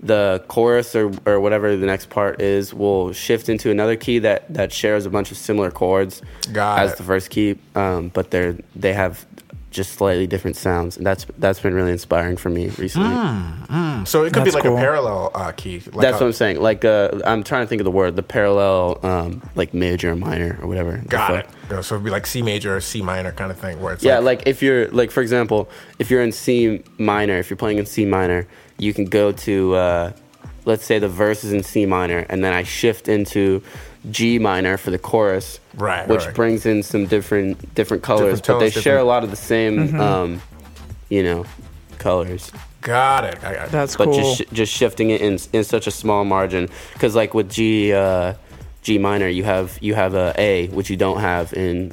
[0.00, 4.52] the chorus or, or whatever the next part is will shift into another key that,
[4.52, 6.98] that shares a bunch of similar chords Got as it.
[6.98, 9.26] the first key, um, but they're they have
[9.70, 13.08] just slightly different sounds, and that's that's been really inspiring for me recently.
[14.06, 14.76] So it could be like cool.
[14.76, 15.80] a parallel uh, key.
[15.80, 16.60] Like that's a- what I'm saying.
[16.60, 20.20] Like uh, I'm trying to think of the word, the parallel, um, like major and
[20.20, 20.96] minor or whatever.
[21.08, 21.50] Got it.
[21.70, 24.04] Yeah, so it'd be like C major or C minor kind of thing, where it's
[24.04, 27.56] Yeah, like, like if you're like for example, if you're in C minor, if you're
[27.56, 28.46] playing in C minor,
[28.78, 30.12] you can go to uh,
[30.64, 33.62] let's say the verse is in C minor, and then I shift into
[34.10, 36.34] G minor for the chorus, Right, Which right.
[36.34, 39.36] brings in some different different colors, Different but they tones, share a lot of the
[39.36, 40.40] same, um,
[41.08, 41.44] you know,
[41.98, 42.52] colors.
[42.82, 43.36] got it.
[43.44, 43.72] I got it.
[43.72, 44.14] That's But cool.
[44.14, 48.34] just just shifting it in in such a small margin, because like with G uh,
[48.82, 51.92] G minor, you have you have a A, which you don't have in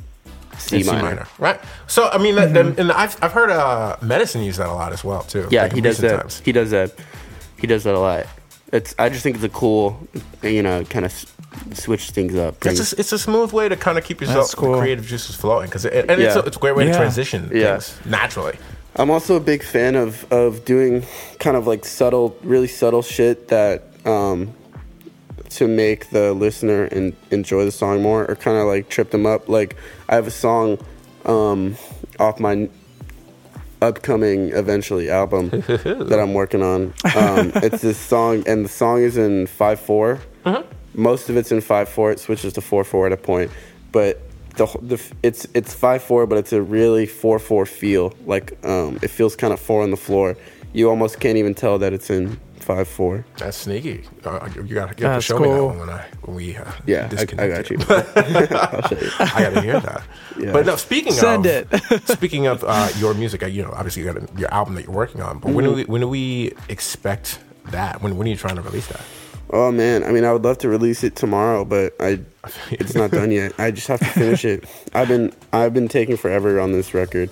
[0.60, 1.28] C, In minor.
[1.40, 1.60] right?
[1.88, 5.04] So I mean, that and I've I've heard uh, medicine use that a lot as
[5.04, 5.48] well too.
[5.50, 6.20] Yeah, like he does that.
[6.22, 6.42] times.
[6.46, 6.94] He does that.
[7.58, 8.28] He does that a lot.
[8.72, 8.94] It's.
[9.00, 10.08] I just think it's a cool,
[10.44, 11.26] you know, kind of s-
[11.74, 12.56] switch things up.
[12.66, 14.78] It's a, it's a smooth way to kind of keep yourself That's cool.
[14.80, 17.78] creative juices flowing because it, and it's, a, it's a great way to transition Yeah.
[17.80, 18.58] things naturally.
[18.96, 21.04] I'm also a big fan of of doing
[21.40, 24.54] kind of like subtle, really subtle shit that um,
[25.50, 29.26] to make the listener and enjoy the song more, or kind of like trip them
[29.26, 29.50] up.
[29.50, 29.76] Like
[30.10, 30.78] I have a song
[31.26, 31.76] um,
[32.20, 32.70] off my
[33.82, 36.94] upcoming eventually album that I'm working on.
[37.16, 39.80] Um, it's this song, and the song is in five
[40.94, 42.12] Most of it's in five four.
[42.12, 43.52] It switches to four four at a point,
[43.92, 44.22] but
[44.58, 48.14] the, the it's it's five four, but it's a really four four feel.
[48.26, 50.36] Like um, it feels kind of four on the floor.
[50.74, 53.26] You almost can't even tell that it's in five four.
[53.38, 54.06] That's sneaky.
[54.24, 56.56] Uh, you gotta, you have to That's show me that one when I when we
[56.58, 57.78] uh, Yeah, I, I disconnect got you.
[57.90, 59.12] I'll show you.
[59.20, 60.04] I gotta hear that.
[60.40, 60.52] Yeah.
[60.52, 62.02] But no, speaking Send of it.
[62.08, 64.86] speaking of uh, your music, uh, you know, obviously you got a, your album that
[64.86, 65.40] you're working on.
[65.40, 65.74] But when Mm-hmm.
[65.74, 68.02] do we when do we expect that?
[68.02, 69.02] When when are you trying to release that?
[69.56, 72.20] Oh man, I mean, I would love to release it tomorrow, but I,
[72.72, 73.54] it's not done yet.
[73.60, 74.66] I just have to finish it.
[74.96, 77.30] I've been, I've been taking forever on this record,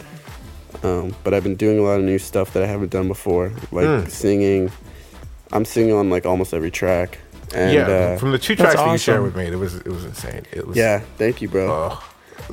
[0.84, 3.52] um, but I've been doing a lot of new stuff that I haven't done before,
[3.72, 4.08] like Hmm.
[4.08, 4.72] singing.
[5.52, 7.18] I'm singing on like almost every track,
[7.56, 9.76] and yeah, uh, from the two That's tracks that you shared with me, it was
[9.76, 10.44] it was insane.
[10.52, 11.72] It was yeah, thank you, bro.
[11.72, 12.10] Oh,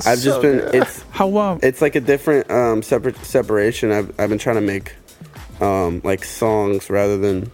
[0.06, 0.74] I've so just been, good.
[0.76, 3.92] it's, How um, it's like a different um, separate separation.
[3.92, 4.94] I've I've been trying to make
[5.60, 7.50] um, like songs rather than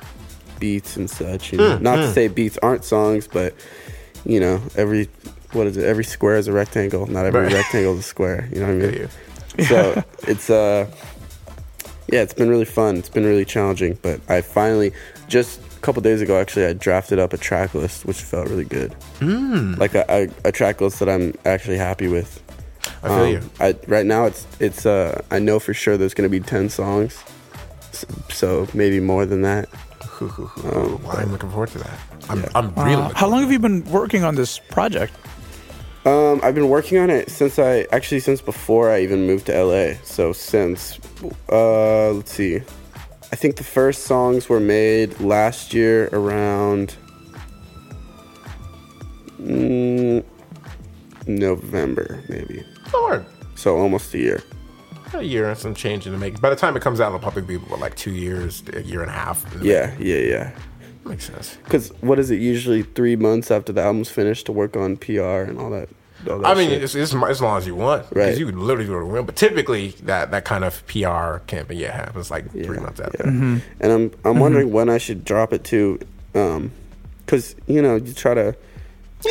[0.60, 1.52] beats and such.
[1.52, 1.78] You know?
[1.78, 3.54] Not to say beats aren't songs, but
[4.24, 5.08] you know, every
[5.52, 5.84] what is it?
[5.84, 7.06] Every square is a rectangle.
[7.06, 7.52] Not every Right.
[7.52, 8.48] rectangle is a square.
[8.52, 9.08] You know what I mean?
[9.58, 9.66] yeah.
[9.68, 10.90] So it's uh,
[12.10, 12.96] yeah, it's been really fun.
[12.96, 14.92] It's been really challenging, but I finally
[15.28, 18.64] just a couple days ago actually I drafted up a track list, which felt really
[18.64, 18.94] good.
[19.20, 19.78] Mm.
[19.78, 22.40] Like a, a, a track list that I'm actually happy with.
[23.02, 23.40] I feel Um, you.
[23.60, 24.84] I, right now, it's it's.
[24.86, 27.22] Uh, I know for sure there's going to be ten songs,
[27.92, 29.68] so, so maybe more than that.
[30.20, 31.98] Oh, well, I'm looking forward to that.
[32.28, 33.02] I'm, I'm really.
[33.02, 35.12] uh, how long have you been working on this project?
[36.04, 39.64] Um, I've been working on it since I actually since before I even moved to
[39.64, 39.94] LA.
[40.04, 40.98] So since,
[41.50, 42.60] uh, let's see,
[43.32, 46.94] I think the first songs were made last year around
[49.40, 50.22] mm,
[51.26, 52.64] November, maybe.
[52.90, 53.24] forward.
[53.54, 54.42] So almost a year.
[55.14, 56.40] A year and some change in the making.
[56.40, 59.00] By the time it comes out, it'll probably be what, like two years, a year
[59.02, 59.52] and a half.
[59.54, 60.58] in the Yeah, yeah, yeah.
[61.04, 61.56] makes sense.
[61.64, 65.42] Because what is it usually three months after the album's finished to work on PR
[65.46, 65.88] and all that?
[66.28, 68.38] all that I mean, it's, it's as long as you want, because Right.
[68.38, 69.26] you can literally do it around.
[69.26, 73.18] But typically, that that kind of PR campaign, yeah, happens like three months after.
[73.20, 73.30] yeah.
[73.30, 73.56] Mm-hmm.
[73.80, 74.40] And I'm I'm mm-hmm.
[74.40, 76.00] wondering when I should drop it to,
[76.34, 76.72] um,
[77.24, 78.56] because you know you try to.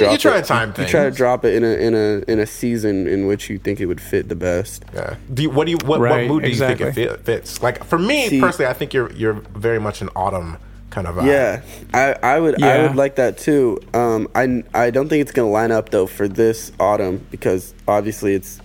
[0.02, 2.32] Yeah, you try it- to time You try to drop it in a in a
[2.32, 4.84] in a season in which you think it would fit the best.
[4.94, 5.16] Yeah.
[5.34, 6.94] Do you, what do you what, Right, what mood do you think it
[7.24, 7.62] fits?
[7.62, 10.58] Like for me See- personally, I think you're you're very much an autumn
[10.90, 11.16] kind of.
[11.16, 11.26] Vibe.
[11.26, 11.62] Yeah,
[11.94, 13.80] I, I would I would like that too.
[13.94, 18.34] Um, I I don't think it's gonna line up though for this autumn because obviously
[18.36, 18.60] it's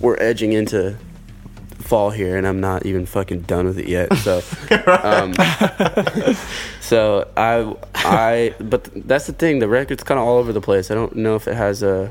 [0.00, 0.96] we're edging into
[1.82, 4.14] fall here and I'm not even fucking done with it yet.
[4.18, 4.42] So,
[5.02, 5.34] um,
[6.80, 9.58] so I I but that's the thing.
[9.58, 10.90] The record's kind of all over the place.
[10.90, 12.10] I don't know if it has a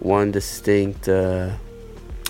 [0.00, 1.08] one distinct.
[1.08, 1.50] Uh,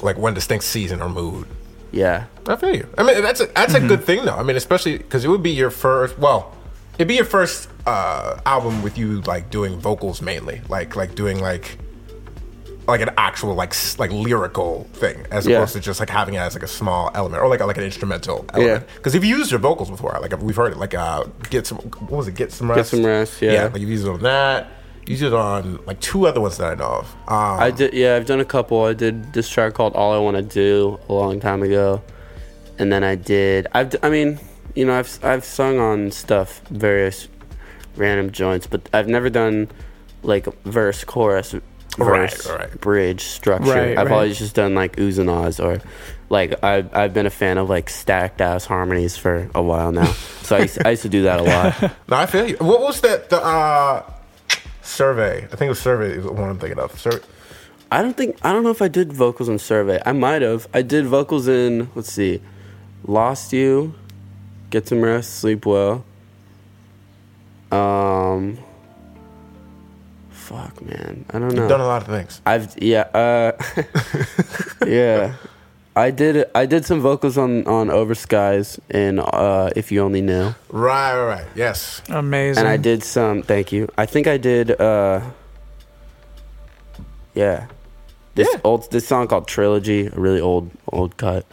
[0.03, 1.47] like one distinct season or mood.
[1.93, 2.89] yeah, I feel you.
[2.99, 4.37] I mean, that's a, that's a good thing though.
[4.37, 6.19] I mean, especially because it would be your first.
[6.19, 6.55] Well,
[6.95, 11.41] it'd be your first uh, album with you like doing vocals mainly, like like doing
[11.41, 11.79] like
[12.93, 15.57] like an actual like s- like lyrical thing as Yeah.
[15.57, 17.79] opposed to just like having it as like a small element or like a, like
[17.79, 18.85] an instrumental element.
[18.87, 18.95] Yeah.
[18.97, 21.79] Because if you've used your vocals before, like we've heard it, like uh, get some
[21.79, 23.53] what was it, get some rest, get Some Rest, yeah.
[23.53, 23.65] yeah.
[23.73, 24.69] Like you've used it on that.
[25.07, 27.07] You used it on like two other ones that I know of.
[27.27, 27.93] Um, I did.
[27.93, 28.85] Yeah, I've done a couple.
[28.85, 32.01] I did this track called "All I Want to Do" a long time ago,
[32.79, 33.67] and then I did.
[33.73, 33.97] I've.
[34.03, 34.39] I mean,
[34.77, 37.27] you know, I've I've sung on stuff, various
[37.97, 39.69] random joints, but I've never done
[40.23, 41.53] like verse, chorus,
[41.99, 42.81] verse, right.
[42.81, 43.71] bridge structure.
[43.71, 44.13] Right, I've right.
[44.13, 45.81] always just done like oohs and ahs, or
[46.29, 50.13] like I've I've been a fan of like stacked ass harmonies for a while now.
[50.43, 51.93] so I used, I used to do that a lot.
[52.09, 52.57] No, I feel you.
[52.57, 53.31] What was that?
[53.31, 54.03] The uh,
[54.83, 55.45] survey.
[55.45, 56.13] I think it was survey.
[56.13, 56.99] Is one I'm thinking of.
[56.99, 57.25] Survey.
[57.93, 60.01] I don't think I don't know if I did vocals in Survey.
[60.07, 60.67] I might have.
[60.73, 62.41] I did vocals in let's see,
[63.05, 63.95] Lost You,
[64.71, 66.05] Get Some Rest, Sleep Well.
[67.71, 68.59] Um,
[70.53, 71.63] fuck man, I don't know.
[71.63, 72.41] You've done a lot of things.
[72.47, 73.53] I've yeah uh,
[74.87, 75.35] yeah.
[75.95, 80.23] I did I did some vocals on on Over Skies and uh, If You Only
[80.23, 80.55] Knew.
[80.71, 81.47] Right, right, right.
[81.55, 82.01] Yes.
[82.09, 82.61] Amazing.
[82.61, 83.43] And I did some.
[83.43, 83.89] Thank you.
[83.99, 84.71] I think I did.
[84.81, 85.21] uh
[87.35, 87.67] Yeah,
[88.35, 88.61] this Yeah.
[88.65, 91.45] old this song called Trilogy, a really old old cut.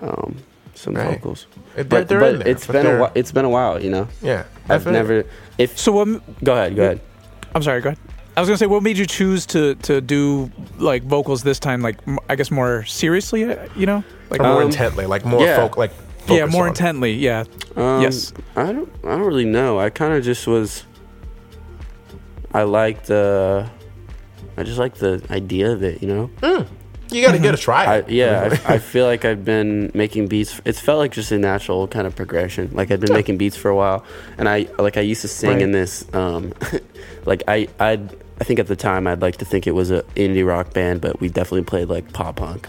[0.00, 0.36] Um,
[0.74, 1.16] some Right.
[1.16, 3.12] vocals, They're- but they're but in there, it's but been a they're- while.
[3.14, 4.08] It's been a while, you know.
[4.20, 4.42] Yeah.
[4.68, 5.24] I I've feel never.
[5.56, 6.08] If So what?
[6.44, 7.00] go ahead, go ahead.
[7.54, 7.80] I'm sorry.
[7.80, 7.98] Go ahead.
[8.36, 11.82] I was gonna say, what made you choose to to do like vocals this time?
[11.82, 13.44] Like, m- I guess more seriously.
[13.44, 15.56] uh, You know, like Or more Um, intently, like more yeah.
[15.56, 15.92] folk, like
[16.28, 17.12] yeah, more on- intently.
[17.12, 17.44] Yeah.
[17.76, 18.32] Um, Yes.
[18.56, 18.88] I don't.
[19.04, 19.78] I don't really know.
[19.78, 20.84] I kind of just was.
[22.52, 23.68] I liked the.
[24.56, 26.30] I just like the idea of it, you know.
[27.10, 27.84] You got to get a try.
[27.98, 30.60] I, yeah, I, I feel like I've been making beats.
[30.64, 32.70] It's felt like just a natural kind of progression.
[32.72, 33.16] Like I've been Yeah.
[33.16, 34.04] making beats for a while,
[34.38, 35.62] and I like I used to sing Right.
[35.62, 36.04] in this.
[36.14, 36.52] Um,
[37.26, 38.00] like I I
[38.40, 41.00] I think at the time I'd like to think it was an indie rock band,
[41.00, 42.68] but we definitely played like pop punk.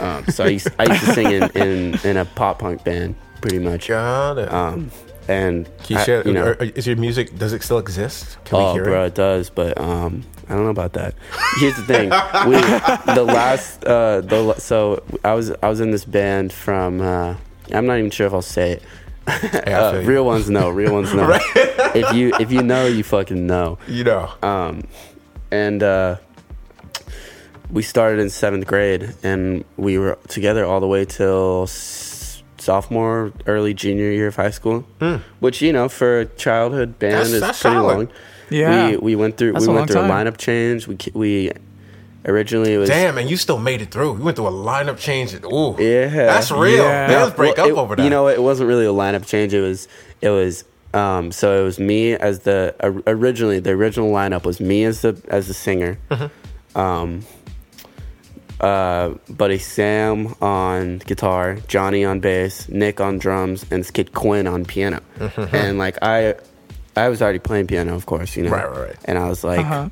[0.00, 3.14] Um, so I used I used to sing in, in in a pop punk band
[3.40, 3.88] pretty much.
[3.88, 4.52] Got it.
[4.52, 4.90] Um,
[5.28, 6.26] and Can you I- share?
[6.26, 7.38] you know, is your music?
[7.38, 8.38] Does it still exist?
[8.44, 9.08] Can we oh, hear bro, it?
[9.08, 11.14] it does, but um, I don't know about that.
[11.58, 12.04] Here's the thing:
[12.48, 12.56] we
[13.14, 17.36] the last uh, the so I was I was in this band from uh,
[17.72, 18.82] I'm not even sure if I'll say it.
[19.26, 21.30] I uh, real ones know, real ones know.
[21.94, 23.78] if you if you know, you fucking know.
[23.88, 24.30] You know.
[24.42, 24.82] Um,
[25.50, 26.16] and uh,
[27.70, 33.74] we started in seventh grade, and we were together all the way till sophomore, early
[33.74, 34.86] junior year of high school.
[35.40, 37.12] Which you know, for a childhood band.
[37.14, 37.96] That's- is that's pretty solid.
[37.96, 38.08] long.
[38.50, 38.90] Yeah.
[38.90, 40.86] we we went through That's we went long through a lineup change.
[40.86, 41.50] We we
[42.26, 44.16] originally it was Damn, and you still made it through.
[44.18, 45.34] You went through a lineup change.
[45.44, 46.08] Ooh, Yeah.
[46.08, 46.84] that's real.
[46.84, 47.06] Yeah.
[47.08, 48.02] Bands break Well, up it- over that.
[48.04, 49.52] You know, it wasn't really a lineup change.
[49.54, 49.88] It was
[50.20, 50.64] it was
[50.94, 55.02] um, so it was me as the or- originally the original lineup was me as
[55.02, 55.98] the as the singer.
[56.10, 56.78] Mm-hmm.
[56.78, 57.22] Um,
[58.60, 64.46] uh, buddy Sam on guitar, Johnny on bass, Nick on drums, and this kid Quinn
[64.46, 65.00] on piano.
[65.18, 65.54] Mm-hmm.
[65.54, 66.34] And like I,
[66.96, 68.50] I was already playing piano, of course, you know.
[68.50, 68.96] Right, right, right.
[69.04, 69.88] And I was like, Uh-huh.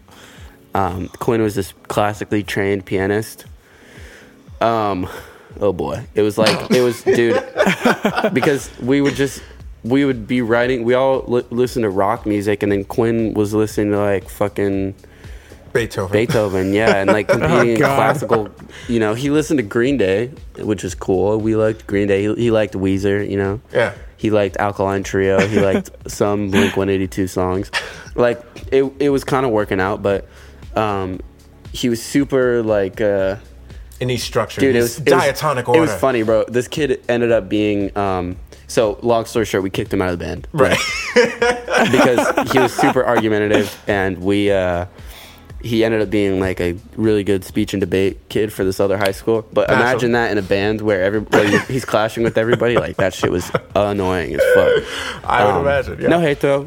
[0.75, 3.45] Um, Quinn was this classically trained pianist.
[4.61, 5.09] Um,
[5.61, 7.43] oh boy, it was like it was, dude,
[8.33, 9.43] because we would just
[9.85, 10.85] we would be writing.
[10.85, 14.95] We all li- listen to rock music, and then Quinn was listening to like fucking
[15.73, 16.13] Beethoven.
[16.13, 18.49] Beethoven, yeah, and like competing in classical.
[18.89, 20.29] You know, he listened to Green Day,
[20.59, 21.39] which is cool.
[21.39, 22.23] We liked Green Day.
[22.29, 23.29] He, he liked Weezer.
[23.29, 23.95] You know, Yeah.
[24.17, 25.41] he liked Alkaline Trio.
[25.47, 27.71] He liked some Blink 182 songs.
[28.15, 28.41] Like
[28.71, 30.29] it, it was kind of working out, but
[30.77, 31.21] um,
[31.73, 33.01] he was super like.
[33.01, 33.37] Uh,
[34.01, 34.63] In these structures.
[34.63, 36.45] dude, it was it was- diatonic It was funny, bro.
[36.45, 37.97] This kid ended up being.
[37.97, 38.37] Um,
[38.69, 40.79] so long story short, we kicked him out of the band Right.
[41.91, 44.51] because he was super argumentative, and we.
[44.51, 44.87] Uh,
[45.65, 48.99] he ended up being like a really good speech and debate kid for this other
[48.99, 49.47] high school.
[49.53, 52.77] But imagine that in a band where everybody he's clashing with everybody.
[52.77, 55.23] Like that shit was annoying as fuck.
[55.25, 56.01] I would Um, imagine.
[56.01, 56.09] Yeah.
[56.09, 56.67] No hate though.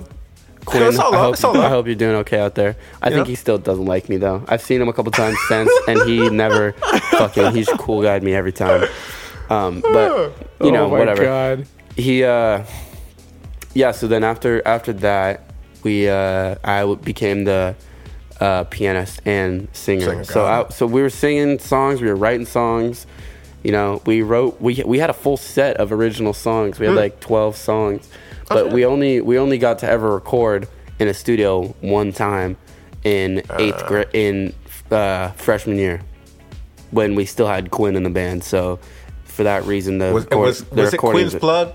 [0.66, 2.76] Quinn, it's all I, hope, it's all I hope you're doing okay out there.
[3.02, 4.44] I think he still doesn't like me though.
[4.48, 6.74] I've seen him a couple times since, and he never
[7.12, 7.54] fucking.
[7.54, 8.88] He's cool guyed me every time.
[9.50, 11.24] Um, but you know, oh my whatever.
[11.24, 11.68] God.
[11.96, 12.64] He, uh,
[13.74, 13.92] yeah.
[13.92, 15.42] So then after after that,
[15.84, 17.76] we uh, I became the
[18.40, 20.24] uh, pianist and singer.
[20.24, 23.06] So I, so we were singing songs, we were writing songs.
[23.64, 26.80] You know, we wrote we we had a full set of original songs.
[26.80, 28.08] We had like twelve songs,
[28.50, 28.74] but shit.
[28.74, 30.68] we only we only got to ever record
[31.00, 32.58] in a studio one time
[33.04, 34.54] in eighth grade in
[34.92, 36.02] uh, freshman year
[36.92, 38.44] when we still had Quinn in the band.
[38.44, 38.80] So
[39.26, 41.74] for that reason, the Was, record- was, was it Quinn's plug?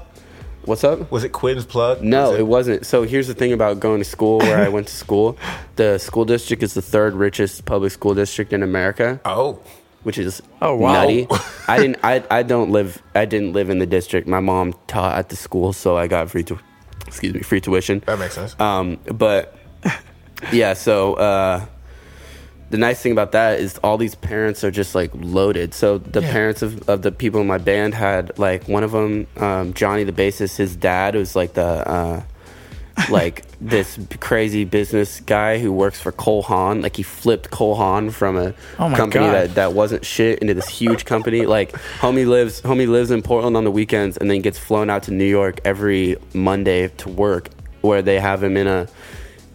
[0.64, 1.10] What's up?
[1.10, 2.02] Was it Quinn's plug?
[2.02, 2.86] No, Was it wasn't.
[2.86, 5.36] So here's the thing about going to school where I went to school.
[5.76, 9.60] The school district is the third richest public school district in America, Oh.
[10.02, 10.92] Which is Oh, wow.
[10.92, 11.26] nutty.
[11.68, 14.26] I didn't I, I don't live I didn't live in the district.
[14.26, 16.58] My mom taught at the school, so I got free tu-
[17.06, 18.02] excuse me, free tuition.
[18.06, 18.58] That makes sense.
[18.60, 19.56] Um, but
[20.52, 21.64] yeah, so uh,
[22.70, 25.74] the nice thing about that is all these parents are just like loaded.
[25.74, 26.32] So the Yeah.
[26.32, 30.04] parents of, of the people in my band had like one of them, um, Johnny
[30.04, 30.56] the bassist.
[30.56, 32.22] His dad was like the uh,
[33.08, 36.82] like this crazy business guy who works for Cole Haan.
[36.82, 39.32] Like he flipped Cole Haan from a Oh company God.
[39.34, 41.46] that that wasn't shit into this huge company.
[41.46, 45.04] Like homie lives homie lives in Portland on the weekends and then gets flown out
[45.04, 47.48] to New York every Monday to work,
[47.80, 48.88] where they have him in a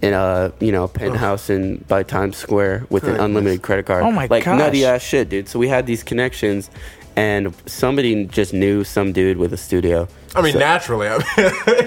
[0.02, 3.20] in a you know penthouse in by Times Square with Goodness.
[3.20, 4.04] an unlimited credit card.
[4.04, 4.58] Oh my like gosh.
[4.60, 5.48] nutty ass shit, dude.
[5.48, 6.70] So we had these connections.
[7.18, 10.08] And somebody just knew some dude with a studio.
[10.36, 11.08] I mean, naturally.
[11.08, 11.26] I mean,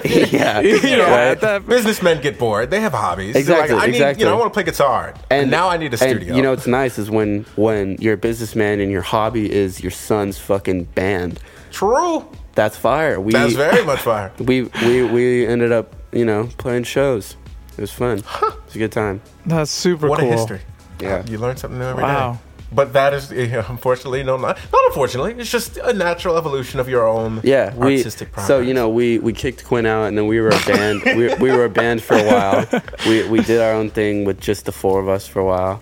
[0.31, 1.39] yeah, you know, right?
[1.39, 2.71] that- businessmen get bored.
[2.71, 3.35] They have hobbies.
[3.35, 4.23] Exactly, Like, I need, exactly.
[4.23, 6.11] You know, I want to play guitar, and now I need a studio.
[6.13, 6.35] and, studio.
[6.35, 9.91] you know, what's nice is when when you're a businessman and your hobby is your
[9.91, 11.39] son's fucking band.
[11.71, 12.25] true.
[12.55, 13.21] That's fire.
[13.21, 14.31] We That's very much fire.
[14.39, 17.35] we we we ended up you know playing shows.
[17.77, 18.17] It was fun.
[18.17, 18.25] It
[18.65, 19.21] was a good time.
[19.45, 20.27] That's super What cool.
[20.29, 20.61] What a history.
[20.99, 21.23] Yeah.
[21.27, 22.35] You learn something new every day.
[22.71, 23.31] But that is,
[23.69, 25.33] unfortunately, no, not, not unfortunately.
[25.39, 28.03] It's just a natural evolution of your own Yeah, we.
[28.03, 31.01] So you know, we we kicked Quinn out, and then we were a band.
[31.03, 32.67] we we were a band for a while.
[33.07, 35.81] We we did our own thing with just the four of us for a while,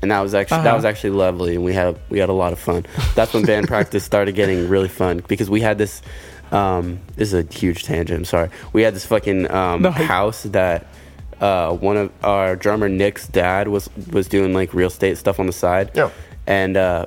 [0.00, 0.76] and that was actually that Uh-huh.
[0.76, 2.86] was actually lovely, and we had we had a lot of fun.
[3.14, 6.00] That's when band practice started getting really fun because we had this.
[6.52, 8.18] Um, this is a huge tangent.
[8.20, 8.48] I'm sorry.
[8.72, 9.90] We had this fucking um, No.
[9.90, 10.86] house that
[11.40, 15.46] uh, one of our drummer Nick's dad was was doing like real estate stuff on
[15.46, 15.90] the side.
[15.94, 16.10] Yeah.
[16.46, 17.06] And uh,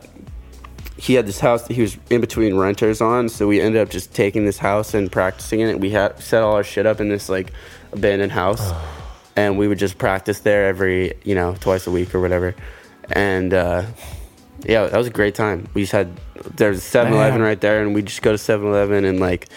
[0.98, 3.90] he had this house that he was in between renters on, so we ended up
[3.90, 5.80] just taking this house and practicing in it.
[5.80, 7.52] We had set all our shit up in this like
[7.92, 8.72] abandoned house,
[9.36, 12.56] and we would just practice there every you know twice a week or whatever.
[13.12, 13.86] And uh,
[14.64, 15.68] yeah, that was a great time.
[15.74, 16.12] We just had
[16.56, 19.48] there's a 7-Eleven right there, and we just go to 7-Eleven and like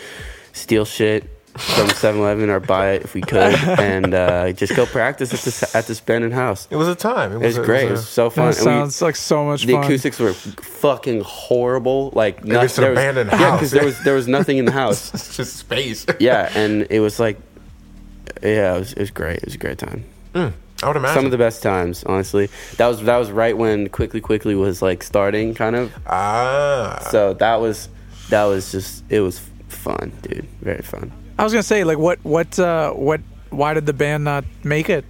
[0.53, 5.33] steal shit from 7-Eleven or buy it if we could, and uh, just go practice
[5.35, 6.67] at this at this abandoned house.
[6.71, 7.33] it was a time.
[7.33, 7.85] It was a- great.
[7.85, 8.47] It a- was so fun.
[8.51, 9.67] That And we- sounds like so much fun.
[9.67, 9.85] the fun.
[9.85, 12.11] acoustics were fucking horrible.
[12.15, 13.59] Like no, it's an there was, abandoned yeah, house.
[13.61, 15.13] because there was there was nothing in the house.
[15.15, 16.07] it's just space.
[16.19, 17.39] Yeah, and it was like
[18.43, 19.39] yeah, it was it was great.
[19.39, 20.05] It was a great time.
[20.35, 21.15] I would imagine.
[21.15, 22.49] Some of the best times, honestly.
[22.79, 25.93] That was that was right when quickly quickly was like starting, kind of.
[26.07, 27.89] ah, So that was
[28.31, 29.39] that was just it was
[29.69, 30.47] fun, dude.
[30.61, 31.13] Very fun.
[31.39, 33.21] I was gonna say, like, what, what, uh, what?
[33.51, 35.05] Why did the band not make it?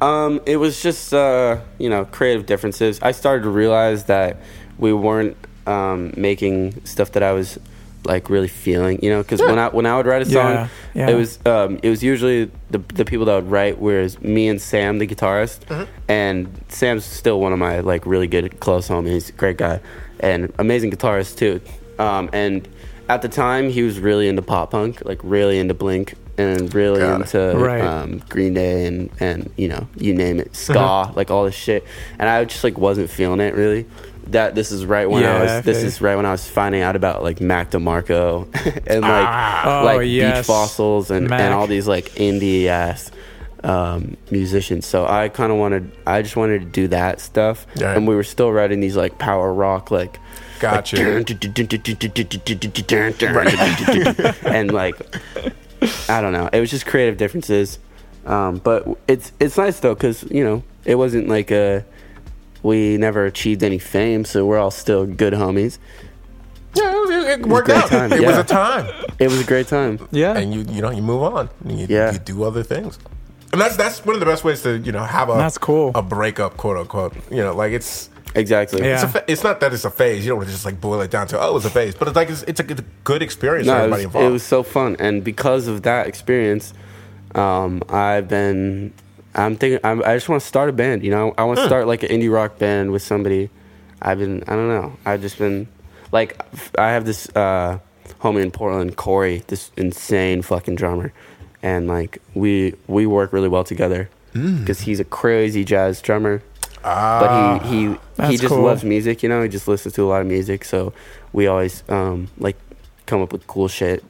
[0.00, 3.00] Um, it was just uh, you know creative differences.
[3.02, 4.38] I started to realize that
[4.78, 5.36] we weren't
[5.66, 7.58] um, making stuff that I was
[8.04, 8.98] like really feeling.
[9.02, 11.08] You know, because when I when I would write a song, Yeah, yeah.
[11.10, 13.78] it was um, it was usually the the people that would write.
[13.78, 18.58] Whereas me and Sam, the guitarist, and Sam's still one of my like really good
[18.60, 19.36] close homies.
[19.36, 19.80] Great guy
[20.18, 21.60] and amazing guitarist too.
[21.98, 22.66] Um, and
[23.08, 26.14] at the time, he was really into pop punk, like really into Blink.
[26.38, 27.82] And really Got into Right.
[27.82, 31.84] um, Green Day and and you know you name it ska like all this shit
[32.18, 33.84] and I just like wasn't feeling it really
[34.28, 36.48] that this is right when Yeah, I I was this is right when I was
[36.48, 38.44] finding out about like Mac DeMarco
[38.86, 40.38] and like Oh, like yes.
[40.38, 41.38] Beach Fossils and Mac.
[41.38, 43.10] and all these like indie ass
[43.62, 47.92] um, musicians so I kind of wanted I just wanted to do that stuff Yeah.
[47.94, 50.18] and we were still writing these like power rock like
[50.62, 50.96] Gotcha.
[54.44, 54.96] and like
[56.08, 56.48] I don't know.
[56.52, 57.78] It was just creative differences,
[58.26, 61.84] um, but it's it's nice though because you know it wasn't like a
[62.62, 65.78] we never achieved any fame, so we're all still good homies.
[66.74, 67.88] yeah, it, was- it worked great out.
[67.88, 68.86] time, It was a time,
[69.18, 69.98] It was a great time.
[70.12, 71.50] Yeah, and you you know you move on.
[71.66, 72.12] You, Yeah.
[72.12, 73.00] you do other things,
[73.52, 75.90] and that's that's one of the best ways to you know have a That's cool.
[75.96, 77.14] a breakup, quote unquote.
[77.30, 78.10] You know, like it's.
[78.34, 78.82] Exactly.
[78.82, 78.94] Yeah.
[78.94, 80.24] It's, a fa- it's not that it's a phase.
[80.24, 82.08] You don't want to just like boil it down to oh, it's a phase, but
[82.08, 84.28] it's like it's, it's a good, good experience for No, it everybody was, involved.
[84.28, 86.72] it was so fun, and because of that experience,
[87.34, 88.92] um, I've been.
[89.34, 89.80] I'm thinking.
[89.84, 91.02] I'm, I just want to start a band.
[91.04, 93.50] You know, I want to start like an indie rock band with somebody.
[94.00, 94.42] I've been.
[94.46, 94.96] I don't know.
[95.06, 95.68] I've just been
[96.10, 96.38] like.
[96.78, 97.78] I have this uh,
[98.20, 101.12] homie in Portland, Corey, this insane fucking drummer,
[101.62, 106.42] and like we we work really well together because he's a crazy jazz drummer.
[106.82, 107.96] But he he
[108.28, 108.62] he just cool.
[108.62, 109.22] loves music.
[109.22, 110.64] You know, he just listens to a lot of music.
[110.64, 110.92] So
[111.32, 112.56] we always um, like
[113.06, 114.04] come up with cool shit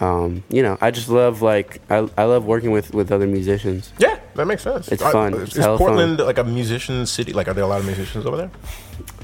[0.00, 3.92] um, you know, I just love like I, I love working with with other musicians.
[3.98, 4.86] yeah, that makes sense.
[4.88, 5.34] It's Uh, fun.
[5.34, 7.32] Is, It's is hella Portland like a musician city?
[7.32, 8.50] Like, are there a lot of musicians over there?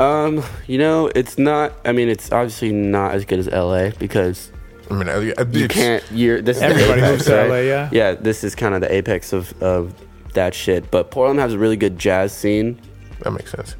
[0.05, 1.75] Um, you know, it's not.
[1.85, 4.51] I mean, it's obviously not as good as LA because
[4.91, 6.03] I mean, you can't.
[6.11, 6.57] You're this.
[6.57, 7.49] Is the Everybody apex, moves to right?
[7.51, 7.89] LA, yeah.
[7.93, 9.95] Yeah, this is kind of the apex of of
[10.35, 10.90] that shit.
[10.90, 12.81] But Portland has a really good jazz scene.
[13.20, 13.74] That makes sense.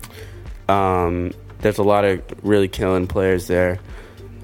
[0.69, 3.79] Um, there's a lot of really killing players there.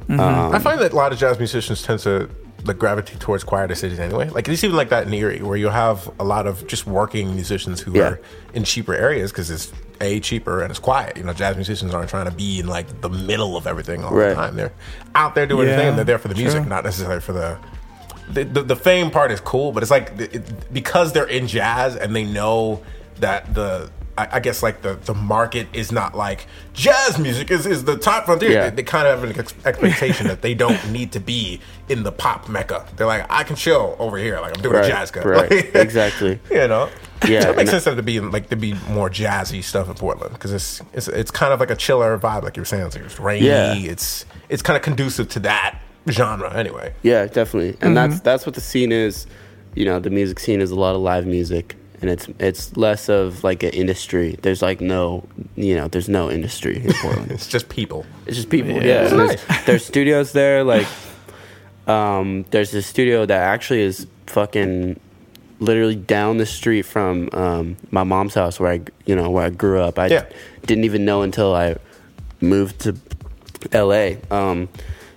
[0.02, 0.20] Mm-hmm.
[0.20, 2.28] Um, I find that a lot of jazz musicians tend to
[2.64, 4.28] like gravitate towards quieter cities anyway.
[4.28, 7.34] Like it's even like that in Erie, where you'll have a lot of just working
[7.34, 8.02] musicians who Yeah.
[8.02, 8.20] are
[8.52, 9.72] in cheaper areas because it's
[10.02, 11.16] a cheaper and it's quiet.
[11.16, 14.14] You know, jazz musicians aren't trying to be in like the middle of everything all
[14.14, 14.56] the time.
[14.56, 14.72] They're
[15.14, 15.96] out there doing their Yeah, thing.
[15.96, 16.68] They're there for the music, true.
[16.68, 17.58] not necessarily for the.
[18.32, 21.97] The, the, the fame part is cool, but it's like it, because they're in jazz
[21.97, 22.82] and they know
[23.19, 27.65] that the I, I guess like the, the market is not like jazz music is,
[27.65, 28.51] is the top frontier.
[28.51, 28.70] Yeah.
[28.70, 32.02] They, they kind of have an ex- expectation that they don't need to be in
[32.02, 32.86] the pop mecca.
[32.97, 35.24] They're like, I can chill over here, like I'm doing Right, a jazz cut.
[35.24, 36.39] right, Like, exactly.
[36.51, 36.90] You know,
[37.27, 39.94] Yeah, so it makes sense to be in, like to be more jazzy stuff in
[39.94, 42.86] Portland because it's, it's it's kind of like a chiller vibe, like you were saying.
[42.86, 43.47] It's, like it's rainy.
[43.47, 43.74] Yeah.
[43.74, 46.94] It's it's kind of conducive to that genre anyway.
[47.02, 47.77] Yeah, definitely.
[47.81, 49.27] And that's that's what the scene is.
[49.74, 53.09] You know, the music scene is a lot of live music, and it's it's less
[53.09, 54.36] of like an industry.
[54.43, 55.24] There's like no,
[55.56, 57.31] you know, there's no industry in Portland.
[57.36, 58.05] It's just people.
[58.27, 58.72] It's just people.
[58.72, 59.05] Yeah.
[59.09, 59.44] Yeah, nice.
[59.44, 60.64] there's, there's studios there.
[60.64, 60.86] Like,
[61.86, 64.98] um, there's a studio that actually is fucking
[65.60, 69.51] literally down the street from um, my mom's house where I, you know, where I
[69.51, 69.98] grew up.
[69.98, 70.24] I Yeah.
[70.66, 71.77] didn't even know until I
[72.40, 72.97] moved to
[73.72, 74.18] L.A.
[74.31, 74.68] Um,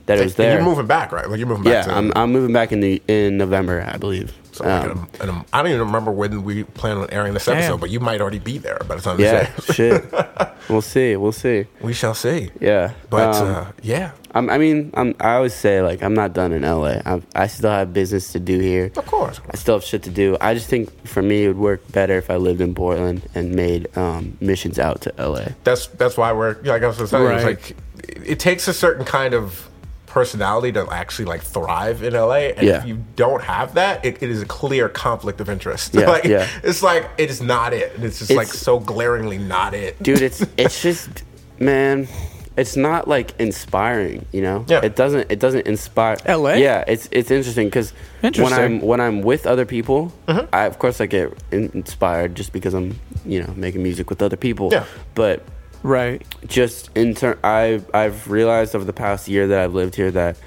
[0.06, 0.54] that it was And there.
[0.56, 1.30] you're moving back, right?
[1.30, 1.74] Like you're moving back.
[1.74, 4.34] yeah, to, I'm I'm moving back in the in November, I believe.
[4.52, 7.10] So like Um, in a- in a- I don't even remember when we plan on
[7.10, 7.80] airing this episode, Damn.
[7.80, 10.04] but you might already be there by the time yeah, this shit.
[10.70, 11.18] We'll see.
[11.18, 11.66] We'll see.
[11.82, 12.50] We shall see.
[12.62, 16.32] Yeah, But Um, uh, yeah, I'm, I mean, I'm, I always say like I'm not
[16.34, 17.02] done in LA.
[17.06, 18.90] I'm, I still have business to do here.
[18.96, 19.42] of course.
[19.52, 20.38] I still have shit to do.
[20.40, 23.54] I just think for me it would work better if I lived in Portland and
[23.54, 25.48] made um, missions out to LA.
[25.66, 27.08] That's that's why we're like I was saying.
[27.10, 27.44] It's Right.
[27.46, 27.72] like
[28.08, 29.68] it, it takes a certain kind of
[30.14, 32.78] personality to actually like thrive in LA, and Yeah.
[32.78, 35.94] if you don't have that, it, it is a clear conflict of interest.
[35.96, 36.48] Yeah, like, yeah.
[36.64, 40.02] It's like it is not it, and it's just like so glaringly not it.
[40.02, 41.24] Dude, it's it's just
[41.60, 42.08] man,
[42.56, 44.66] it's not like inspiring, you know.
[44.68, 44.82] Yeah.
[44.86, 46.18] It doesn't it doesn't inspire.
[46.28, 46.54] LA?
[46.54, 47.92] Yeah, it's it's interesting because
[48.22, 50.46] when I'm when I'm with other people, Mm-hmm.
[50.54, 54.38] I of course I get inspired just because I'm you know making music with other
[54.38, 54.70] people.
[54.72, 54.86] Yeah.
[55.16, 55.42] But
[55.84, 56.22] Right.
[56.48, 60.38] just in turn, I I've realized over the past year that I've lived here that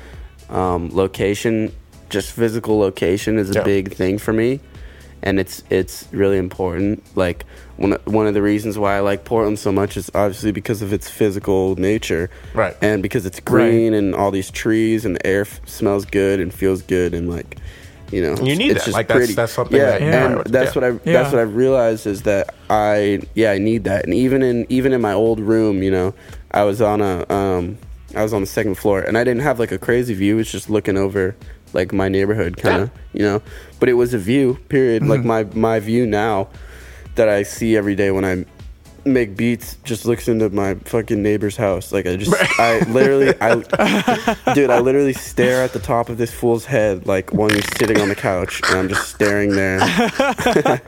[0.48, 1.72] um, location
[2.08, 3.62] just physical location is a Yeah.
[3.64, 4.60] big thing for me,
[5.22, 7.02] and it's it's really important.
[7.16, 7.44] Like
[7.76, 10.80] one of- one of the reasons why I like Portland so much is obviously because
[10.82, 12.74] of its physical nature, Right.
[12.80, 16.54] And because it's green and all these trees and the air f- smells good and
[16.54, 17.58] feels good and like.
[18.12, 18.94] You know, You need it's that.
[18.94, 20.26] Like, that's- that's something yeah, that- Yeah.
[20.38, 20.80] and that's Yeah.
[20.80, 21.12] what I Yeah.
[21.22, 24.92] that's what I've realized is that I yeah I need that and even in even
[24.92, 26.14] in my old room you know
[26.52, 27.78] I was on a um
[28.14, 30.50] I was on the second floor and I didn't have like a crazy view it's
[30.52, 31.34] just looking over
[31.72, 33.42] like my neighborhood kind of you know
[33.80, 36.48] but it was a view period like my my view now
[37.16, 38.44] that I see every day when I
[39.06, 43.54] make beats just looks into my fucking neighbor's house like I just I literally I
[44.54, 48.00] dude I literally stare at the top of this fool's head like when he's sitting
[48.00, 49.78] on the couch and I'm just staring there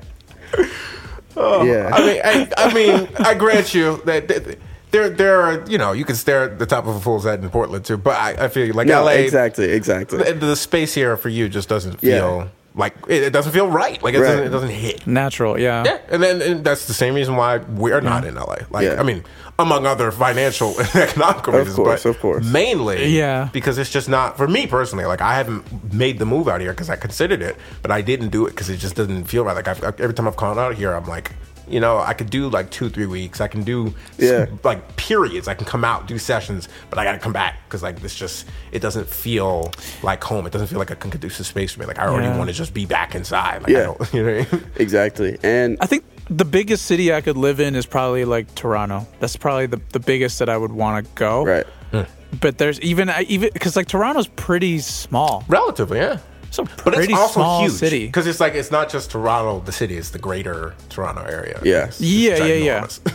[1.37, 1.91] oh, yeah.
[1.93, 4.29] I mean, I, I mean, I grant you that.
[4.29, 4.59] that
[4.91, 7.45] there, there are, you know, you can stare at the top of a fool's head
[7.45, 10.17] in Portland too, but I, I feel like no, LA, exactly, exactly.
[10.17, 12.49] the, the space here for you just doesn't Yeah.
[12.73, 14.03] Feel like it, it doesn't feel right.
[14.03, 14.29] Like it, Right.
[14.29, 15.07] doesn't, it doesn't hit.
[15.07, 15.85] Natural, yeah.
[15.85, 18.57] Yeah, and then and that's the same reason why we're not in LA.
[18.71, 19.01] Like, Yeah.
[19.01, 19.25] I mean,
[19.59, 22.45] among other financial and economic reasons, course, but of course.
[22.47, 23.49] mainly, Yeah.
[23.53, 25.05] because it's just not for me personally.
[25.07, 28.29] Like, I haven't made the move out here because I considered it, but I didn't
[28.31, 29.57] do it because it just doesn't feel right.
[29.57, 31.33] Like, I've, every time I've gone out here, I'm like.
[31.71, 33.41] You know, I could do like two, three weeks.
[33.41, 34.47] I can do Yeah.
[34.47, 35.49] some, like periods.
[35.49, 38.15] I can come out, do sessions, but I got to come back because like this
[38.15, 39.71] just it doesn't feel
[40.03, 40.47] like home.
[40.47, 41.87] It doesn't feel like a conducive space for me.
[41.87, 42.39] Like I already Yeah.
[42.39, 43.63] want to just be back inside.
[43.63, 43.85] Like, I Yeah.
[43.85, 44.39] don't, you know.
[44.39, 44.71] What I mean?
[44.77, 45.39] exactly.
[45.43, 49.07] And I think the biggest city I could live in is probably like Toronto.
[49.21, 51.45] That's probably the, the biggest that I would want to go.
[51.45, 51.67] right.
[51.91, 52.03] Hmm.
[52.41, 55.45] But there's even even because like Toronto's pretty small.
[55.49, 56.19] Relatively, yeah.
[56.49, 58.07] It's a But it's also small huge city.
[58.07, 61.61] because it's like it's not just Toronto, the city; it's the greater Toronto area.
[61.63, 61.87] Yeah.
[61.87, 62.55] It's Yeah, yeah,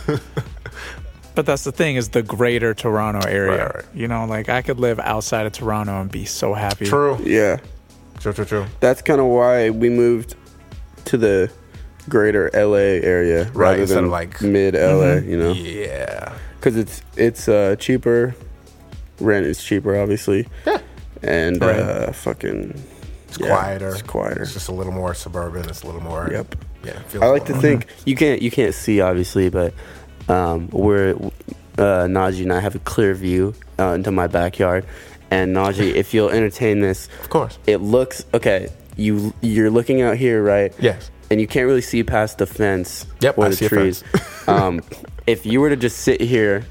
[0.08, 0.18] yeah.
[1.36, 3.66] But that's the thing is the greater Toronto area.
[3.66, 3.86] Right, right.
[3.96, 6.86] You know, like I could live outside of Toronto and be so happy.
[6.86, 7.58] true, Yeah.
[8.20, 8.66] true, true, true.
[8.82, 10.36] That's kind of why we moved
[11.06, 11.52] to the
[12.08, 15.54] greater LA area rather than of, like- mid LA, you know?
[15.54, 18.36] Yeah, Cuz it's it's uh cheaper.
[19.20, 20.48] Rent is cheaper obviously.
[20.68, 20.78] yeah.
[21.24, 21.80] And Right.
[21.80, 22.80] uh fucking
[23.34, 23.90] It's yeah, quieter.
[23.90, 24.44] It's quieter.
[24.44, 25.68] It's just a little more suburban.
[25.68, 26.30] It's a little more.
[26.32, 26.56] Yep.
[26.84, 27.02] Yeah.
[27.20, 29.74] I like to think you can't you can't see obviously, but
[30.30, 31.16] um, we're
[31.78, 34.86] uh, Naji and I have a clear view uh, into my backyard.
[35.32, 37.58] And Naji, if you'll entertain this, Of course.
[37.66, 38.70] it looks okay.
[38.98, 40.72] You you're looking out here, right?
[40.80, 41.10] Yes.
[41.32, 44.04] And you can't really see past the fence Yep, or I the trees.
[44.48, 44.82] um,
[45.26, 46.66] if you were to just sit here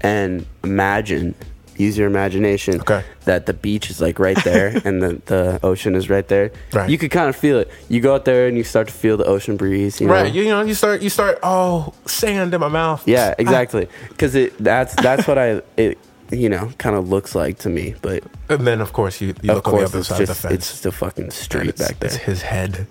[0.00, 1.34] and imagine,
[1.78, 3.02] use your imagination, Okay.
[3.24, 6.50] that the beach is like right there and the, the ocean is right there.
[6.72, 6.90] Right.
[6.90, 7.70] You could kind of feel it.
[7.88, 10.00] You go out there and you start to feel the ocean breeze.
[10.00, 10.12] You know?
[10.14, 10.32] Right.
[10.32, 11.00] You, you know, you start.
[11.02, 11.38] You start.
[11.42, 13.06] Oh, sand in my mouth.
[13.06, 13.88] Yeah, exactly.
[14.08, 15.96] Because it that's that's what I it
[16.30, 17.94] you know kind of looks like to me.
[18.02, 20.30] But And then, of course, you, you of look on the course, other side just
[20.30, 20.54] of the fence.
[20.54, 22.08] it's just a fucking street back there.
[22.08, 22.86] it's his head.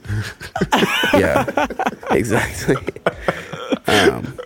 [1.14, 1.68] yeah,
[2.11, 2.77] exactly.
[3.89, 4.38] Um,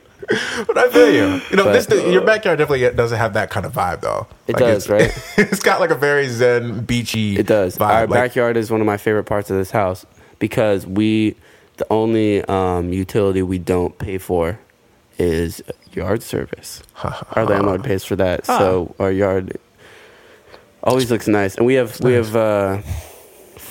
[0.68, 1.42] But I feel you.
[1.50, 4.28] You know, But- this your backyard definitely doesn't have that kind of vibe, though.
[4.48, 5.34] It Like, does, it's- right?
[5.52, 7.38] it's got like a very zen, beachy.
[7.38, 7.78] it does.
[7.78, 7.88] Vibe.
[7.90, 10.06] Our like, backyard is one of my favorite parts of this house
[10.40, 11.36] because we
[11.78, 14.60] the only um, utility we don't pay for
[15.18, 15.62] is
[15.94, 16.82] yard service.
[17.34, 19.58] our landlord pays for that, so our yard
[20.84, 21.56] always looks nice.
[21.56, 22.28] And we have we nice.
[22.28, 22.82] have uh,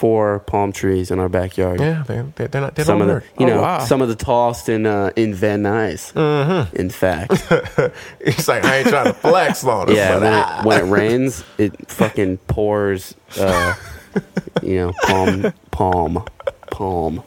[0.01, 1.78] four palm trees in our backyard.
[1.78, 2.74] Yeah, they, they, they're not.
[2.74, 3.24] They some don't of the work.
[3.39, 3.85] you Oh, know wow.
[3.85, 6.14] some of the tallest in uh, in Van Nuys.
[6.14, 6.74] Mm-hmm.
[6.74, 7.32] In fact,
[8.20, 9.97] it's like, I ain't trying to flex on us.
[9.97, 10.14] yeah.
[10.14, 10.60] When ah.
[10.60, 13.14] it, when it rains, it fucking pours.
[13.39, 13.74] Uh,
[14.62, 16.24] you know, palm palm
[16.70, 17.22] palm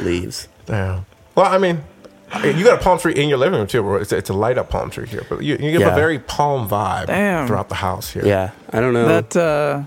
[0.00, 0.48] leaves.
[0.66, 1.06] Damn.
[1.36, 1.84] Well, I mean,
[2.44, 3.94] you got a palm tree in your living room too, bro.
[3.96, 6.18] It's a, it's a light up palm tree here, but you, you give a very
[6.18, 7.46] palm vibe Damn.
[7.46, 8.26] throughout the house here.
[8.26, 9.06] Yeah, I don't know.
[9.06, 9.82] That uh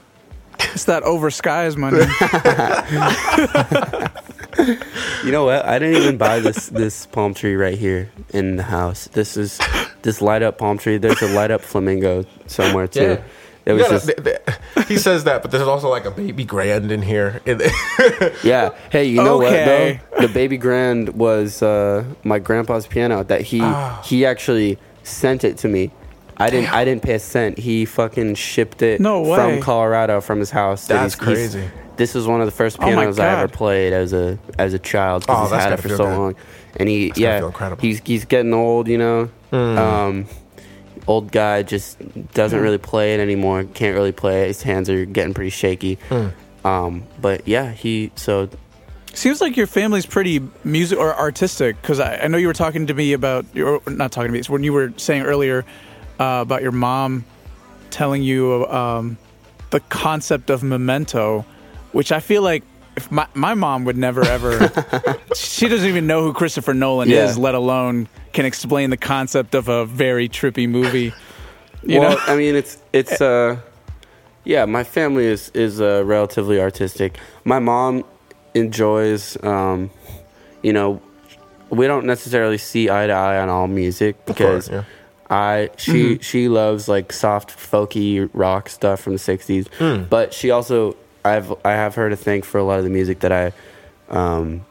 [0.74, 2.00] it's that over skies money.
[5.24, 5.66] you know what?
[5.66, 9.08] I didn't even buy this this palm tree right here in the house.
[9.14, 9.60] This is
[10.02, 10.98] this light up palm tree.
[10.98, 13.02] There's a light up flamingo somewhere too.
[13.02, 13.22] Yeah.
[13.64, 14.40] It was gotta- just th- th-
[14.88, 17.42] he says that, but there's also like a baby grand in here.
[18.44, 18.72] Yeah.
[18.92, 20.00] Hey, you know Okay.
[20.02, 20.28] what though?
[20.28, 24.02] The baby grand was uh, my grandpa's piano that he Ah.
[24.04, 25.92] he actually sent it to me.
[26.42, 27.58] I didn't I didn't pay a cent.
[27.58, 29.36] He fucking shipped it No way.
[29.38, 30.88] from Colorado from his house.
[30.88, 31.70] That's he's- he's- crazy.
[31.98, 34.80] This was one of the first Oh pianos I ever played as a as a
[34.80, 36.04] child because Oh, he's had it for so good.
[36.18, 36.36] long.
[36.78, 37.76] And he gotta yeah feel.
[37.80, 39.30] He's he's getting old, you know.
[39.52, 40.26] Um,
[41.08, 41.98] old guy just
[42.34, 43.64] doesn't really play it anymore.
[43.66, 44.48] Can't really play it.
[44.48, 46.00] His hands are getting pretty shaky.
[46.10, 46.28] Hmm.
[46.66, 48.50] Um, but yeah, he so
[49.14, 52.88] Seems like your family's pretty music or artistic because I, I know you were talking
[52.88, 54.40] to me about or not talking to me.
[54.40, 55.66] It's when you were saying earlier
[56.22, 57.26] uh, about your mom
[57.90, 59.18] telling you um,
[59.72, 61.46] the concept of memento.
[61.92, 62.64] which I feel like
[62.96, 64.72] if my my mom would never ever.
[65.36, 67.26] she doesn't even know who Christopher Nolan Yeah.
[67.26, 71.12] is, let alone can explain the concept of a very trippy movie.
[71.84, 73.58] You well, know, I mean, it's it's uh,
[74.44, 74.66] yeah.
[74.66, 77.18] My family is is uh, relatively artistic.
[77.44, 78.04] My mom
[78.54, 79.90] enjoys, um,
[80.62, 81.02] you know,
[81.70, 84.84] we don't necessarily see eye to eye on all music because yeah.
[85.32, 90.04] I she she loves like soft folky rock stuff from the '60s, Hmm.
[90.10, 90.96] but she also
[91.26, 93.54] I've I have her to thank for a lot of the music that I.
[94.10, 94.66] Um,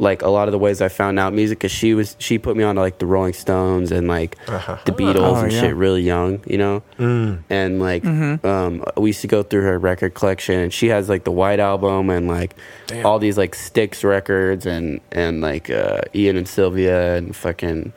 [0.00, 2.56] like a lot of the ways I found out music because she was she put
[2.56, 5.60] me on to like the Rolling Stones and like the Beatles Oh, and yeah.
[5.60, 6.84] shit really young, you know.
[7.00, 7.42] Mm.
[7.50, 8.46] And like Mm-hmm.
[8.46, 11.58] um, we used to go through her record collection, and she has like the White
[11.58, 12.54] Album and like
[12.86, 13.04] Damn.
[13.04, 17.92] all these like Styx records and and like uh, Ian and Sylvia and fucking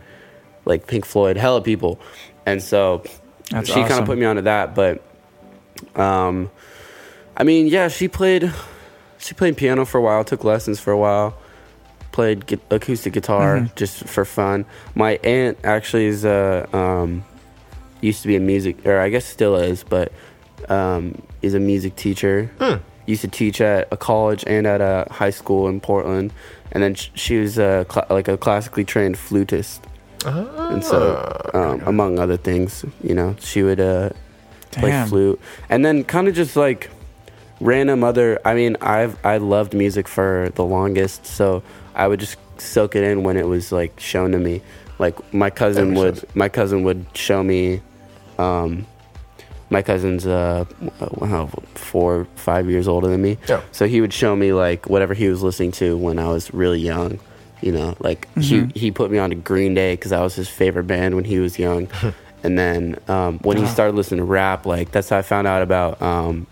[0.65, 1.99] like Pink Floyd, hella people.
[2.45, 3.03] And so
[3.49, 5.01] That's she kind of put me onto that, but
[5.95, 6.49] um,
[7.37, 8.51] I mean, yeah, she played
[9.17, 11.35] she played piano for a while, took lessons for a while,
[12.11, 13.75] played gu- acoustic guitar Mm-hmm.
[13.75, 14.65] just for fun.
[14.95, 17.23] My aunt actually is a um,
[18.01, 20.11] used to be a music, or I guess still is, but
[20.69, 22.49] um, is a music teacher.
[23.07, 26.31] Used to teach at a college and at a high school in Portland,
[26.71, 29.81] and then she was a cl- like a classically trained flutist.
[30.25, 34.09] And so, um, among other things, you know, she would uh,
[34.71, 35.07] play Damn.
[35.07, 35.39] flute,
[35.69, 36.89] and then kind of just like
[37.59, 38.39] random other.
[38.45, 41.63] I mean, I've I loved music for the longest, so
[41.95, 44.61] I would just soak it in when it was like shown to me.
[44.99, 46.35] Like my cousin makes would, sense.
[46.35, 47.81] my cousin would show me.
[48.37, 48.85] Um,
[49.69, 50.65] my cousin's uh,
[51.11, 53.37] wow, four, five years older than me.
[53.47, 53.61] Yeah.
[53.71, 56.79] So he would show me like whatever he was listening to when I was really
[56.79, 57.19] young.
[57.61, 60.49] You know, like he he put me on to Green Day because that was his
[60.49, 61.87] favorite band when he was young.
[62.43, 65.61] and then um, when he started listening to rap, like that's how I found out
[65.61, 66.47] about um,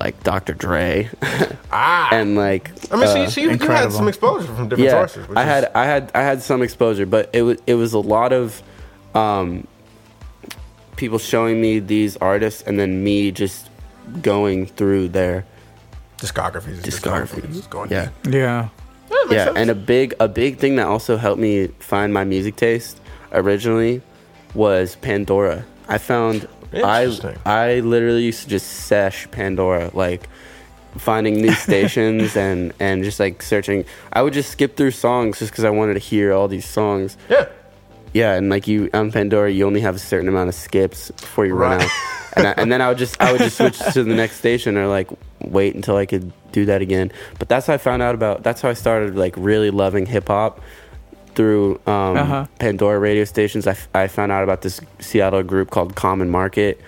[0.00, 0.52] like Dr.
[0.54, 1.08] Dre
[1.72, 2.08] Ah.
[2.12, 4.80] and like I mean, uh, so, you- so you, you had some exposure from different
[4.90, 5.28] yeah, sources.
[5.28, 7.92] which I is- had I had I had some exposure, but it was it was
[7.92, 8.60] a lot of
[9.14, 9.66] um,
[10.96, 13.68] people showing me these artists and then me just
[14.22, 15.44] going through their
[16.18, 16.82] discographies.
[16.82, 17.40] just discography.
[17.42, 18.68] going- just going yeah,
[19.10, 19.32] Oh, deep.
[19.32, 19.38] Yeah.
[19.38, 19.58] yeah, sense.
[19.58, 23.00] and a big a big thing that also helped me find my music taste
[23.32, 24.02] originally
[24.54, 25.64] was Pandora.
[25.88, 27.04] I found I
[27.44, 30.28] I literally used to just sesh Pandora like
[30.98, 33.84] finding new stations and and just like searching.
[34.12, 37.16] I would just skip through songs just because I wanted to hear all these songs.
[37.28, 37.46] Yeah.
[38.12, 41.46] Yeah, and like you on Pandora, you only have a certain amount of skips before
[41.46, 41.90] you run out.
[42.36, 44.76] And, I, and then I would just I would just switch to the next station
[44.76, 45.08] or like
[45.40, 47.12] wait until I could do that again.
[47.38, 48.42] But that's how I found out about.
[48.42, 50.60] That's how I started like really loving hip hop
[51.34, 52.46] through um, Uh-huh.
[52.58, 53.66] Pandora radio stations.
[53.66, 56.80] I, f- I found out about this Seattle group called Common Market,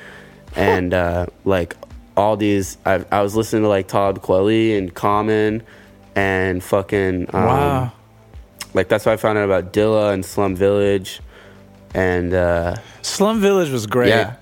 [0.57, 1.77] and uh, like
[2.17, 2.77] all these.
[2.85, 5.63] I, I was listening to like Talib Kweli and Common,
[6.17, 7.93] and fucking um, Wow.
[8.75, 11.21] like that's why I found out about Dilla and Slum Village,
[11.95, 14.09] and uh, Slum Village was great.
[14.09, 14.37] yeah,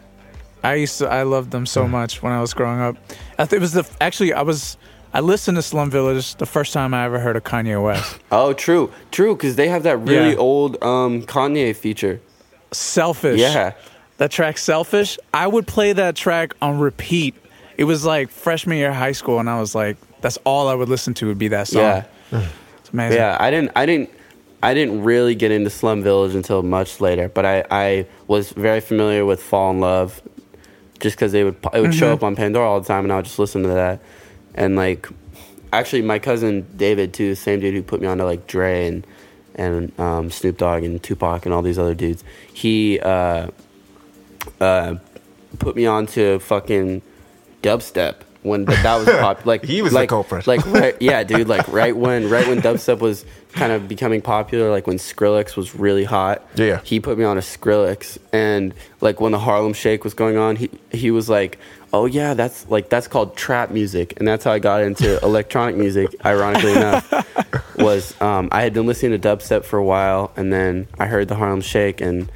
[0.65, 1.09] I used to.
[1.09, 2.97] I loved them so much when I was growing up.
[3.39, 4.77] I think it was the actually I was.
[5.13, 8.19] I listened to Slum Village the first time I ever heard of Kanye West.
[8.33, 10.37] oh true, true, because they have that really Yeah.
[10.39, 12.21] old um, Kanye feature.
[12.73, 13.41] Selfish.
[13.41, 13.73] Yeah,
[14.19, 15.19] That track Selfish.
[15.35, 17.35] I would play that track on repeat.
[17.77, 20.75] It was like freshman year of high school, and I was like, that's all I
[20.75, 21.83] would listen to would be that song.
[21.83, 22.05] yeah,
[22.79, 23.19] It's amazing.
[23.19, 23.37] yeah.
[23.41, 24.11] I didn't, I didn't,
[24.63, 28.81] I didn't really get into Slum Village until much later, but I, I was very
[28.81, 30.21] familiar with Fall in Love,
[31.01, 33.17] just because they would it would show up on Pandora all the time, and I
[33.17, 34.01] would just listen to that,
[34.55, 35.09] and like,
[35.73, 39.07] actually, my cousin David too, same dude who put me onto like Dre and
[39.55, 42.25] and um, Snoop Dogg and Tupac and all these other dudes.
[42.53, 43.49] He uh,
[44.61, 44.95] uh,
[45.59, 47.03] put me on to fucking
[47.63, 49.45] dubstep when th- that was pop.
[49.45, 50.47] Like He was the like, culprit.
[50.47, 51.49] Like right, yeah, dude.
[51.49, 55.75] Like right when right when dubstep was kind of becoming popular, like when Skrillex was
[55.75, 56.47] really hot.
[56.55, 56.81] Yeah.
[56.85, 60.57] He put me on a Skrillex, and like when the Harlem Shake was going on,
[60.57, 61.59] he he was like.
[61.93, 65.77] Oh yeah, that's like that's called trap music, and that's how I got into electronic
[65.77, 66.15] music.
[66.25, 70.87] Ironically enough, was um, I had been listening to dubstep for a while, and then
[70.99, 72.31] I heard the Harlem Shake, and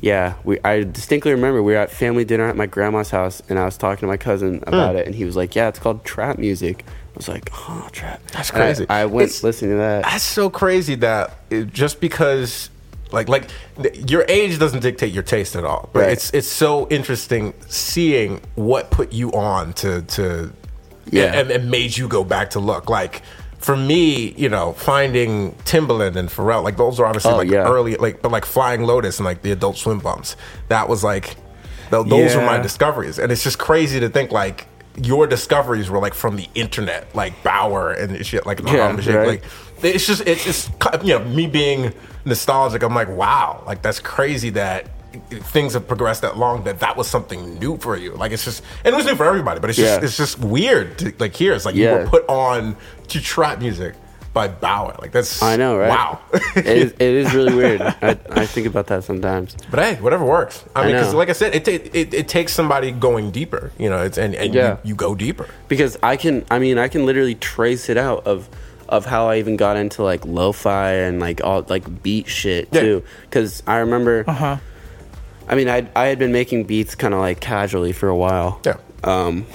[0.00, 3.58] yeah, we I distinctly remember we were at family dinner at my grandma's house, and
[3.58, 6.04] I was talking to my cousin about it, and he was like, "Yeah, it's called
[6.04, 8.86] trap music." I was like, "Oh, trap." That's And I- crazy.
[8.88, 10.04] I, went It's- listening to that.
[10.04, 12.70] That's so crazy that it, just because
[13.12, 13.48] like like
[14.10, 15.88] your age doesn't dictate your taste at all.
[15.92, 16.12] But Right.
[16.12, 20.52] it's it's so interesting seeing what put you on to to
[21.10, 21.34] Yeah.
[21.38, 23.22] and, and made you go back to look like.
[23.58, 27.64] For me, you know, finding Timbaland and Pharrell, like those are obviously Oh, like yeah.
[27.66, 30.36] early, like but like Flying Lotus and like the Adult Swim bumps.
[30.68, 31.36] That was like,
[31.90, 34.66] th- those were my discoveries, and it's just crazy to think like
[35.02, 39.26] your discoveries were like from the internet, like Baauer and shit, like Yeah, right.
[39.26, 39.42] like
[39.82, 40.70] it's just it's just
[41.04, 41.92] you know me being
[42.24, 42.82] nostalgic.
[42.82, 44.88] I'm like, wow, like that's crazy that
[45.30, 48.12] things have progressed that long that that was something new for you.
[48.14, 50.04] Like it's just and it was new for everybody, but it's just Yeah.
[50.04, 51.52] it's just weird to like hear.
[51.54, 52.76] It's like you were put on
[53.08, 53.94] to trap music
[54.34, 55.00] by Baauer.
[55.00, 55.88] Like that's I know, right?
[55.88, 56.20] Wow.
[56.56, 57.80] it, is, it is really weird.
[57.80, 59.56] I, I think about that sometimes.
[59.70, 60.62] But hey, whatever works.
[60.74, 63.72] I I mean, because like I said, it, ta- it it takes somebody going deeper,
[63.78, 64.02] you know.
[64.02, 64.72] It's and, and Yeah.
[64.84, 65.48] you, you go deeper.
[65.68, 68.50] because I can I mean I can literally trace it out of
[68.88, 72.80] of how I even got into like lo-fi and like all like beat shit Yeah.
[72.80, 74.56] too cuz I remember Uh huh.
[75.48, 78.60] I mean I I had been making beats kind of like casually for a while.
[78.64, 78.76] Yeah.
[79.04, 79.46] Um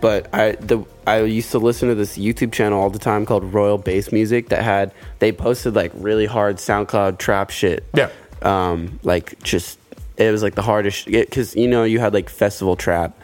[0.00, 3.44] but I the I used to listen to this YouTube channel all the time called
[3.52, 7.84] Royal Bass Music that had they posted like really hard SoundCloud trap shit.
[7.94, 8.10] Yeah.
[8.42, 9.78] Um like just
[10.16, 13.18] it was like the hardest cuz you know you had like festival trap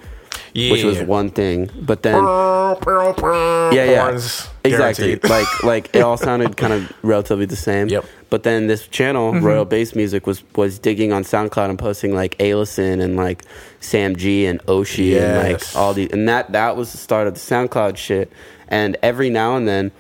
[0.55, 5.16] which was one thing but then yeah, yeah, yeah, Horns, exactly.
[5.16, 7.89] like, like it all sounded kind of relatively the same.
[7.89, 8.05] Yep.
[8.28, 12.40] But then this channel, Royal Bass Music, was was digging on SoundCloud and posting like
[12.40, 13.43] Alison and like
[13.81, 17.35] Sam G and Oshi and like all these, and that that was the start of
[17.35, 18.31] the SoundCloud shit.
[18.68, 19.90] And every now and then,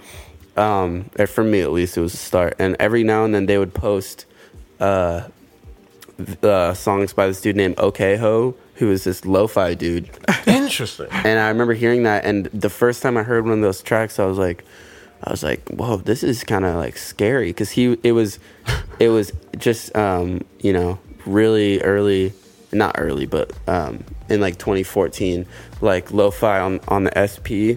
[0.56, 2.54] um, or for me at least, it was a start.
[2.60, 4.26] And every now and then they would post
[4.78, 5.22] uh,
[6.42, 10.08] uh, songs by this dude named OK Ho, who was this lo-fi dude.
[10.46, 11.06] Interesting.
[11.10, 14.18] And I remember hearing that, and the first time I heard one of those tracks,
[14.18, 14.64] I was like,
[15.22, 18.38] I was like, whoa, this is kind of like scary because he, it was,
[18.98, 22.32] it was just, um, you know, really early,
[22.72, 25.44] not early, but um, in like 2014,
[25.82, 27.76] like lo-fi on on the SP,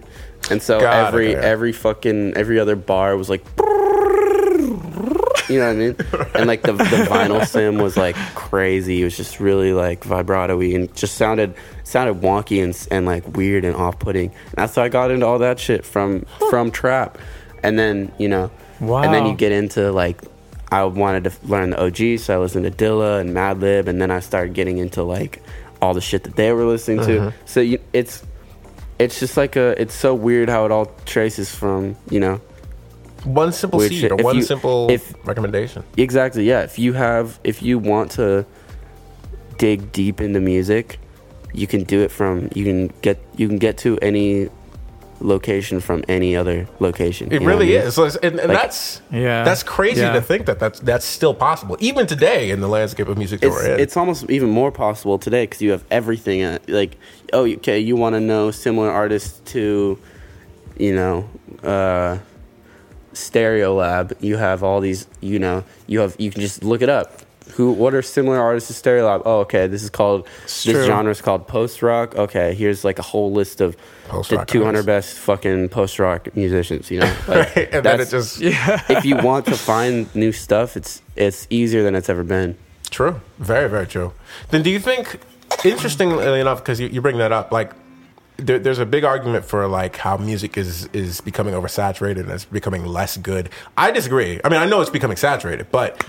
[0.49, 1.39] and so Got it, every yeah.
[1.39, 3.43] every fucking every other bar was like.
[5.49, 5.95] You know what I mean?
[6.35, 9.01] And like the, the vinyl sim was like crazy.
[9.01, 11.53] It was just really like vibrato-y and just sounded
[11.83, 14.29] sounded wonky and, and like weird and off-putting.
[14.29, 17.17] And that's how I got into all that shit from from trap.
[17.63, 20.21] And then you know, and then you get into like
[20.71, 24.09] I wanted to learn the OG, so I listened to Dilla and Madlib, and then
[24.09, 25.41] I started getting into like
[25.81, 27.29] all the shit that they were listening Uh-huh.
[27.29, 27.33] to.
[27.45, 28.23] So you, it's
[28.99, 32.41] it's just like a it's so weird how it all traces from you know
[33.25, 35.83] One simple Weird seed or one you- simple if- recommendation.
[35.97, 36.43] Exactly.
[36.47, 36.61] Yeah.
[36.63, 38.45] If you have, if you want to
[39.57, 40.99] dig deep into music,
[41.53, 42.49] you can do it from.
[42.53, 43.17] You can get.
[43.37, 44.49] You can get to any
[45.21, 47.27] location from any other location.
[47.27, 47.87] It you know what really I mean?
[47.87, 49.45] is, So it's- and, and Like- that's Yeah.
[49.45, 50.13] that's crazy Yeah.
[50.13, 53.55] to think that that's that's still possible, even today in the landscape of music It's,
[53.55, 53.79] we're in.
[53.79, 56.43] it's almost even more possible today because you have everything.
[56.43, 56.97] uh, Like,
[57.31, 59.97] oh, okay, you want to know similar artists to,
[60.77, 61.25] you know,
[61.63, 62.17] uh,
[63.13, 64.13] Stereolab.
[64.21, 65.07] You have all these.
[65.21, 66.15] You know, you have.
[66.19, 67.21] You can just look it up.
[67.55, 67.71] Who?
[67.71, 69.23] What are similar artists to Stereolab?
[69.25, 69.67] Oh, okay.
[69.67, 70.27] This is called.
[70.43, 70.85] It's this true.
[70.85, 72.15] genre is called post rock.
[72.15, 74.85] Okay, here's like a whole list of the Post-rock 200 artists.
[74.85, 76.91] best fucking post rock musicians.
[76.91, 80.75] You know, like, Right, and then it just if you want to find new stuff,
[80.77, 82.57] it's it's easier than it's ever been.
[82.89, 83.19] True.
[83.39, 84.13] Very, very true.
[84.49, 85.19] Then do you think,
[85.65, 87.73] interestingly enough, because you, you bring that up, like,
[88.45, 92.45] there, there's a big argument for like how music is is becoming oversaturated and it's
[92.45, 93.49] becoming less good.
[93.77, 94.39] I disagree.
[94.43, 96.05] I mean, I know it's becoming saturated, but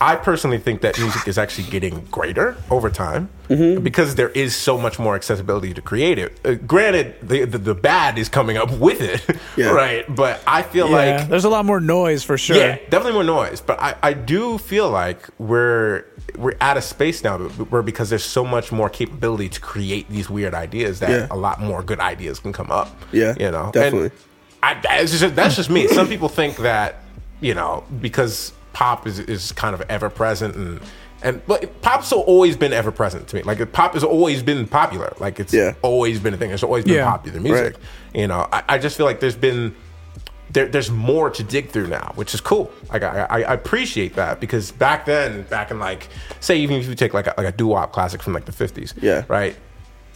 [0.00, 3.82] I personally think that music is actually getting greater over time Mm-hmm.
[3.82, 6.38] because there is so much more accessibility to create it.
[6.44, 9.24] Uh, granted, the, the the bad is coming up with it,
[9.56, 9.70] Yeah.
[9.70, 10.04] right?
[10.14, 12.56] But I feel Yeah, like there's a lot more noise for sure.
[12.58, 13.62] yeah, definitely more noise.
[13.62, 16.04] But I, I do feel like we're
[16.36, 20.28] we're out of space now where because there's so much more capability to create these
[20.28, 21.26] weird ideas that Yeah.
[21.30, 22.94] a lot more good ideas can come up.
[23.12, 24.10] Yeah, you know, definitely.
[24.62, 25.88] And I, it's just, that's just me.
[25.88, 27.02] Some people think that
[27.40, 30.80] you know because pop is is kind of ever present and.
[31.20, 33.42] And but pop's always been ever present to me.
[33.42, 35.12] Like pop has always been popular.
[35.18, 35.74] Like it's Yeah.
[35.82, 36.52] always been a thing.
[36.52, 37.10] It's always been Yeah.
[37.10, 37.74] popular music.
[37.74, 37.82] Right.
[38.20, 39.74] You know, I, I just feel like there's been
[40.50, 42.70] there, there's more to dig through now, which is cool.
[42.92, 46.08] Like I, I, I appreciate that because back then, back in like,
[46.40, 48.52] say even if you take like a, like a doo wop classic from like the
[48.52, 49.24] fifties, Yeah.
[49.28, 49.56] right.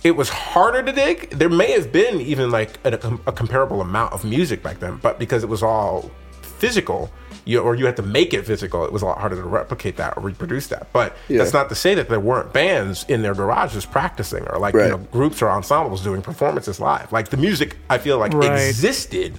[0.04, 1.30] It was harder to dig.
[1.30, 2.94] There may have been even like a,
[3.26, 6.10] a comparable amount of music back then, but because it was all
[6.40, 7.10] physical,
[7.44, 9.96] you or you had to make it physical, it was a lot harder to replicate
[9.98, 10.92] that or reproduce that.
[10.92, 11.38] But Yeah.
[11.38, 14.84] that's not to say that there weren't bands in their garages practicing or like Right.
[14.86, 17.12] you know groups or ensembles doing performances live.
[17.12, 18.58] Like the music, I feel like Right.
[18.68, 19.38] existed,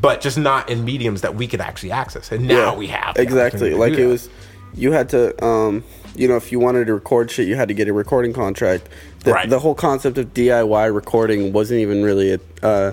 [0.00, 2.30] but just not in mediums that we could actually access.
[2.32, 4.28] And now Yeah, we have exactly like it was
[4.74, 5.82] you had to um
[6.14, 8.88] you know if you wanted to record shit you had to get a recording contract
[9.24, 9.48] the, Right.
[9.50, 12.92] the whole concept of diy recording wasn't even really a uh,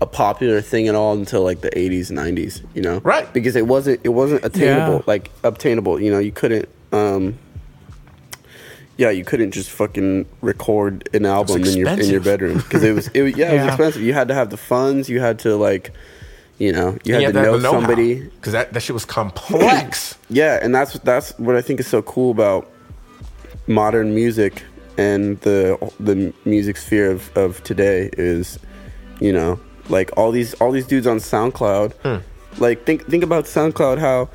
[0.00, 3.30] a popular thing at all until like the 80s 90s you know Right.
[3.34, 5.02] because it wasn't it wasn't attainable Yeah.
[5.06, 7.38] like obtainable you know you couldn't um
[8.96, 12.92] yeah, you couldn't just fucking record an album in your in your bedroom because it
[12.94, 14.02] was it was, yeah, it was expensive.
[14.02, 15.08] You had to have the funds.
[15.08, 15.92] You had to like,
[16.60, 18.20] you know, you had to know somebody.
[18.20, 20.16] because that, that shit was complex.
[20.28, 22.70] Yeah, and that's that's what I think is so cool about
[23.66, 24.62] modern music
[24.98, 28.58] and the the music sphere of, of today is,
[29.20, 29.58] you know,
[29.88, 31.94] like all these all these dudes on SoundCloud.
[32.04, 32.62] Hmm.
[32.62, 34.28] Like think think about SoundCloud how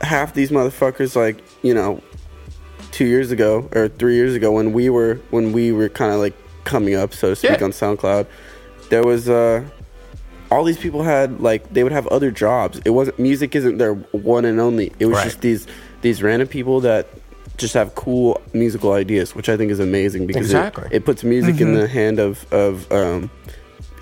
[0.00, 2.02] half these motherfuckers like, you know,
[2.92, 6.18] 2 years ago or 3 years ago when we were when we were kind of
[6.20, 7.64] like coming up so to speak Yeah.
[7.66, 8.26] on SoundCloud,
[8.90, 9.62] there was uh
[10.54, 12.80] all these people had like they would have other jobs.
[12.84, 14.92] It wasn't music isn't their one and only.
[14.98, 15.24] It was Right.
[15.24, 15.66] just these
[16.02, 17.06] these random people that
[17.56, 20.88] just have cool musical ideas, which I think is amazing because it- Exactly.
[20.90, 23.30] it, puts music in the hand of of um,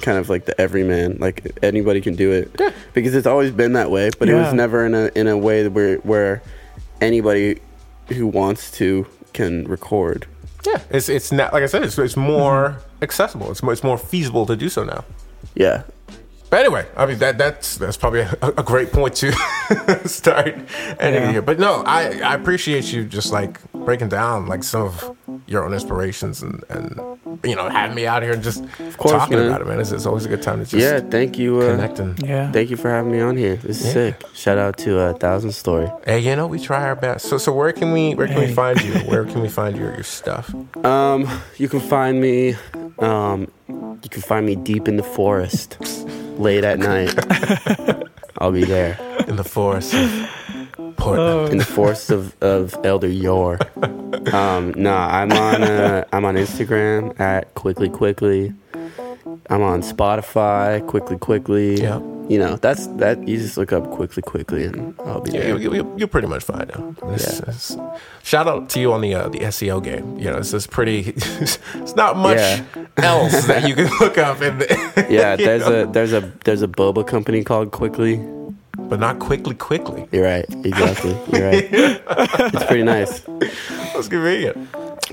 [0.00, 1.16] kind of like the everyman.
[1.20, 2.70] Like anybody can do it yeah.
[2.94, 5.68] because it's always been that way, but it was never in a in a way
[5.68, 6.42] where where
[7.00, 7.60] anybody
[8.08, 10.26] who wants to can record.
[10.66, 11.82] Yeah, it's it's not like I said.
[11.82, 13.50] It's it's more accessible.
[13.50, 15.04] It's more, it's more feasible to do so now.
[15.54, 15.82] Yeah,
[16.52, 19.32] But anyway, I mean that that's that's probably a, a great point to
[20.04, 20.48] start
[21.00, 21.30] ending Yeah.
[21.32, 21.40] here.
[21.40, 25.16] But no, I I appreciate you just like breaking down like some of
[25.46, 27.00] your own inspirations and and
[27.42, 28.62] you know having me out here and just
[28.98, 29.46] course, talking man.
[29.46, 29.80] about it, man.
[29.80, 31.00] It's, it's always a good time to just yeah.
[31.00, 31.58] Thank you.
[31.58, 32.52] Uh, connect and Yeah.
[32.52, 33.56] Thank you for having me on here.
[33.56, 33.92] This is Yeah.
[33.94, 34.22] sick.
[34.34, 35.90] Shout out to uh, Thousand Story.
[36.04, 37.30] hey, you know we try our best.
[37.30, 38.92] So so where can we where can we find you?
[39.12, 40.52] Where can we find your your stuff?
[40.84, 41.26] Um,
[41.56, 42.56] you can find me.
[42.98, 43.48] Um,
[44.02, 45.76] you can find me deep in the forest,
[46.38, 47.14] late at night.
[48.38, 50.28] I'll be there In the forest of
[50.96, 51.52] Portland.
[51.52, 53.58] in the forest of, of Elder Yor.
[54.32, 55.62] Um, nah, I'm on.
[55.62, 58.52] Uh, I'm on Instagram at quickly quickly.
[59.50, 60.84] I'm on Spotify.
[60.86, 61.80] Quickly quickly.
[61.82, 62.00] Yeah.
[62.28, 63.26] You know that's that.
[63.26, 65.58] You just look up quickly quickly, and I'll be Yeah, there.
[65.58, 66.96] you, you, you'll pretty much find out.
[67.12, 67.76] It's- it's-
[68.22, 70.18] shout out to you on the uh, the SEO game.
[70.18, 71.00] You know, it's just pretty.
[71.16, 72.64] it's not much Yeah.
[72.98, 75.06] else that you can look up in the.
[75.10, 75.82] Yeah, there's know?
[75.82, 78.16] a there's a there's a boba company called Quickly.
[78.88, 80.06] but not quickly, quickly.
[80.12, 80.46] You're right.
[80.64, 81.10] Exactly.
[81.32, 81.68] You're right.
[81.72, 83.20] It's pretty nice.
[83.92, 84.56] That's convenient.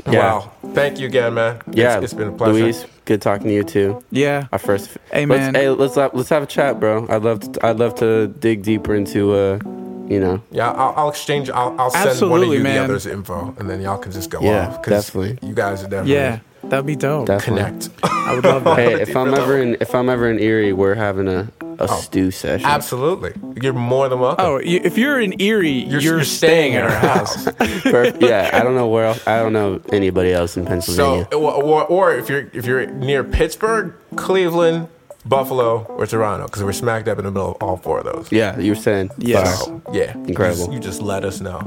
[0.07, 0.19] Yeah.
[0.39, 0.51] Wow.
[0.73, 1.59] Thank you again, man.
[1.71, 2.53] Yeah, it's, it's been a pleasure.
[2.53, 4.03] Luis, good talking to you too.
[4.11, 4.47] Yeah.
[4.53, 4.97] Our first.
[5.11, 5.57] Hey, let's.
[5.57, 7.07] Hey, let's have, let's have a chat, bro.
[7.09, 7.65] I'd love to.
[7.65, 9.33] I'd love to dig deeper into.
[9.33, 9.59] Uh,
[10.07, 10.41] you know.
[10.51, 11.49] Yeah, I'll, I'll exchange.
[11.49, 14.29] I'll, I'll send one of Absolutely, you the others info, and then y'all can just
[14.31, 14.81] go Yeah, off.
[14.81, 15.47] 'cause definitely.
[15.47, 16.39] You guys are definitely Yeah.
[16.63, 17.27] That'd be dope.
[17.27, 17.63] Definitely.
[17.63, 17.89] connect.
[18.03, 18.77] I would love that.
[18.77, 21.99] Hey, if I'm ever in if I'm ever in Erie, we're having a a oh,
[22.01, 22.65] stew session.
[22.67, 24.45] Absolutely, you're more than welcome.
[24.45, 27.45] Oh, y- if you're in Erie, you're, you're, staying at our house.
[27.83, 28.21] Perfect.
[28.21, 29.25] yeah, I don't know where else.
[29.25, 31.27] I don't know anybody else in So, Pennsylvania.
[31.31, 34.89] or, or, or if you're if you're near Pittsburgh, Cleveland,
[35.25, 38.29] Buffalo, or Toronto, because we're smacked up in the middle of all four of those.
[38.31, 39.09] yeah, you were saying.
[39.17, 39.63] Yes.
[39.63, 40.65] So, yeah, You Incredible.
[40.65, 41.59] just, you just let us know.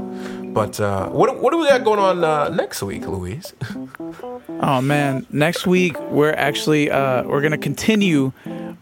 [0.53, 3.53] But uh, what what do we got going on uh, next week, Luis?
[4.59, 8.31] Oh man, next week we're actually uh, we're gonna continue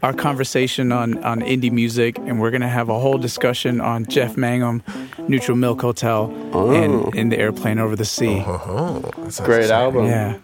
[0.03, 4.35] our conversation on on indie music, and we're gonna have a whole discussion on Jeff
[4.37, 4.81] Mangum,
[5.27, 6.71] Neutral Milk Hotel, Oh.
[6.71, 8.43] and in the airplane over the sea.
[8.45, 9.85] Oh, that sounds Great exciting.
[9.85, 10.05] album.
[10.07, 10.37] Yeah,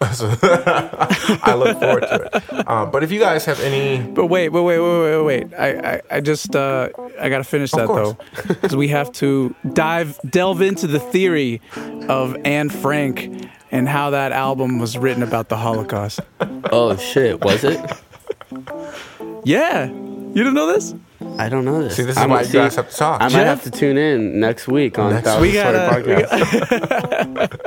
[1.42, 2.68] I look forward to it.
[2.68, 5.54] Um, but if you guys have any, but wait, wait, wait, wait, wait, wait.
[5.58, 6.88] I I, I just uh,
[7.20, 8.16] I gotta finish that though,
[8.46, 11.60] because we have to dive delve into the theory
[12.08, 16.20] of Anne Frank and how that album was written about the Holocaust.
[16.72, 17.80] Oh shit, was it?
[19.44, 20.94] Yeah, you didn't know this?
[21.38, 21.96] I don't know this.
[21.96, 23.20] See, this is I'm- why you guys have to talk.
[23.20, 26.02] I might Jeff- have to tune in next week on Next Thousand We Story gotta-
[26.02, 27.58] we Podcast.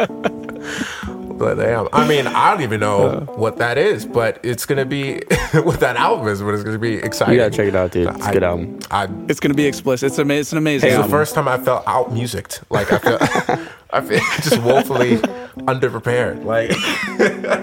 [1.40, 5.16] but damn, I mean, I don't even know what that is, but it's gonna be
[5.64, 6.42] what that album is.
[6.42, 7.34] But it's gonna be exciting.
[7.36, 8.08] You gotta check it out, dude.
[8.10, 8.80] It's a I- good album.
[8.92, 10.08] I It's gonna be explicit.
[10.08, 12.62] It's, ama- it's an amazing It's the first time I felt out musicked.
[12.70, 13.18] Like I feel,
[13.92, 15.20] I feel just woefully
[15.60, 16.44] underprepared.
[16.46, 16.72] Like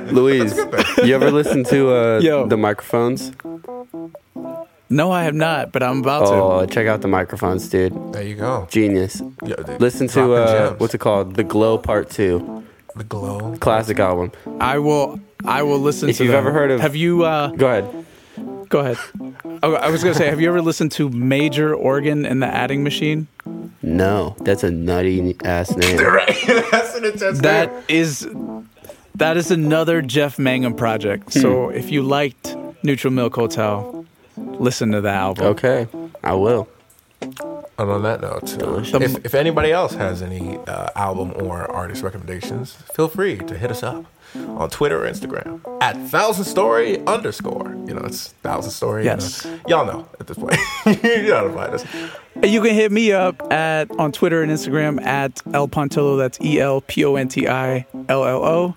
[0.12, 0.56] Luis,
[1.04, 2.46] you ever listen to uh, Yo.
[2.46, 3.32] the microphones?
[4.90, 6.32] No, I have not, but I'm about to.
[6.32, 7.92] Oh, check out the microphones, dude.
[8.14, 8.66] there you go.
[8.70, 9.20] Genius.
[9.44, 11.34] Yeah, dude, Listen to uh, what's it called?
[11.34, 12.64] The Glow Part Two,
[12.96, 13.54] the glow.
[13.60, 14.32] classic album.
[14.60, 15.20] I will.
[15.44, 16.24] I will listen If to.
[16.24, 16.38] you've them.
[16.46, 17.24] ever heard of- Have you?
[17.24, 18.06] Uh, Go ahead.
[18.70, 18.96] go ahead.
[19.62, 22.82] Oh, I was gonna say, have you ever listened to Major Organ and the Adding
[22.82, 23.26] Machine?
[23.82, 25.98] No, that's a nutty ass name.
[26.04, 26.36] Right,
[26.70, 27.82] that's an intense That name.
[27.88, 28.28] is.
[29.14, 31.32] That is another Jeff Mangum project.
[31.34, 31.40] Hmm.
[31.40, 34.04] So if you liked Neutral Milk Hotel,
[34.36, 35.46] listen to the album.
[35.46, 35.88] Okay,
[36.22, 36.68] I will.
[37.20, 42.02] And on that note, uh, if, if anybody else has any uh, album or artist
[42.02, 44.04] recommendations, feel free to hit us up
[44.46, 47.74] on Twitter or Instagram at thousand story underscore.
[47.86, 49.02] You know, it's thousand story.
[49.04, 49.44] you Yes.
[49.44, 49.58] know.
[49.68, 50.56] Y'all know at this point.
[51.04, 51.84] you know how to find us.
[52.36, 56.16] And You can hit me up at on Twitter and Instagram at El Pontillo.
[56.18, 58.74] That's E L P O N T I L L O.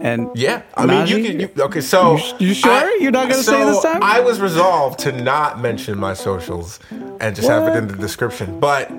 [0.00, 1.40] And Yeah, I mean, you can.
[1.40, 2.96] You, okay, so You- you sure?
[3.00, 4.02] You're not gonna say so this time?
[4.02, 6.80] I was resolved to not mention my socials
[7.20, 8.90] and just have it in the description, but.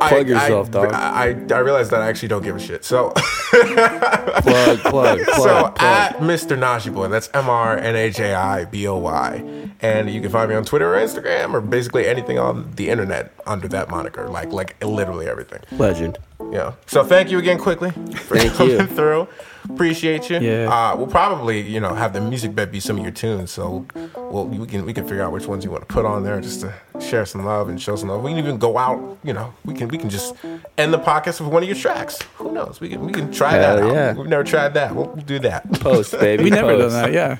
[0.00, 0.92] I, Plug yourself, I, dog.
[0.92, 2.84] I, I realized that I actually don't give a shit.
[2.86, 5.18] So, Plug, plug, plug.
[5.36, 5.78] so plug.
[5.82, 6.56] at Mr.
[6.58, 10.30] Naji Boy, that's M R N A J I B O Y, and you can
[10.30, 14.28] find me on Twitter or Instagram or basically anything on the internet under that moniker,
[14.28, 15.60] like like literally everything.
[15.78, 16.18] Legend.
[16.50, 16.72] Yeah.
[16.86, 18.86] So thank you again, quickly, for Thank coming you.
[18.86, 19.28] through.
[19.70, 20.38] Appreciate you.
[20.38, 20.68] Yeah.
[20.72, 23.50] Uh, we'll probably, you know, have the music bed be some of your tunes.
[23.50, 23.86] So,
[24.16, 26.40] we'll, we can we can figure out which ones you want to put on there,
[26.40, 28.22] just to share some love and show some love.
[28.22, 29.18] We can even go out.
[29.22, 30.34] You know, we can we can just
[30.76, 32.18] end the podcast with one of your tracks.
[32.36, 32.80] Who knows?
[32.80, 33.78] We can we can try that.
[33.78, 33.92] Out.
[33.92, 34.14] yeah.
[34.14, 34.94] We've never tried that.
[34.94, 35.70] We'll, we'll do that.
[35.80, 36.44] Post, baby.
[36.44, 37.12] we never done that.
[37.12, 37.38] Yeah.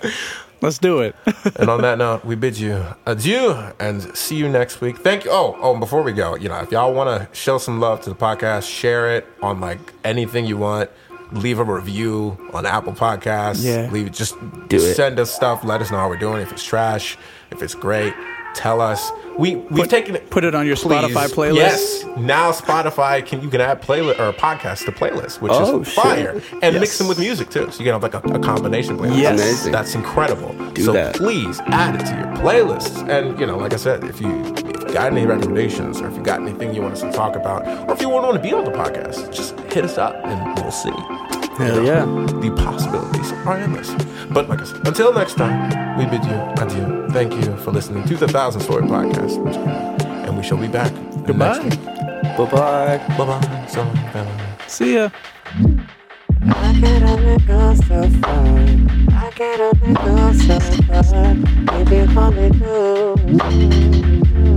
[0.60, 1.14] Let's do it.
[1.56, 4.98] and on that note, we bid you adieu and see you next week.
[4.98, 5.30] Thank you.
[5.30, 8.00] Oh, oh, and before we go, you know, if y'all want to show some love
[8.02, 10.90] to the podcast, share it on like anything you want.
[11.32, 13.64] Leave a review on Apple Podcasts.
[13.64, 13.90] Yeah.
[13.90, 14.34] Leave just
[14.68, 14.94] Do it.
[14.94, 15.64] send us stuff.
[15.64, 16.40] Let us know how we're doing.
[16.40, 17.18] If it's trash,
[17.50, 18.14] if it's great,
[18.54, 19.10] tell us.
[19.38, 20.30] We we've taken it.
[20.30, 20.90] Put it on your Please.
[21.14, 21.54] Spotify playlist.
[21.56, 22.04] Yes.
[22.16, 26.02] Now Spotify can you can add playlist or podcast to playlist, which Oh, is shit.
[26.02, 26.30] fire,
[26.62, 26.80] and Yes.
[26.80, 27.70] mix them with music too.
[27.70, 29.18] So you can have like a, a combination playlist.
[29.18, 29.38] Yes.
[29.40, 29.72] Amazing.
[29.72, 30.52] That's incredible.
[30.72, 31.14] Do so that.
[31.14, 33.08] please add it to your playlists.
[33.08, 34.28] And you know, like I said, if you
[34.98, 37.94] got any recommendations or if you got anything you want us to talk about, or
[37.94, 40.90] if you want to be on the podcast, just hit us up and we'll see.
[41.56, 42.04] Hell yeah.
[42.42, 43.90] The possibilities are endless.
[44.32, 47.08] But like I said, until next time, we bid you adieu.
[47.12, 49.36] Thank you for listening to the Thousand Story Podcast.
[50.26, 50.92] And we shall be back
[51.24, 51.58] Goodbye.
[51.58, 51.84] next week.
[52.36, 52.98] Bye bye.
[53.16, 53.66] Bye bye.
[53.68, 54.26] So, bye.
[54.66, 55.10] See ya.
[56.42, 58.46] I get up and go so far.
[59.24, 60.58] I get up and go so
[60.88, 61.34] far.
[61.78, 64.56] Maybe only do.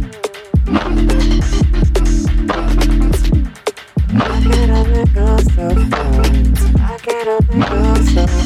[4.13, 6.21] I get up and go so far.
[6.81, 8.40] I get up and go so